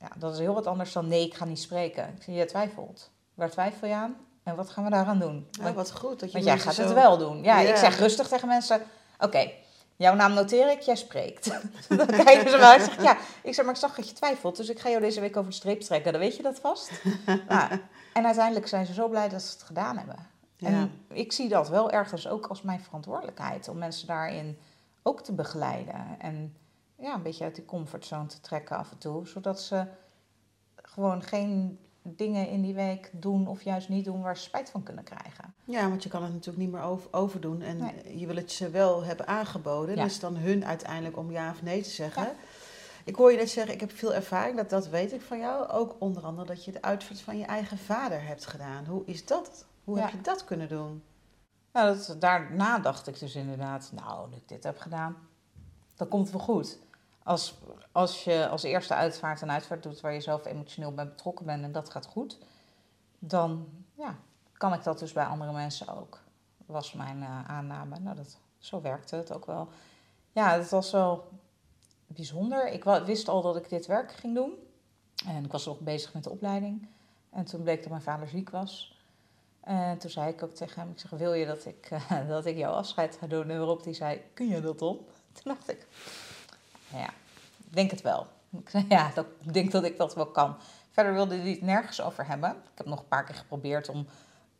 Ja, 0.00 0.08
dat 0.16 0.32
is 0.32 0.38
heel 0.38 0.54
wat 0.54 0.66
anders 0.66 0.92
dan 0.92 1.08
nee, 1.08 1.26
ik 1.26 1.34
ga 1.34 1.44
niet 1.44 1.60
spreken. 1.60 2.08
Ik 2.16 2.22
zeg, 2.22 2.34
je 2.34 2.44
twijfelt. 2.44 3.10
Waar 3.34 3.50
twijfel 3.50 3.88
je 3.88 3.94
aan? 3.94 4.16
En 4.42 4.56
wat 4.56 4.70
gaan 4.70 4.84
we 4.84 4.90
daaraan 4.90 5.18
doen? 5.18 5.46
Ja, 5.50 5.62
Want- 5.62 5.74
wat 5.74 5.92
goed 5.92 6.20
dat 6.20 6.28
je 6.28 6.34
want 6.34 6.44
jij 6.44 6.58
gaat 6.58 6.76
het 6.76 6.92
wel 6.92 7.18
doen. 7.18 7.42
Ja, 7.42 7.60
Ja. 7.60 7.68
ik 7.70 7.76
zeg 7.76 7.98
rustig 7.98 8.28
tegen 8.28 8.48
mensen: 8.48 8.82
Oké, 9.18 9.50
jouw 9.96 10.14
naam 10.14 10.32
noteer 10.32 10.70
ik, 10.70 10.80
jij 10.80 10.96
spreekt. 10.96 11.44
dan 11.88 12.06
kijken 12.06 12.50
ze 12.50 12.56
maar 12.58 12.80
ik, 12.82 13.00
ja, 13.00 13.16
ik 13.42 13.54
zeg, 13.54 13.64
maar 13.64 13.74
ik 13.74 13.80
zag 13.80 13.94
dat 13.94 14.08
je 14.08 14.14
twijfelt, 14.14 14.56
dus 14.56 14.68
ik 14.68 14.78
ga 14.80 14.88
jou 14.88 15.00
deze 15.00 15.20
week 15.20 15.36
over 15.36 15.50
de 15.50 15.56
streep 15.56 15.80
trekken. 15.80 16.12
Dan 16.12 16.20
weet 16.20 16.36
je 16.36 16.42
dat 16.42 16.58
vast. 16.60 16.90
nou, 17.48 17.70
en 18.12 18.24
uiteindelijk 18.24 18.68
zijn 18.68 18.86
ze 18.86 18.92
zo 18.94 19.08
blij 19.08 19.28
dat 19.28 19.42
ze 19.42 19.52
het 19.52 19.62
gedaan 19.62 19.96
hebben. 19.98 20.26
En 20.58 21.04
ik 21.08 21.32
zie 21.32 21.48
dat 21.48 21.68
wel 21.68 21.90
ergens 21.90 22.28
ook 22.28 22.46
als 22.46 22.62
mijn 22.62 22.80
verantwoordelijkheid 22.80 23.68
om 23.68 23.78
mensen 23.78 24.06
daarin 24.06 24.58
ook 25.02 25.20
te 25.22 25.32
begeleiden. 25.32 26.16
En 26.18 26.56
ja, 27.00 27.14
een 27.14 27.22
beetje 27.22 27.44
uit 27.44 27.54
die 27.54 27.64
comfortzone 27.64 28.26
te 28.26 28.40
trekken 28.40 28.76
af 28.76 28.90
en 28.90 28.98
toe, 28.98 29.26
zodat 29.26 29.60
ze 29.60 29.86
gewoon 30.76 31.22
geen 31.22 31.78
dingen 32.02 32.48
in 32.48 32.62
die 32.62 32.74
week 32.74 33.10
doen 33.12 33.46
of 33.46 33.62
juist 33.62 33.88
niet 33.88 34.04
doen 34.04 34.22
waar 34.22 34.36
ze 34.36 34.42
spijt 34.42 34.70
van 34.70 34.82
kunnen 34.82 35.04
krijgen. 35.04 35.54
Ja, 35.64 35.88
want 35.88 36.02
je 36.02 36.08
kan 36.08 36.22
het 36.22 36.32
natuurlijk 36.32 36.58
niet 36.64 36.72
meer 36.72 36.82
over, 36.82 37.08
overdoen. 37.12 37.62
En 37.62 37.76
Nee. 37.76 38.18
je 38.18 38.26
wil 38.26 38.36
het 38.36 38.52
ze 38.52 38.70
wel 38.70 39.04
hebben 39.04 39.26
aangeboden. 39.26 39.96
Ja. 39.96 40.02
Dus 40.04 40.20
dan 40.20 40.36
hun 40.36 40.64
uiteindelijk 40.66 41.16
om 41.16 41.30
ja 41.30 41.50
of 41.50 41.62
nee 41.62 41.82
te 41.82 41.90
zeggen. 41.90 42.22
Ja. 42.22 42.32
Ik 43.04 43.14
hoor 43.16 43.30
je 43.30 43.36
net 43.36 43.50
zeggen, 43.50 43.74
ik 43.74 43.80
heb 43.80 43.90
veel 43.92 44.14
ervaring, 44.14 44.56
dat, 44.56 44.70
dat 44.70 44.88
weet 44.88 45.12
ik 45.12 45.20
van 45.20 45.38
jou. 45.38 45.68
Ook 45.68 45.96
onder 45.98 46.22
andere 46.22 46.46
dat 46.46 46.64
je 46.64 46.72
de 46.72 46.82
uitvaart 46.82 47.20
van 47.20 47.38
je 47.38 47.44
eigen 47.44 47.78
vader 47.78 48.26
hebt 48.26 48.46
gedaan. 48.46 48.84
Hoe 48.86 49.02
is 49.04 49.26
dat? 49.26 49.66
Hoe 49.84 49.96
Ja. 49.96 50.02
heb 50.02 50.10
je 50.10 50.20
dat 50.20 50.44
kunnen 50.44 50.68
doen? 50.68 51.02
Nou, 51.72 51.96
dat, 51.96 52.16
daarna 52.20 52.78
dacht 52.78 53.06
ik 53.06 53.18
dus 53.18 53.34
inderdaad, 53.34 53.90
nou, 53.94 54.30
nu 54.30 54.36
ik 54.36 54.48
dit 54.48 54.64
heb 54.64 54.78
gedaan, 54.78 55.16
dan 55.96 56.08
komt 56.08 56.22
het 56.28 56.32
wel 56.36 56.44
goed. 56.44 56.78
Als, 57.30 57.54
als 57.92 58.24
je 58.24 58.48
als 58.48 58.62
eerste 58.62 58.94
uitvaart 58.94 59.40
een 59.40 59.50
uitvaart 59.50 59.82
doet 59.82 60.00
waar 60.00 60.12
je 60.12 60.20
zelf 60.20 60.46
emotioneel 60.46 60.94
bij 60.94 61.08
betrokken 61.08 61.46
bent 61.46 61.64
en 61.64 61.72
dat 61.72 61.90
gaat 61.90 62.06
goed, 62.06 62.38
dan 63.18 63.68
ja, 63.94 64.16
kan 64.52 64.72
ik 64.72 64.84
dat 64.84 64.98
dus 64.98 65.12
bij 65.12 65.24
andere 65.24 65.52
mensen 65.52 65.88
ook. 65.88 66.20
Was 66.66 66.92
mijn 66.92 67.18
uh, 67.18 67.50
aanname. 67.50 67.98
Nou, 67.98 68.16
dat, 68.16 68.38
zo 68.58 68.80
werkte 68.80 69.16
het 69.16 69.32
ook 69.32 69.46
wel. 69.46 69.68
Ja, 70.32 70.58
het 70.58 70.70
was 70.70 70.90
wel 70.90 71.28
bijzonder. 72.06 72.72
Ik 72.72 72.84
wist 72.84 73.28
al 73.28 73.42
dat 73.42 73.56
ik 73.56 73.68
dit 73.68 73.86
werk 73.86 74.12
ging 74.12 74.34
doen. 74.34 74.52
En 75.26 75.44
ik 75.44 75.52
was 75.52 75.66
nog 75.66 75.78
bezig 75.80 76.14
met 76.14 76.24
de 76.24 76.30
opleiding. 76.30 76.88
En 77.30 77.44
toen 77.44 77.62
bleek 77.62 77.80
dat 77.80 77.90
mijn 77.90 78.02
vader 78.02 78.28
ziek 78.28 78.50
was. 78.50 78.98
En 79.60 79.98
toen 79.98 80.10
zei 80.10 80.28
ik 80.28 80.42
ook 80.42 80.54
tegen 80.54 80.80
hem, 80.80 80.90
ik 80.90 80.98
zeg, 80.98 81.10
wil 81.10 81.32
je 81.32 81.46
dat 81.46 81.66
ik, 81.66 81.90
uh, 81.90 82.28
dat 82.28 82.46
ik 82.46 82.56
jouw 82.56 82.72
afscheid 82.72 83.16
ga 83.16 83.26
doen? 83.26 83.50
En 83.50 83.58
waarop 83.58 83.84
hij 83.84 83.94
zei, 83.94 84.22
kun 84.34 84.48
je 84.48 84.60
dat 84.60 84.82
op? 84.82 85.10
Toen 85.42 85.54
dacht 85.54 85.70
ik, 85.70 85.86
ja, 86.92 87.10
denk 87.70 87.90
het 87.90 88.02
wel. 88.02 88.26
Ja, 88.88 89.10
dat, 89.14 89.26
ik 89.44 89.52
denk 89.52 89.70
dat 89.70 89.84
ik 89.84 89.96
dat 89.96 90.14
wel 90.14 90.26
kan. 90.26 90.56
Verder 90.90 91.12
wilde 91.12 91.36
hij 91.36 91.50
het 91.50 91.62
nergens 91.62 92.02
over 92.02 92.26
hebben. 92.26 92.50
Ik 92.50 92.78
heb 92.78 92.86
nog 92.86 92.98
een 92.98 93.08
paar 93.08 93.24
keer 93.24 93.34
geprobeerd 93.34 93.88
om 93.88 94.06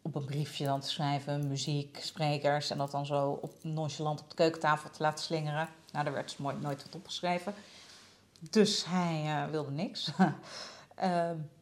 op 0.03 0.15
een 0.15 0.25
briefje 0.25 0.65
dan 0.65 0.81
te 0.81 0.89
schrijven, 0.89 1.49
muziek, 1.49 1.99
sprekers... 2.01 2.71
en 2.71 2.79
dat 2.79 2.91
dan 2.91 3.07
zo 3.07 3.39
op, 3.43 3.53
nonchalant 3.63 4.21
op 4.21 4.29
de 4.29 4.37
keukentafel 4.37 4.91
te 4.91 5.03
laten 5.03 5.25
slingeren. 5.25 5.69
Nou, 5.93 6.05
daar 6.05 6.15
werd 6.15 6.29
dus 6.29 6.37
mooi, 6.37 6.57
nooit 6.61 6.83
wat 6.83 6.95
opgeschreven. 6.95 7.55
Dus 8.51 8.85
hij 8.89 9.23
uh, 9.25 9.51
wilde 9.51 9.71
niks. 9.71 10.11
uh, 11.03 11.31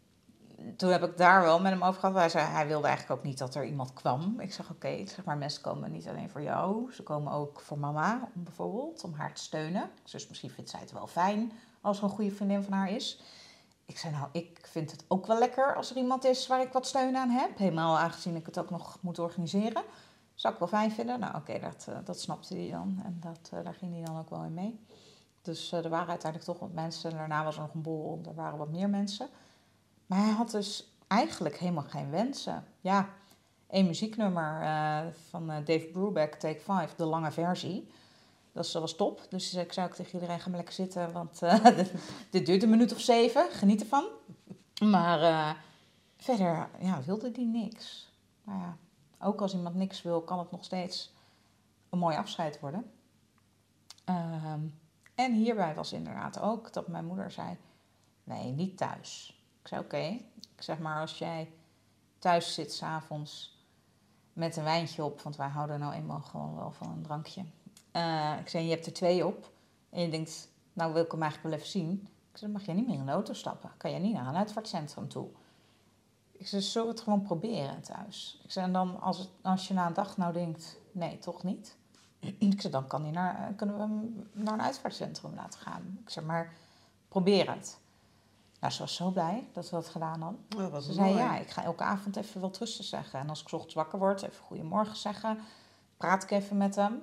toen 0.76 0.90
heb 0.90 1.02
ik 1.02 1.16
daar 1.16 1.42
wel 1.42 1.60
met 1.60 1.72
hem 1.72 1.84
over 1.84 2.00
gehad. 2.00 2.14
Hij, 2.14 2.28
zei, 2.28 2.46
hij 2.46 2.66
wilde 2.66 2.86
eigenlijk 2.86 3.20
ook 3.20 3.26
niet 3.26 3.38
dat 3.38 3.54
er 3.54 3.64
iemand 3.64 3.92
kwam. 3.92 4.40
Ik 4.40 4.52
zeg, 4.52 4.70
oké, 4.70 5.06
zeg 5.06 5.24
maar, 5.24 5.36
mensen 5.36 5.62
komen 5.62 5.90
niet 5.90 6.08
alleen 6.08 6.30
voor 6.30 6.42
jou. 6.42 6.92
Ze 6.92 7.02
komen 7.02 7.32
ook 7.32 7.60
voor 7.60 7.78
mama, 7.78 8.28
bijvoorbeeld, 8.32 9.04
om 9.04 9.14
haar 9.14 9.32
te 9.34 9.42
steunen. 9.42 9.90
Dus 10.10 10.28
misschien 10.28 10.50
vindt 10.50 10.70
zij 10.70 10.80
het 10.80 10.92
wel 10.92 11.06
fijn 11.06 11.52
als 11.80 11.98
er 11.98 12.04
een 12.04 12.10
goede 12.10 12.30
vriendin 12.30 12.62
van 12.62 12.72
haar 12.72 12.90
is. 12.90 13.22
Ik 13.86 13.98
zei, 13.98 14.12
nou, 14.12 14.28
ik 14.32 14.58
vind 14.70 14.90
het 14.90 15.04
ook 15.08 15.26
wel 15.26 15.38
lekker 15.38 15.74
als 15.74 15.90
er 15.90 15.96
iemand 15.96 16.24
is 16.24 16.46
waar 16.46 16.60
ik 16.60 16.72
wat 16.72 16.86
steun 16.86 17.16
aan 17.16 17.30
heb. 17.30 17.58
Helemaal 17.58 17.98
aangezien 17.98 18.36
ik 18.36 18.46
het 18.46 18.58
ook 18.58 18.70
nog 18.70 18.98
moet 19.00 19.18
organiseren. 19.18 19.82
Zou 20.34 20.52
ik 20.52 20.58
wel 20.58 20.68
fijn 20.68 20.90
vinden. 20.90 21.20
Nou, 21.20 21.36
oké, 21.36 21.58
dat, 21.58 21.86
uh, 21.88 21.96
dat 22.04 22.20
snapte 22.20 22.54
hij 22.54 22.70
dan. 22.70 23.00
En 23.04 23.16
dat, 23.20 23.50
uh, 23.54 23.64
daar 23.64 23.74
ging 23.74 23.94
hij 23.94 24.04
dan 24.04 24.18
ook 24.18 24.30
wel 24.30 24.42
in 24.42 24.54
mee. 24.54 24.80
Dus 25.42 25.72
uh, 25.72 25.84
er 25.84 25.90
waren 25.90 26.08
uiteindelijk 26.08 26.50
toch 26.50 26.60
wat 26.60 26.72
mensen. 26.72 27.10
Daarna 27.10 27.44
was 27.44 27.56
er 27.56 27.62
nog 27.62 27.74
een 27.74 27.82
bol, 27.82 28.20
er 28.26 28.34
waren 28.34 28.58
wat 28.58 28.70
meer 28.70 28.88
mensen. 28.88 29.28
Maar 30.08 30.18
hij 30.18 30.32
had 30.32 30.50
dus 30.50 30.92
eigenlijk 31.06 31.56
helemaal 31.56 31.84
geen 31.88 32.10
wensen. 32.10 32.64
Ja, 32.80 33.08
één 33.66 33.86
muzieknummer 33.86 34.62
uh, 34.62 35.00
van 35.28 35.50
uh, 35.50 35.56
Dave 35.56 35.88
Brubeck, 35.92 36.34
Take 36.34 36.60
5, 36.60 36.94
de 36.94 37.04
lange 37.04 37.30
versie. 37.30 37.90
Dat 38.52 38.72
was 38.72 38.96
top. 38.96 39.26
Dus 39.28 39.54
ik 39.54 39.72
zei 39.72 39.86
ook 39.86 39.94
tegen 39.94 40.14
iedereen, 40.14 40.40
ga 40.40 40.48
maar 40.48 40.56
lekker 40.56 40.74
zitten, 40.74 41.12
want 41.12 41.42
uh, 41.42 41.64
dit 42.30 42.46
duurt 42.46 42.62
een 42.62 42.70
minuut 42.70 42.92
of 42.92 43.00
zeven. 43.00 43.50
Geniet 43.50 43.80
ervan. 43.80 44.06
Maar 44.80 45.56
verder 46.16 46.68
ja, 46.80 47.02
wilde 47.02 47.30
die 47.30 47.46
niks. 47.46 48.12
Nou 48.42 48.58
ja, 48.58 48.76
ook 49.20 49.40
als 49.40 49.54
iemand 49.54 49.74
niks 49.74 50.02
wil, 50.02 50.22
kan 50.22 50.38
het 50.38 50.50
nog 50.50 50.64
steeds 50.64 51.14
een 51.90 51.98
mooi 51.98 52.16
afscheid 52.16 52.60
worden. 52.60 52.90
Ehm, 54.04 54.60
en 55.14 55.32
hierbij 55.32 55.74
was 55.74 55.92
inderdaad 55.92 56.40
ook 56.40 56.72
dat 56.72 56.88
mijn 56.88 57.04
moeder 57.04 57.30
zei, 57.30 57.56
nee, 58.24 58.52
niet 58.52 58.76
thuis. 58.76 59.37
Ik 59.68 59.74
zei, 59.74 59.84
oké. 59.84 60.24
Ik 60.56 60.62
zeg 60.62 60.78
maar, 60.78 61.00
als 61.00 61.18
jij 61.18 61.52
thuis 62.18 62.54
zit 62.54 62.72
s'avonds 62.72 63.58
met 64.32 64.56
een 64.56 64.64
wijntje 64.64 65.04
op... 65.04 65.20
want 65.20 65.36
wij 65.36 65.48
houden 65.48 65.80
nou 65.80 65.94
eenmaal 65.94 66.20
gewoon 66.20 66.56
wel 66.56 66.70
van 66.70 66.90
een 66.90 67.02
drankje. 67.02 67.44
Uh, 67.92 68.34
ik 68.40 68.48
zei, 68.48 68.64
je 68.64 68.70
hebt 68.70 68.86
er 68.86 68.92
twee 68.92 69.26
op. 69.26 69.50
En 69.90 70.00
je 70.00 70.08
denkt, 70.08 70.48
nou 70.72 70.92
wil 70.92 71.04
ik 71.04 71.10
hem 71.10 71.22
eigenlijk 71.22 71.50
wel 71.50 71.60
even 71.60 71.80
zien. 71.80 71.92
Ik 72.02 72.38
zei, 72.38 72.52
dan 72.52 72.60
mag 72.60 72.66
je 72.66 72.72
niet 72.72 72.86
meer 72.86 72.98
in 72.98 73.06
de 73.06 73.12
auto 73.12 73.32
stappen. 73.32 73.70
Kan 73.76 73.90
je 73.90 73.98
niet 73.98 74.12
naar 74.12 74.26
een 74.26 74.36
uitvaartcentrum 74.36 75.08
toe. 75.08 75.28
Ik 76.32 76.46
zei, 76.46 76.62
zullen 76.62 76.88
we 76.88 76.94
het 76.94 77.02
gewoon 77.02 77.22
proberen 77.22 77.82
thuis? 77.82 78.40
Ik 78.44 78.50
zei, 78.50 78.66
en 78.66 78.72
dan 78.72 79.00
als, 79.00 79.28
als 79.42 79.68
je 79.68 79.74
na 79.74 79.86
een 79.86 79.94
dag 79.94 80.16
nou 80.16 80.32
denkt, 80.32 80.80
nee, 80.92 81.18
toch 81.18 81.42
niet. 81.42 81.76
Ik 82.20 82.60
zei, 82.60 82.72
dan 82.72 82.86
kan 82.86 83.02
die 83.02 83.12
naar, 83.12 83.52
kunnen 83.56 83.76
we 83.76 83.80
hem 83.80 84.28
naar 84.32 84.54
een 84.54 84.62
uitvaartcentrum 84.62 85.34
laten 85.34 85.60
gaan. 85.60 85.98
Ik 86.02 86.10
zei, 86.10 86.26
maar 86.26 86.52
probeer 87.08 87.50
het. 87.50 87.78
Nou, 88.60 88.72
ze 88.72 88.80
was 88.80 88.94
zo 88.94 89.10
blij 89.10 89.48
dat 89.52 89.70
we 89.70 89.76
dat 89.76 89.88
gedaan 89.88 90.20
hadden. 90.20 90.70
Wat 90.70 90.84
ze 90.84 90.94
mooi. 90.94 91.12
zei, 91.12 91.24
ja, 91.24 91.38
ik 91.38 91.50
ga 91.50 91.64
elke 91.64 91.82
avond 91.82 92.16
even 92.16 92.40
wel 92.40 92.52
rusten 92.58 92.84
zeggen. 92.84 93.20
En 93.20 93.28
als 93.28 93.40
ik 93.40 93.52
ochtends 93.52 93.74
wakker 93.74 93.98
word, 93.98 94.22
even 94.22 94.44
goedemorgen 94.44 94.96
zeggen. 94.96 95.38
Praat 95.96 96.22
ik 96.22 96.30
even 96.30 96.56
met 96.56 96.74
hem. 96.74 97.02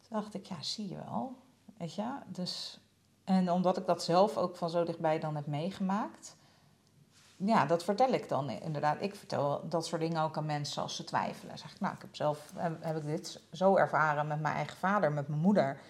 Toen 0.00 0.20
dacht 0.20 0.34
ik, 0.34 0.46
ja, 0.46 0.62
zie 0.62 0.88
je 0.88 0.96
wel. 1.04 1.36
Weet 1.76 1.94
je, 1.94 2.12
dus... 2.26 2.80
En 3.24 3.52
omdat 3.52 3.76
ik 3.76 3.86
dat 3.86 4.02
zelf 4.02 4.36
ook 4.36 4.56
van 4.56 4.70
zo 4.70 4.84
dichtbij 4.84 5.18
dan 5.18 5.36
heb 5.36 5.46
meegemaakt... 5.46 6.36
Ja, 7.40 7.66
dat 7.66 7.84
vertel 7.84 8.12
ik 8.12 8.28
dan 8.28 8.50
inderdaad. 8.50 9.02
Ik 9.02 9.14
vertel 9.14 9.68
dat 9.68 9.86
soort 9.86 10.00
dingen 10.00 10.22
ook 10.22 10.36
aan 10.36 10.46
mensen 10.46 10.82
als 10.82 10.96
ze 10.96 11.04
twijfelen. 11.04 11.58
Zeg 11.58 11.72
ik, 11.72 11.80
nou, 11.80 11.94
ik 11.94 12.00
heb 12.00 12.16
zelf 12.16 12.52
heb 12.80 12.96
ik 12.96 13.04
dit 13.04 13.40
zo 13.52 13.76
ervaren 13.76 14.26
met 14.26 14.40
mijn 14.40 14.54
eigen 14.54 14.76
vader, 14.76 15.12
met 15.12 15.28
mijn 15.28 15.40
moeder. 15.40 15.80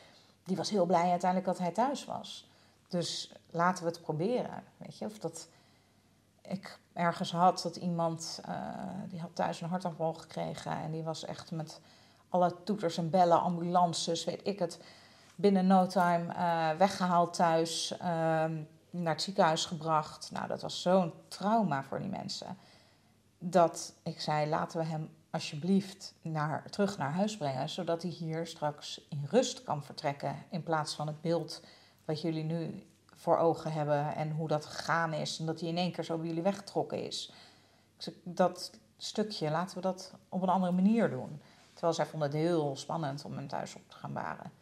Die 0.45 0.57
was 0.57 0.71
heel 0.71 0.87
blij 0.87 1.11
uiteindelijk 1.11 1.51
dat 1.51 1.59
hij 1.59 1.71
thuis 1.71 2.05
was. 2.05 2.48
Dus 2.89 3.33
laten 3.51 3.85
we 3.85 3.91
het 3.91 4.01
proberen. 4.01 4.65
Weet 4.77 4.99
je, 4.99 5.05
of 5.05 5.19
dat 5.19 5.49
ik 6.43 6.79
ergens 6.93 7.33
had 7.33 7.63
dat 7.63 7.77
iemand, 7.77 8.41
uh, 8.49 8.55
die 9.09 9.21
had 9.21 9.35
thuis 9.35 9.61
een 9.61 9.69
hartaanval 9.69 10.15
gekregen 10.15 10.73
en 10.73 10.91
die 10.91 11.03
was 11.03 11.25
echt 11.25 11.51
met 11.51 11.81
alle 12.29 12.57
toeters 12.65 12.99
en 12.99 13.11
bellen, 13.11 13.41
ambulances, 13.41 14.25
weet 14.25 14.47
ik 14.47 14.59
het, 14.59 14.81
binnen 15.35 15.67
no 15.67 15.87
time 15.87 16.35
uh, 16.35 16.71
weggehaald 16.71 17.35
thuis, 17.35 17.93
uh, 17.93 17.99
naar 18.91 19.13
het 19.13 19.23
ziekenhuis 19.23 19.65
gebracht. 19.65 20.31
Nou, 20.33 20.47
dat 20.47 20.63
was 20.63 20.83
zo'n 20.83 21.13
trauma 21.29 21.83
voor 21.83 21.99
die 21.99 22.09
mensen. 22.09 22.59
Dat 23.39 23.93
ik 24.03 24.21
zei, 24.21 24.49
laten 24.49 24.79
we 24.79 24.85
hem 24.85 25.11
alsjeblieft 25.31 26.15
naar, 26.23 26.71
terug 26.71 26.99
naar 26.99 27.13
huis 27.13 27.37
brengen, 27.37 27.69
zodat 27.69 28.03
hij 28.03 28.11
hier 28.11 28.47
straks 28.47 29.07
in 29.09 29.27
rust 29.31 29.63
kan 29.63 29.85
vertrekken 29.85 30.37
in 30.51 30.63
plaats 30.63 30.95
van 30.95 31.07
het 31.07 31.21
beeld 31.21 31.63
wat 32.09 32.21
jullie 32.21 32.45
nu 32.45 32.83
voor 33.15 33.39
ogen 33.39 33.73
hebben 33.73 34.15
en 34.15 34.31
hoe 34.31 34.49
dat 34.49 34.67
gegaan 34.67 35.13
is. 35.13 35.39
En 35.39 35.47
dat 35.47 35.61
hij 35.61 35.69
in 35.69 35.77
één 35.77 35.93
keer 35.93 36.05
zo 36.05 36.17
bij 36.19 36.27
jullie 36.27 36.43
weggetrokken 36.43 37.03
is. 37.07 37.33
Dat 38.23 38.71
stukje, 38.97 39.51
laten 39.51 39.77
we 39.77 39.83
dat 39.83 40.13
op 40.29 40.43
een 40.43 40.49
andere 40.49 40.73
manier 40.73 41.11
doen. 41.11 41.41
Terwijl 41.73 41.93
zij 41.95 42.07
vonden 42.07 42.29
het 42.29 42.39
heel 42.39 42.77
spannend 42.77 43.25
om 43.25 43.33
hem 43.37 43.49
thuis 43.49 43.75
op 43.75 43.83
te 43.91 43.97
gaan 43.97 44.13
baren. 44.13 44.53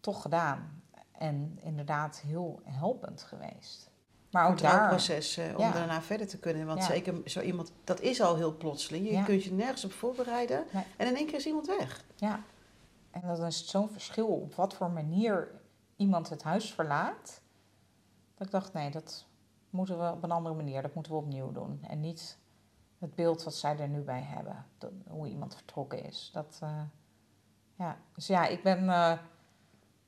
Toch 0.00 0.22
gedaan. 0.22 0.82
En 1.12 1.58
inderdaad 1.62 2.20
heel 2.26 2.60
helpend 2.64 3.22
geweest. 3.22 3.90
Maar 4.30 4.44
ook 4.44 4.50
het 4.50 4.60
daar... 4.60 4.88
proces 4.88 5.38
uh, 5.38 5.44
om 5.56 5.60
Ja. 5.64 5.72
daarna 5.72 6.02
verder 6.02 6.26
te 6.26 6.38
kunnen. 6.38 6.66
Want 6.66 6.78
Ja. 6.78 6.84
zeker 6.86 7.14
zo 7.24 7.40
iemand, 7.40 7.72
dat 7.84 8.00
is 8.00 8.20
al 8.20 8.36
heel 8.36 8.56
plotseling. 8.56 9.06
Je 9.06 9.12
Ja. 9.12 9.22
kunt 9.24 9.44
je 9.44 9.52
nergens 9.52 9.84
op 9.84 9.92
voorbereiden. 9.92 10.64
Nee. 10.70 10.84
En 10.96 11.06
in 11.06 11.16
één 11.16 11.26
keer 11.26 11.34
is 11.38 11.46
iemand 11.46 11.66
weg. 11.66 12.04
Ja. 12.16 12.40
En 13.10 13.20
dan 13.20 13.44
is 13.46 13.66
zo'n 13.66 13.90
verschil 13.90 14.26
op 14.26 14.54
wat 14.54 14.74
voor 14.74 14.90
manier 14.90 15.48
iemand 16.00 16.28
het 16.28 16.42
huis 16.42 16.72
verlaat. 16.72 17.40
Dat 18.34 18.46
ik 18.46 18.52
dacht, 18.52 18.72
nee, 18.72 18.90
dat 18.90 19.26
moeten 19.70 19.98
we 19.98 20.12
op 20.12 20.22
een 20.22 20.30
andere 20.30 20.54
manier, 20.54 20.82
dat 20.82 20.94
moeten 20.94 21.12
we 21.12 21.18
opnieuw 21.18 21.52
doen. 21.52 21.78
En 21.82 22.00
niet 22.00 22.38
het 22.98 23.14
beeld 23.14 23.42
wat 23.42 23.54
zij 23.54 23.78
er 23.78 23.88
nu 23.88 24.00
bij 24.00 24.22
hebben, 24.22 24.66
dat, 24.78 24.90
hoe 25.08 25.28
iemand 25.28 25.54
vertrokken 25.54 26.04
is. 26.04 26.30
Dat, 26.32 26.58
eh, 26.62 26.82
ja. 27.74 27.96
Dus 28.14 28.26
ja, 28.26 28.46
ik 28.46 28.62
ben 28.62 28.88
eh, 28.88 29.18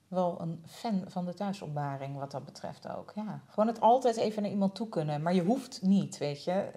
wel 0.09 0.41
een 0.41 0.63
fan 0.67 1.05
van 1.07 1.25
de 1.25 1.35
thuisopbaring 1.35 2.19
wat 2.19 2.31
dat 2.31 2.45
betreft 2.45 2.89
ook. 2.89 3.13
Ja. 3.15 3.41
Gewoon 3.49 3.67
het 3.67 3.81
altijd 3.81 4.17
even 4.17 4.43
naar 4.43 4.51
iemand 4.51 4.75
toe 4.75 4.89
kunnen, 4.89 5.23
maar 5.23 5.35
je 5.35 5.45
hoeft 5.45 5.83
niet, 5.83 6.19
weet 6.19 6.45
je. 6.45 6.73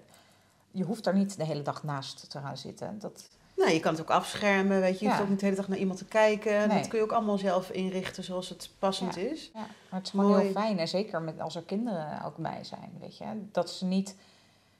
Je 0.70 0.84
hoeft 0.84 1.04
daar 1.04 1.14
niet 1.14 1.36
de 1.36 1.44
hele 1.44 1.62
dag 1.62 1.82
naast 1.82 2.30
te 2.30 2.40
gaan 2.40 2.56
zitten. 2.56 2.98
Dat, 2.98 3.35
Nou, 3.56 3.70
je 3.70 3.80
kan 3.80 3.92
het 3.92 4.00
ook 4.00 4.10
afschermen. 4.10 4.80
Weet 4.80 4.98
je. 4.98 5.04
je 5.04 5.06
hoeft 5.06 5.16
Ja. 5.16 5.24
ook 5.24 5.30
niet 5.30 5.38
de 5.40 5.44
hele 5.44 5.56
dag 5.58 5.68
naar 5.68 5.78
iemand 5.78 5.98
te 5.98 6.04
kijken. 6.04 6.68
Nee. 6.68 6.78
Dat 6.78 6.88
kun 6.88 6.98
je 6.98 7.04
ook 7.04 7.12
allemaal 7.12 7.38
zelf 7.38 7.70
inrichten 7.70 8.24
zoals 8.24 8.48
het 8.48 8.70
passend 8.78 9.16
is. 9.16 9.50
Ja, 9.54 9.60
maar 9.60 9.68
het 9.98 10.04
is 10.04 10.10
gewoon 10.10 10.30
Mooi. 10.30 10.42
heel 10.42 10.52
fijn. 10.52 10.78
En 10.78 10.88
zeker 10.88 11.22
met, 11.22 11.40
als 11.40 11.56
er 11.56 11.62
kinderen 11.62 12.22
ook 12.24 12.36
bij 12.36 12.64
zijn, 12.64 12.92
weet 13.00 13.16
je. 13.18 13.24
Dat 13.52 13.70
ze 13.70 13.84
niet 13.84 14.16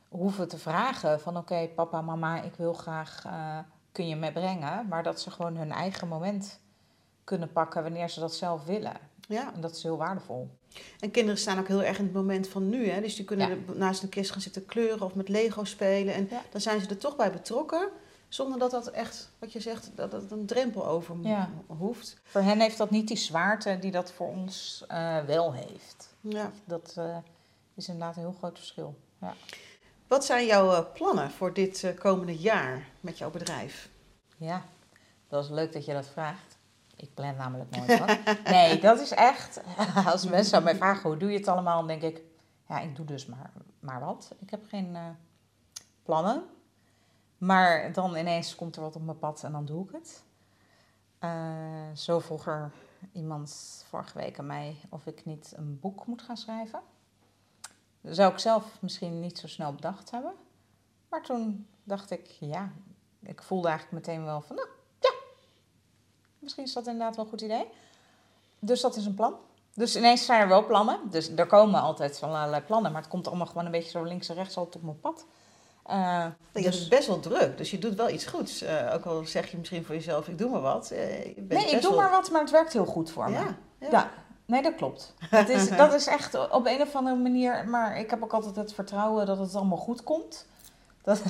hoeven 0.08 0.48
te 0.48 0.58
vragen 0.58 1.20
van... 1.20 1.36
oké, 1.36 1.68
papa, 1.74 2.00
mama, 2.00 2.42
ik 2.42 2.54
wil 2.56 2.72
graag... 2.72 3.22
eh, 3.26 3.58
kun 3.92 4.08
je 4.08 4.16
me 4.16 4.32
brengen? 4.32 4.86
Maar 4.88 5.02
dat 5.02 5.20
ze 5.20 5.30
gewoon 5.30 5.56
hun 5.56 5.72
eigen 5.72 6.08
moment 6.08 6.60
kunnen 7.24 7.52
pakken... 7.52 7.82
wanneer 7.82 8.10
ze 8.10 8.20
dat 8.20 8.34
zelf 8.34 8.64
willen. 8.64 8.96
Ja. 9.28 9.52
En 9.54 9.60
dat 9.60 9.76
is 9.76 9.82
heel 9.82 9.96
waardevol. 9.96 10.48
En 11.00 11.10
kinderen 11.10 11.38
staan 11.40 11.58
ook 11.58 11.68
heel 11.68 11.82
erg 11.82 11.98
in 11.98 12.04
het 12.04 12.12
moment 12.12 12.48
van 12.48 12.68
nu. 12.68 12.88
Hè? 12.88 13.00
Dus 13.00 13.16
die 13.16 13.24
kunnen 13.24 13.48
Ja. 13.48 13.72
naast 13.74 14.02
een 14.02 14.08
kist 14.08 14.30
gaan 14.30 14.40
zitten 14.40 14.66
kleuren 14.66 15.02
of 15.06 15.14
met 15.14 15.28
Lego 15.28 15.64
spelen. 15.64 16.14
En 16.14 16.26
Ja. 16.30 16.42
dan 16.50 16.60
zijn 16.60 16.80
ze 16.80 16.88
er 16.88 16.98
toch 16.98 17.16
bij 17.16 17.32
betrokken. 17.32 17.88
Zonder 18.28 18.58
dat 18.58 18.70
dat 18.70 18.86
echt, 18.90 19.30
wat 19.38 19.52
je 19.52 19.60
zegt, 19.60 19.90
dat 19.94 20.12
het 20.12 20.30
een 20.30 20.46
drempel 20.46 20.86
over 20.86 21.16
Ja. 21.22 21.50
hoeft. 21.66 22.16
Voor 22.24 22.40
hen 22.40 22.60
heeft 22.60 22.78
dat 22.78 22.90
niet 22.90 23.08
die 23.08 23.16
zwaarte 23.16 23.78
die 23.78 23.90
dat 23.90 24.12
voor 24.12 24.28
ons 24.28 24.84
eh, 24.88 25.24
wel 25.24 25.52
heeft. 25.52 26.14
Ja. 26.20 26.50
Dat 26.64 26.94
eh, 26.96 27.16
is 27.74 27.88
inderdaad 27.88 28.16
een 28.16 28.22
heel 28.22 28.36
groot 28.38 28.58
verschil. 28.58 28.94
Ja. 29.20 29.34
Wat 30.06 30.24
zijn 30.24 30.46
jouw 30.46 30.72
eh, 30.72 30.92
plannen 30.94 31.30
voor 31.30 31.52
dit 31.52 31.94
komende 31.98 32.36
jaar 32.36 32.88
met 33.00 33.18
jouw 33.18 33.30
bedrijf? 33.30 33.88
Ja, 34.36 34.62
dat 35.28 35.44
is 35.44 35.50
leuk 35.50 35.72
dat 35.72 35.84
je 35.84 35.92
dat 35.92 36.08
vraagt. 36.08 36.58
Ik 36.96 37.14
plan 37.14 37.36
namelijk 37.36 37.76
nooit 37.76 37.98
wat. 37.98 38.18
Nee, 38.54 38.80
dat 38.80 39.00
is 39.00 39.10
echt... 39.10 39.60
Als 40.12 40.26
mensen 40.26 40.56
aan 40.58 40.64
mij 40.64 40.76
vragen, 40.76 41.08
hoe 41.10 41.18
doe 41.18 41.30
je 41.30 41.38
het 41.38 41.48
allemaal? 41.48 41.78
Dan 41.78 41.86
denk 41.86 42.02
ik, 42.16 42.22
ja, 42.68 42.80
ik 42.80 42.96
doe 42.96 43.06
dus 43.06 43.26
maar, 43.26 43.50
maar 43.80 44.00
wat. 44.00 44.34
Ik 44.38 44.50
heb 44.50 44.64
geen 44.68 44.96
plannen. 46.02 46.42
Maar 47.38 47.92
dan 47.92 48.16
ineens 48.16 48.54
komt 48.54 48.76
er 48.76 48.82
wat 48.82 48.96
op 48.96 49.04
mijn 49.04 49.18
pad 49.18 49.42
en 49.44 49.52
dan 49.52 49.64
doe 49.64 49.84
ik 49.84 49.90
het. 49.92 50.24
Uh, 51.20 51.94
zo 51.94 52.18
vroeg 52.18 52.46
er 52.46 52.72
iemand 53.12 53.84
vorige 53.88 54.18
week 54.18 54.38
aan 54.38 54.46
mij 54.46 54.76
of 54.88 55.06
ik 55.06 55.24
niet 55.24 55.52
een 55.56 55.80
boek 55.80 56.06
moet 56.06 56.22
gaan 56.22 56.36
schrijven. 56.36 56.80
Zou 58.02 58.32
ik 58.32 58.38
zelf 58.38 58.78
misschien 58.80 59.20
niet 59.20 59.38
zo 59.38 59.46
snel 59.46 59.72
bedacht 59.72 60.10
hebben. 60.10 60.34
Maar 61.08 61.22
toen 61.22 61.66
dacht 61.84 62.10
ik, 62.10 62.26
ja, 62.26 62.72
ik 63.20 63.42
voelde 63.42 63.68
eigenlijk 63.68 64.06
meteen 64.06 64.24
wel 64.24 64.40
van, 64.40 64.56
nou 64.56 64.68
ja, 65.00 65.12
misschien 66.38 66.64
is 66.64 66.72
dat 66.72 66.86
inderdaad 66.86 67.16
wel 67.16 67.24
een 67.24 67.30
goed 67.30 67.40
idee. 67.40 67.68
Dus 68.58 68.80
dat 68.80 68.96
is 68.96 69.06
een 69.06 69.14
plan. 69.14 69.34
Dus 69.74 69.96
ineens 69.96 70.24
zijn 70.24 70.40
er 70.40 70.48
wel 70.48 70.66
plannen. 70.66 71.00
Dus 71.10 71.28
er 71.28 71.46
komen 71.46 71.80
altijd 71.80 72.18
van 72.18 72.28
allerlei 72.34 72.62
plannen, 72.62 72.92
maar 72.92 73.00
het 73.00 73.10
komt 73.10 73.26
allemaal 73.26 73.46
gewoon 73.46 73.64
een 73.64 73.70
beetje 73.70 73.90
zo 73.90 74.02
links 74.02 74.28
en 74.28 74.34
rechts 74.34 74.56
altijd 74.56 74.76
op 74.76 74.82
mijn 74.82 75.00
pad. 75.00 75.26
Uh, 75.90 76.26
je 76.52 76.62
dus... 76.62 76.78
hebt 76.78 76.90
best 76.90 77.06
wel 77.06 77.20
druk, 77.20 77.58
dus 77.58 77.70
je 77.70 77.78
doet 77.78 77.94
wel 77.94 78.08
iets 78.10 78.26
goeds. 78.26 78.62
Uh, 78.62 78.90
ook 78.94 79.04
al 79.04 79.24
zeg 79.24 79.50
je 79.50 79.56
misschien 79.56 79.84
voor 79.84 79.94
jezelf, 79.94 80.28
ik 80.28 80.38
doe 80.38 80.50
maar 80.50 80.60
wat. 80.60 80.90
Uh, 80.92 80.98
nee, 81.48 81.70
ik 81.70 81.82
doe 81.82 81.94
maar 81.94 82.10
wat, 82.10 82.30
maar 82.30 82.40
het 82.40 82.50
werkt 82.50 82.72
heel 82.72 82.84
goed 82.84 83.10
voor 83.10 83.30
me. 83.30 83.38
Ja, 83.38 83.56
ja. 83.90 84.10
nee, 84.46 84.62
dat 84.62 84.74
klopt. 84.74 85.14
Het 85.18 85.48
is, 85.48 85.70
dat 85.76 85.92
is 85.94 86.06
echt 86.06 86.50
op 86.50 86.66
een 86.66 86.80
of 86.80 86.94
andere 86.94 87.16
manier, 87.16 87.68
maar 87.68 87.98
ik 87.98 88.10
heb 88.10 88.22
ook 88.22 88.32
altijd 88.32 88.56
het 88.56 88.72
vertrouwen 88.72 89.26
dat 89.26 89.38
het 89.38 89.54
allemaal 89.54 89.78
goed 89.78 90.02
komt. 90.02 90.46
Dat, 91.02 91.22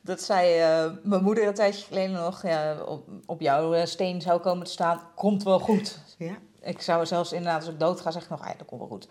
dat 0.00 0.22
zei 0.22 0.60
mijn 1.02 1.22
moeder 1.22 1.46
een 1.46 1.54
tijdje 1.54 1.86
geleden 1.86 2.12
nog, 2.12 2.42
ja, 2.42 2.82
op, 2.86 3.08
op 3.26 3.40
jouw 3.40 3.86
steen 3.86 4.20
zou 4.20 4.40
komen 4.40 4.66
te 4.66 4.72
staan, 4.72 5.00
komt 5.14 5.42
wel 5.42 5.58
goed. 5.58 5.98
Ja. 6.18 6.34
Ik 6.60 6.80
zou 6.80 7.06
zelfs 7.06 7.32
inderdaad, 7.32 7.60
als 7.60 7.72
ik 7.72 7.80
dood 7.80 8.00
ga, 8.00 8.10
zeggen 8.10 8.36
nog, 8.38 8.56
dat 8.56 8.66
komt 8.66 8.80
wel 8.80 8.90
goed. 8.90 9.08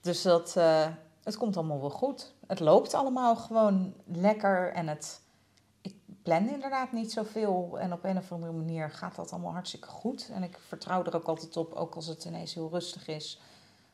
Dus 0.00 0.22
dat, 0.22 0.56
het 1.26 1.36
komt 1.36 1.56
allemaal 1.56 1.80
wel 1.80 1.90
goed. 1.90 2.34
Het 2.46 2.60
loopt 2.60 2.94
allemaal 2.94 3.36
gewoon 3.36 3.94
lekker 4.04 4.72
en 4.72 4.88
het, 4.88 5.20
ik 5.80 5.94
plan 6.22 6.48
inderdaad 6.48 6.92
niet 6.92 7.12
zoveel. 7.12 7.78
En 7.78 7.92
op 7.92 8.04
een 8.04 8.18
of 8.18 8.32
andere 8.32 8.52
manier 8.52 8.90
gaat 8.90 9.14
dat 9.14 9.32
allemaal 9.32 9.52
hartstikke 9.52 9.88
goed. 9.88 10.30
En 10.32 10.42
ik 10.42 10.58
vertrouw 10.58 11.04
er 11.04 11.14
ook 11.14 11.26
altijd 11.26 11.56
op, 11.56 11.72
ook 11.72 11.94
als 11.94 12.06
het 12.06 12.24
ineens 12.24 12.54
heel 12.54 12.70
rustig 12.70 13.08
is, 13.08 13.40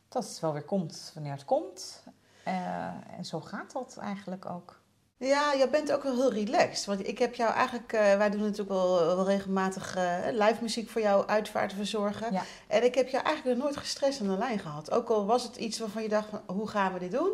dat 0.08 0.24
het 0.24 0.40
wel 0.40 0.52
weer 0.52 0.64
komt 0.64 1.10
wanneer 1.14 1.32
het 1.32 1.44
komt. 1.44 2.02
Uh, 2.46 3.16
en 3.16 3.24
zo 3.24 3.40
gaat 3.40 3.72
dat 3.72 3.96
eigenlijk 3.96 4.46
ook. 4.46 4.81
Ja, 5.26 5.54
jij 5.56 5.70
bent 5.70 5.92
ook 5.92 6.02
wel 6.02 6.14
heel 6.14 6.32
relaxed. 6.32 6.84
Want 6.84 7.08
ik 7.08 7.18
heb 7.18 7.34
jou 7.34 7.52
eigenlijk, 7.52 7.92
uh, 7.92 8.00
wij 8.00 8.30
doen 8.30 8.40
natuurlijk 8.40 8.68
wel, 8.68 8.94
wel 8.94 9.24
regelmatig 9.24 9.96
uh, 9.96 10.18
live 10.30 10.56
muziek 10.60 10.90
voor 10.90 11.00
jou 11.00 11.26
uitvaart 11.26 11.72
verzorgen. 11.72 12.32
Ja. 12.32 12.42
En 12.66 12.84
ik 12.84 12.94
heb 12.94 13.08
jou 13.08 13.24
eigenlijk 13.24 13.56
nog 13.56 13.66
nooit 13.66 13.78
gestrest 13.78 14.20
aan 14.20 14.26
de 14.26 14.38
lijn 14.38 14.58
gehad. 14.58 14.90
Ook 14.90 15.08
al 15.08 15.26
was 15.26 15.42
het 15.42 15.56
iets 15.56 15.78
waarvan 15.78 16.02
je 16.02 16.08
dacht, 16.08 16.28
van, 16.28 16.42
hoe 16.46 16.68
gaan 16.68 16.92
we 16.92 16.98
dit 16.98 17.10
doen? 17.10 17.30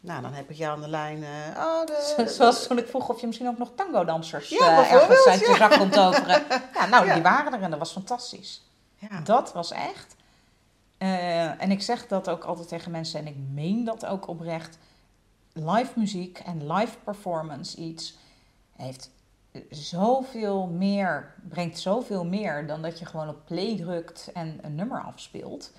Nou, 0.00 0.22
dan 0.22 0.32
heb 0.32 0.50
ik 0.50 0.56
jou 0.56 0.74
aan 0.74 0.80
de 0.80 0.88
lijn. 0.88 1.18
Uh, 1.18 1.28
oh, 1.56 1.86
de, 1.86 2.24
Zoals 2.36 2.66
toen 2.66 2.78
ik 2.78 2.88
vroeg 2.88 3.08
of 3.08 3.20
je 3.20 3.26
misschien 3.26 3.48
ook 3.48 3.58
nog 3.58 3.70
tango-dansers 3.74 4.48
ja, 4.48 4.90
ergens 4.90 5.26
uit 5.26 5.40
je 5.40 5.54
zak 5.58 5.78
komt 5.78 5.92
toveren. 5.92 6.42
Ja, 6.74 6.86
nou, 6.86 7.12
die 7.12 7.22
waren 7.22 7.52
er 7.52 7.62
en 7.62 7.70
dat 7.70 7.78
was 7.78 7.92
fantastisch. 7.92 8.62
Ja. 8.96 9.20
Dat 9.24 9.52
was 9.52 9.70
echt. 9.70 10.16
en 11.58 11.70
ik 11.70 11.82
zeg 11.82 12.06
dat 12.06 12.28
ook 12.28 12.44
altijd 12.44 12.68
tegen 12.68 12.90
mensen 12.90 13.20
en 13.20 13.26
ik 13.26 13.36
meen 13.52 13.84
dat 13.84 14.06
ook 14.06 14.28
oprecht 14.28 14.78
live 15.52 15.98
muziek 15.98 16.38
en 16.38 16.72
live 16.72 16.98
performance 16.98 17.76
iets 17.76 18.18
heeft 18.76 19.10
zoveel 19.70 20.66
meer, 20.66 21.34
brengt 21.48 21.78
zoveel 21.78 22.24
meer 22.24 22.66
dan 22.66 22.82
dat 22.82 22.98
je 22.98 23.06
gewoon 23.06 23.28
op 23.28 23.44
play 23.44 23.76
drukt 23.76 24.30
en 24.32 24.58
een 24.62 24.74
nummer 24.74 25.02
afspeelt. 25.02 25.72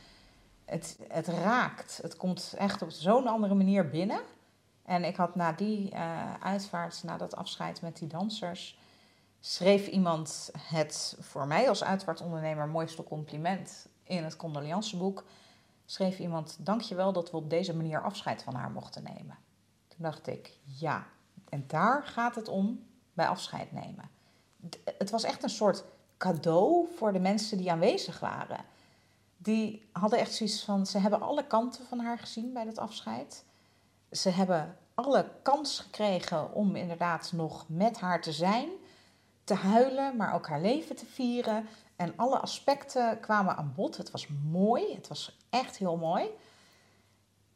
Het, 0.66 1.00
het 1.08 1.28
raakt. 1.28 2.00
Het 2.02 2.18
komt 2.18 2.54
echt 2.58 2.82
op 2.82 2.90
zo'n 2.90 3.28
andere 3.28 3.54
manier 3.54 3.90
binnen. 3.90 4.22
En 4.86 5.04
ik 5.04 5.16
had 5.16 5.36
na 5.36 5.52
die 5.52 5.92
uh, 5.94 6.34
uitvaart, 6.40 7.04
na 7.04 7.18
dat 7.18 7.36
afscheid 7.36 7.82
met 7.82 7.98
die 7.98 8.08
dansers, 8.08 8.80
schreef 9.40 9.88
iemand 9.88 10.52
het 10.58 11.18
voor 11.20 11.48
mij 11.48 11.70
als 11.70 11.84
uitvaartondernemer 11.84 12.68
mooiste 12.68 13.04
compliment 13.04 13.88
in 14.04 14.24
het 14.24 14.36
condoleanceboek. 14.36 15.24
Schreef 15.86 16.20
iemand: 16.20 16.58
Dankjewel 16.60 17.14
dat 17.14 17.32
we 17.32 17.38
op 17.38 17.50
deze 17.50 17.76
manier 17.76 18.02
afscheid 18.02 18.44
van 18.44 18.56
haar 18.56 18.72
mochten 18.72 19.04
nemen. 19.04 19.38
Toen 19.96 20.06
dacht 20.06 20.28
ik, 20.28 20.58
ja, 20.64 21.06
en 21.50 21.64
daar 21.68 22.04
gaat 22.04 22.36
het 22.36 22.48
om 22.48 22.86
bij 23.14 23.28
afscheid 23.28 23.72
nemen. 23.72 24.10
Het 24.98 25.10
was 25.10 25.24
echt 25.24 25.44
een 25.44 25.50
soort 25.50 25.84
cadeau 26.18 26.88
voor 26.96 27.14
de 27.14 27.20
mensen 27.20 27.58
die 27.58 27.72
aanwezig 27.72 28.20
waren. 28.20 28.66
Die 29.38 29.90
hadden 29.92 30.20
echt 30.20 30.34
zoiets 30.34 30.64
van, 30.64 30.86
ze 30.86 30.98
hebben 30.98 31.22
alle 31.22 31.48
kanten 31.48 31.86
van 31.86 32.00
haar 32.00 32.18
gezien 32.20 32.54
bij 32.54 32.66
dat 32.66 32.78
afscheid. 32.78 33.44
Ze 34.12 34.30
hebben 34.30 34.78
alle 34.94 35.30
kans 35.42 35.80
gekregen 35.80 36.54
om 36.54 36.76
inderdaad 36.76 37.32
nog 37.32 37.66
met 37.68 38.00
haar 38.00 38.22
te 38.22 38.32
zijn, 38.32 38.70
te 39.44 39.54
huilen, 39.54 40.16
maar 40.16 40.34
ook 40.34 40.48
haar 40.48 40.62
leven 40.62 40.96
te 40.96 41.06
vieren. 41.06 41.68
En 41.96 42.14
alle 42.16 42.40
aspecten 42.40 43.20
kwamen 43.20 43.58
aan 43.58 43.74
bod. 43.76 43.98
Het 43.98 44.12
was 44.12 44.28
mooi, 44.52 44.96
het 44.96 45.08
was 45.08 45.38
echt 45.50 45.78
heel 45.78 45.98
mooi. 45.98 46.30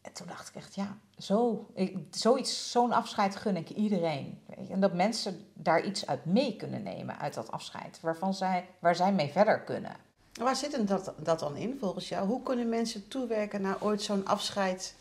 En 0.07 0.13
toen 0.13 0.27
dacht 0.27 0.49
ik 0.49 0.55
echt, 0.55 0.75
ja, 0.75 0.97
zo, 1.17 1.67
ik, 1.73 1.97
zoiets, 2.11 2.71
zo'n 2.71 2.91
afscheid 2.91 3.35
gun 3.35 3.55
ik 3.55 3.69
iedereen. 3.69 4.41
Weet 4.45 4.67
je? 4.67 4.73
En 4.73 4.79
dat 4.79 4.93
mensen 4.93 5.47
daar 5.53 5.85
iets 5.85 6.07
uit 6.07 6.25
mee 6.25 6.55
kunnen 6.55 6.83
nemen 6.83 7.19
uit 7.19 7.33
dat 7.33 7.51
afscheid, 7.51 7.99
waarvan 8.01 8.33
zij, 8.33 8.67
waar 8.79 8.95
zij 8.95 9.13
mee 9.13 9.31
verder 9.31 9.61
kunnen. 9.61 9.95
Waar 10.33 10.55
zit 10.55 10.87
dat, 10.87 11.13
dat 11.17 11.39
dan 11.39 11.55
in 11.55 11.77
volgens 11.79 12.09
jou? 12.09 12.27
Hoe 12.27 12.43
kunnen 12.43 12.69
mensen 12.69 13.07
toewerken 13.07 13.61
naar 13.61 13.81
ooit 13.81 14.01
zo'n 14.01 14.25
afscheid 14.25 14.95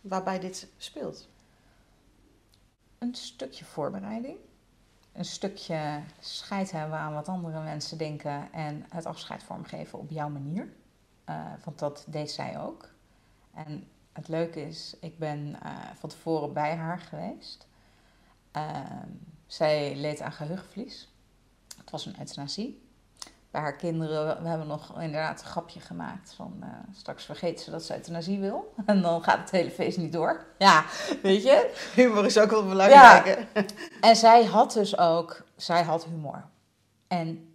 waarbij 0.00 0.38
dit 0.38 0.68
speelt? 0.76 1.28
Een 2.98 3.14
stukje 3.14 3.64
voorbereiding. 3.64 4.36
Een 5.12 5.24
stukje 5.24 6.00
scheid 6.20 6.70
hebben 6.70 6.98
aan 6.98 7.14
wat 7.14 7.28
andere 7.28 7.62
mensen 7.62 7.98
denken 7.98 8.52
en 8.52 8.86
het 8.88 9.06
afscheid 9.06 9.42
vormgeven 9.42 9.98
op 9.98 10.10
jouw 10.10 10.28
manier. 10.28 10.72
Uh, 11.28 11.52
want 11.64 11.78
dat 11.78 12.04
deed 12.08 12.30
zij 12.30 12.60
ook. 12.60 12.91
En 13.54 13.88
het 14.12 14.28
leuke 14.28 14.66
is, 14.66 14.96
ik 15.00 15.18
ben 15.18 15.56
uh, 15.64 15.70
van 15.98 16.08
tevoren 16.08 16.52
bij 16.52 16.74
haar 16.74 16.98
geweest. 16.98 17.66
Uh, 18.56 18.80
zij 19.46 19.96
leed 19.96 20.20
aan 20.20 20.32
geheugenverlies. 20.32 21.08
Het 21.76 21.90
was 21.90 22.06
een 22.06 22.18
euthanasie. 22.18 22.90
Bij 23.50 23.60
haar 23.60 23.76
kinderen, 23.76 24.42
we 24.42 24.48
hebben 24.48 24.66
nog 24.66 25.00
inderdaad 25.00 25.40
een 25.40 25.46
grapje 25.46 25.80
gemaakt 25.80 26.34
van 26.34 26.56
uh, 26.60 26.68
straks 26.92 27.24
vergeet 27.24 27.60
ze 27.60 27.70
dat 27.70 27.84
ze 27.84 27.94
euthanasie 27.94 28.40
wil. 28.40 28.74
En 28.86 29.02
dan 29.02 29.22
gaat 29.22 29.38
het 29.38 29.50
hele 29.50 29.70
feest 29.70 29.98
niet 29.98 30.12
door. 30.12 30.46
Ja, 30.58 30.84
weet 31.22 31.42
je. 31.42 31.90
Humor 31.94 32.24
is 32.24 32.38
ook 32.38 32.50
wel 32.50 32.66
belangrijk. 32.66 33.46
Ja. 33.54 33.64
En 34.00 34.16
zij 34.16 34.44
had 34.44 34.72
dus 34.72 34.98
ook, 34.98 35.44
zij 35.56 35.82
had 35.82 36.04
humor. 36.04 36.44
En 37.08 37.51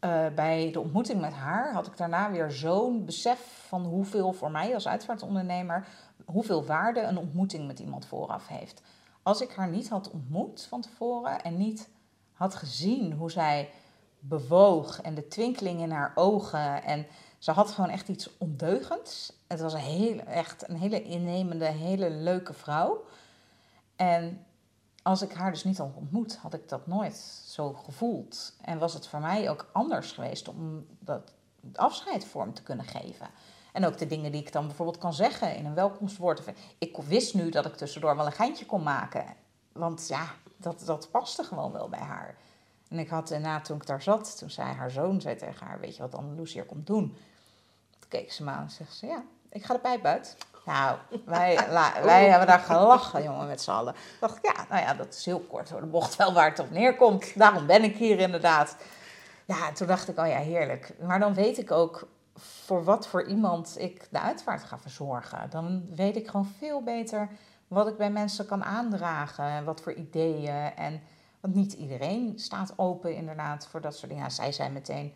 uh, 0.00 0.26
bij 0.34 0.70
de 0.72 0.80
ontmoeting 0.80 1.20
met 1.20 1.32
haar 1.32 1.72
had 1.72 1.86
ik 1.86 1.96
daarna 1.96 2.30
weer 2.30 2.50
zo'n 2.50 3.04
besef 3.04 3.64
van 3.68 3.84
hoeveel 3.84 4.32
voor 4.32 4.50
mij 4.50 4.74
als 4.74 4.88
uitvaartondernemer, 4.88 5.86
hoeveel 6.24 6.64
waarde 6.64 7.00
een 7.00 7.18
ontmoeting 7.18 7.66
met 7.66 7.78
iemand 7.78 8.06
vooraf 8.06 8.48
heeft. 8.48 8.82
Als 9.22 9.40
ik 9.40 9.50
haar 9.50 9.68
niet 9.68 9.88
had 9.88 10.10
ontmoet 10.10 10.66
van 10.68 10.80
tevoren 10.80 11.42
en 11.42 11.56
niet 11.56 11.88
had 12.32 12.54
gezien 12.54 13.12
hoe 13.12 13.30
zij 13.30 13.70
bewoog 14.18 15.00
en 15.00 15.14
de 15.14 15.28
twinkeling 15.28 15.80
in 15.80 15.90
haar 15.90 16.12
ogen 16.14 16.82
en 16.82 17.06
ze 17.38 17.50
had 17.50 17.70
gewoon 17.70 17.90
echt 17.90 18.08
iets 18.08 18.38
ondeugends. 18.38 19.32
Het 19.48 19.60
was 19.60 19.72
een 19.72 19.78
hele, 19.78 20.22
echt 20.22 20.68
een 20.68 20.76
hele 20.76 21.02
innemende, 21.02 21.64
hele 21.64 22.10
leuke 22.10 22.52
vrouw. 22.52 23.04
En 23.96 24.46
als 25.02 25.22
ik 25.22 25.32
haar 25.32 25.50
dus 25.50 25.64
niet 25.64 25.78
had 25.78 25.94
ontmoet, 25.94 26.36
had 26.36 26.54
ik 26.54 26.68
dat 26.68 26.86
nooit 26.86 27.16
zo 27.46 27.72
gevoeld. 27.72 28.54
En 28.60 28.78
was 28.78 28.94
het 28.94 29.06
voor 29.06 29.20
mij 29.20 29.50
ook 29.50 29.68
anders 29.72 30.12
geweest 30.12 30.48
om 30.48 30.86
dat 30.98 31.32
afscheid 31.74 32.24
vorm 32.24 32.54
te 32.54 32.62
kunnen 32.62 32.86
geven. 32.86 33.28
En 33.72 33.86
ook 33.86 33.98
de 33.98 34.06
dingen 34.06 34.32
die 34.32 34.40
ik 34.40 34.52
dan 34.52 34.66
bijvoorbeeld 34.66 34.98
kan 34.98 35.14
zeggen 35.14 35.56
in 35.56 35.66
een 35.66 35.74
welkomstwoord. 35.74 36.42
Ik 36.78 36.96
wist 36.96 37.34
nu 37.34 37.50
dat 37.50 37.66
ik 37.66 37.76
tussendoor 37.76 38.16
wel 38.16 38.26
een 38.26 38.32
geintje 38.32 38.66
kon 38.66 38.82
maken. 38.82 39.24
Want 39.72 40.08
ja, 40.08 40.26
dat, 40.56 40.82
dat 40.86 41.10
paste 41.10 41.44
gewoon 41.44 41.72
wel 41.72 41.88
bij 41.88 42.00
haar. 42.00 42.36
En 42.88 42.98
ik 42.98 43.08
had 43.08 43.28
daarna, 43.28 43.60
toen 43.60 43.76
ik 43.76 43.86
daar 43.86 44.02
zat, 44.02 44.38
toen 44.38 44.50
zei 44.50 44.72
haar 44.72 44.90
zoon 44.90 45.20
zei 45.20 45.36
tegen 45.36 45.66
haar... 45.66 45.80
Weet 45.80 45.96
je 45.96 46.02
wat 46.02 46.14
Anneloes 46.14 46.52
hier 46.52 46.64
komt 46.64 46.86
doen? 46.86 47.16
Toen 47.98 48.08
keek 48.08 48.32
ze 48.32 48.44
me 48.44 48.50
aan 48.50 48.62
en 48.62 48.70
zegt 48.70 48.94
ze, 48.94 49.06
ja, 49.06 49.24
ik 49.48 49.64
ga 49.64 49.74
de 49.74 49.80
pijp 49.80 50.04
uit. 50.04 50.36
Nou, 50.64 50.98
wij, 51.24 51.58
wij 52.02 52.28
hebben 52.28 52.46
daar 52.46 52.58
gelachen, 52.58 53.22
jongen, 53.22 53.46
met 53.46 53.62
z'n 53.62 53.70
allen. 53.70 53.94
Ik 53.94 54.16
dacht, 54.20 54.38
ja, 54.42 54.66
nou 54.68 54.82
ja, 54.82 54.94
dat 54.94 55.14
is 55.14 55.24
heel 55.24 55.40
kort 55.40 55.68
door 55.68 55.80
de 55.80 55.86
bocht 55.86 56.16
wel 56.16 56.32
waar 56.32 56.48
het 56.48 56.58
op 56.58 56.70
neerkomt. 56.70 57.38
Daarom 57.38 57.66
ben 57.66 57.84
ik 57.84 57.96
hier 57.96 58.18
inderdaad. 58.18 58.76
Ja, 59.44 59.72
toen 59.72 59.86
dacht 59.86 60.08
ik, 60.08 60.18
oh 60.18 60.26
ja, 60.26 60.38
heerlijk. 60.38 60.94
Maar 61.00 61.18
dan 61.18 61.34
weet 61.34 61.58
ik 61.58 61.70
ook 61.70 62.08
voor 62.36 62.84
wat 62.84 63.06
voor 63.06 63.26
iemand 63.26 63.74
ik 63.78 64.08
de 64.10 64.20
uitvaart 64.20 64.62
ga 64.62 64.78
verzorgen. 64.78 65.50
Dan 65.50 65.94
weet 65.94 66.16
ik 66.16 66.28
gewoon 66.28 66.52
veel 66.58 66.82
beter 66.82 67.28
wat 67.68 67.88
ik 67.88 67.96
bij 67.96 68.10
mensen 68.10 68.46
kan 68.46 68.64
aandragen. 68.64 69.64
Wat 69.64 69.80
voor 69.80 69.92
ideeën. 69.92 70.74
En, 70.76 71.02
want 71.40 71.54
niet 71.54 71.72
iedereen 71.72 72.38
staat 72.38 72.72
open 72.76 73.14
inderdaad 73.14 73.66
voor 73.70 73.80
dat 73.80 73.96
soort 73.96 74.08
dingen. 74.08 74.24
Ja, 74.24 74.30
zij 74.30 74.52
zei 74.52 74.70
meteen 74.70 75.14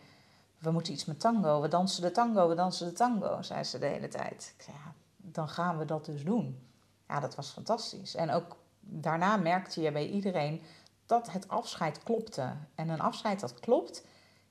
we 0.64 0.70
moeten 0.70 0.92
iets 0.92 1.04
met 1.04 1.20
tango. 1.20 1.60
We 1.60 1.68
dansen 1.68 2.02
de 2.02 2.10
tango, 2.10 2.48
we 2.48 2.54
dansen 2.54 2.86
de 2.86 2.92
tango, 2.92 3.42
zei 3.42 3.64
ze 3.64 3.78
de 3.78 3.86
hele 3.86 4.08
tijd. 4.08 4.54
Ik 4.56 4.62
zei, 4.62 4.76
ja, 4.76 4.93
dan 5.32 5.48
gaan 5.48 5.78
we 5.78 5.84
dat 5.84 6.04
dus 6.04 6.24
doen. 6.24 6.68
Ja, 7.08 7.20
dat 7.20 7.34
was 7.34 7.50
fantastisch. 7.50 8.14
En 8.14 8.30
ook 8.30 8.56
daarna 8.80 9.36
merkte 9.36 9.80
je 9.80 9.92
bij 9.92 10.08
iedereen 10.08 10.62
dat 11.06 11.32
het 11.32 11.48
afscheid 11.48 12.02
klopte. 12.02 12.52
En 12.74 12.88
een 12.88 13.00
afscheid 13.00 13.40
dat 13.40 13.60
klopt 13.60 14.04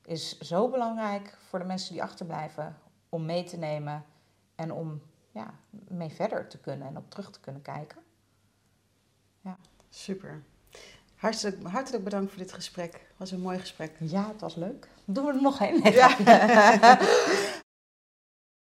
is 0.04 0.38
zo 0.38 0.68
belangrijk 0.68 1.38
voor 1.48 1.58
de 1.58 1.64
mensen 1.64 1.92
die 1.92 2.02
achterblijven 2.02 2.78
om 3.08 3.24
mee 3.24 3.44
te 3.44 3.56
nemen 3.56 4.04
en 4.54 4.72
om 4.72 5.02
ja, 5.30 5.54
mee 5.88 6.10
verder 6.10 6.48
te 6.48 6.58
kunnen 6.58 6.88
en 6.88 6.96
op 6.96 7.10
terug 7.10 7.30
te 7.30 7.40
kunnen 7.40 7.62
kijken. 7.62 7.98
Ja. 9.40 9.56
Super. 9.90 10.42
Hartelijk, 11.16 11.62
hartelijk 11.62 12.04
bedankt 12.04 12.30
voor 12.30 12.42
dit 12.42 12.52
gesprek. 12.52 12.92
Het 12.92 13.16
was 13.16 13.30
een 13.30 13.40
mooi 13.40 13.58
gesprek. 13.58 13.96
Ja, 13.98 14.28
het 14.28 14.40
was 14.40 14.54
leuk. 14.54 14.88
Doen 15.04 15.24
we 15.24 15.32
er 15.32 15.42
nog 15.42 15.60
een? 15.60 15.92
ja. 15.92 16.98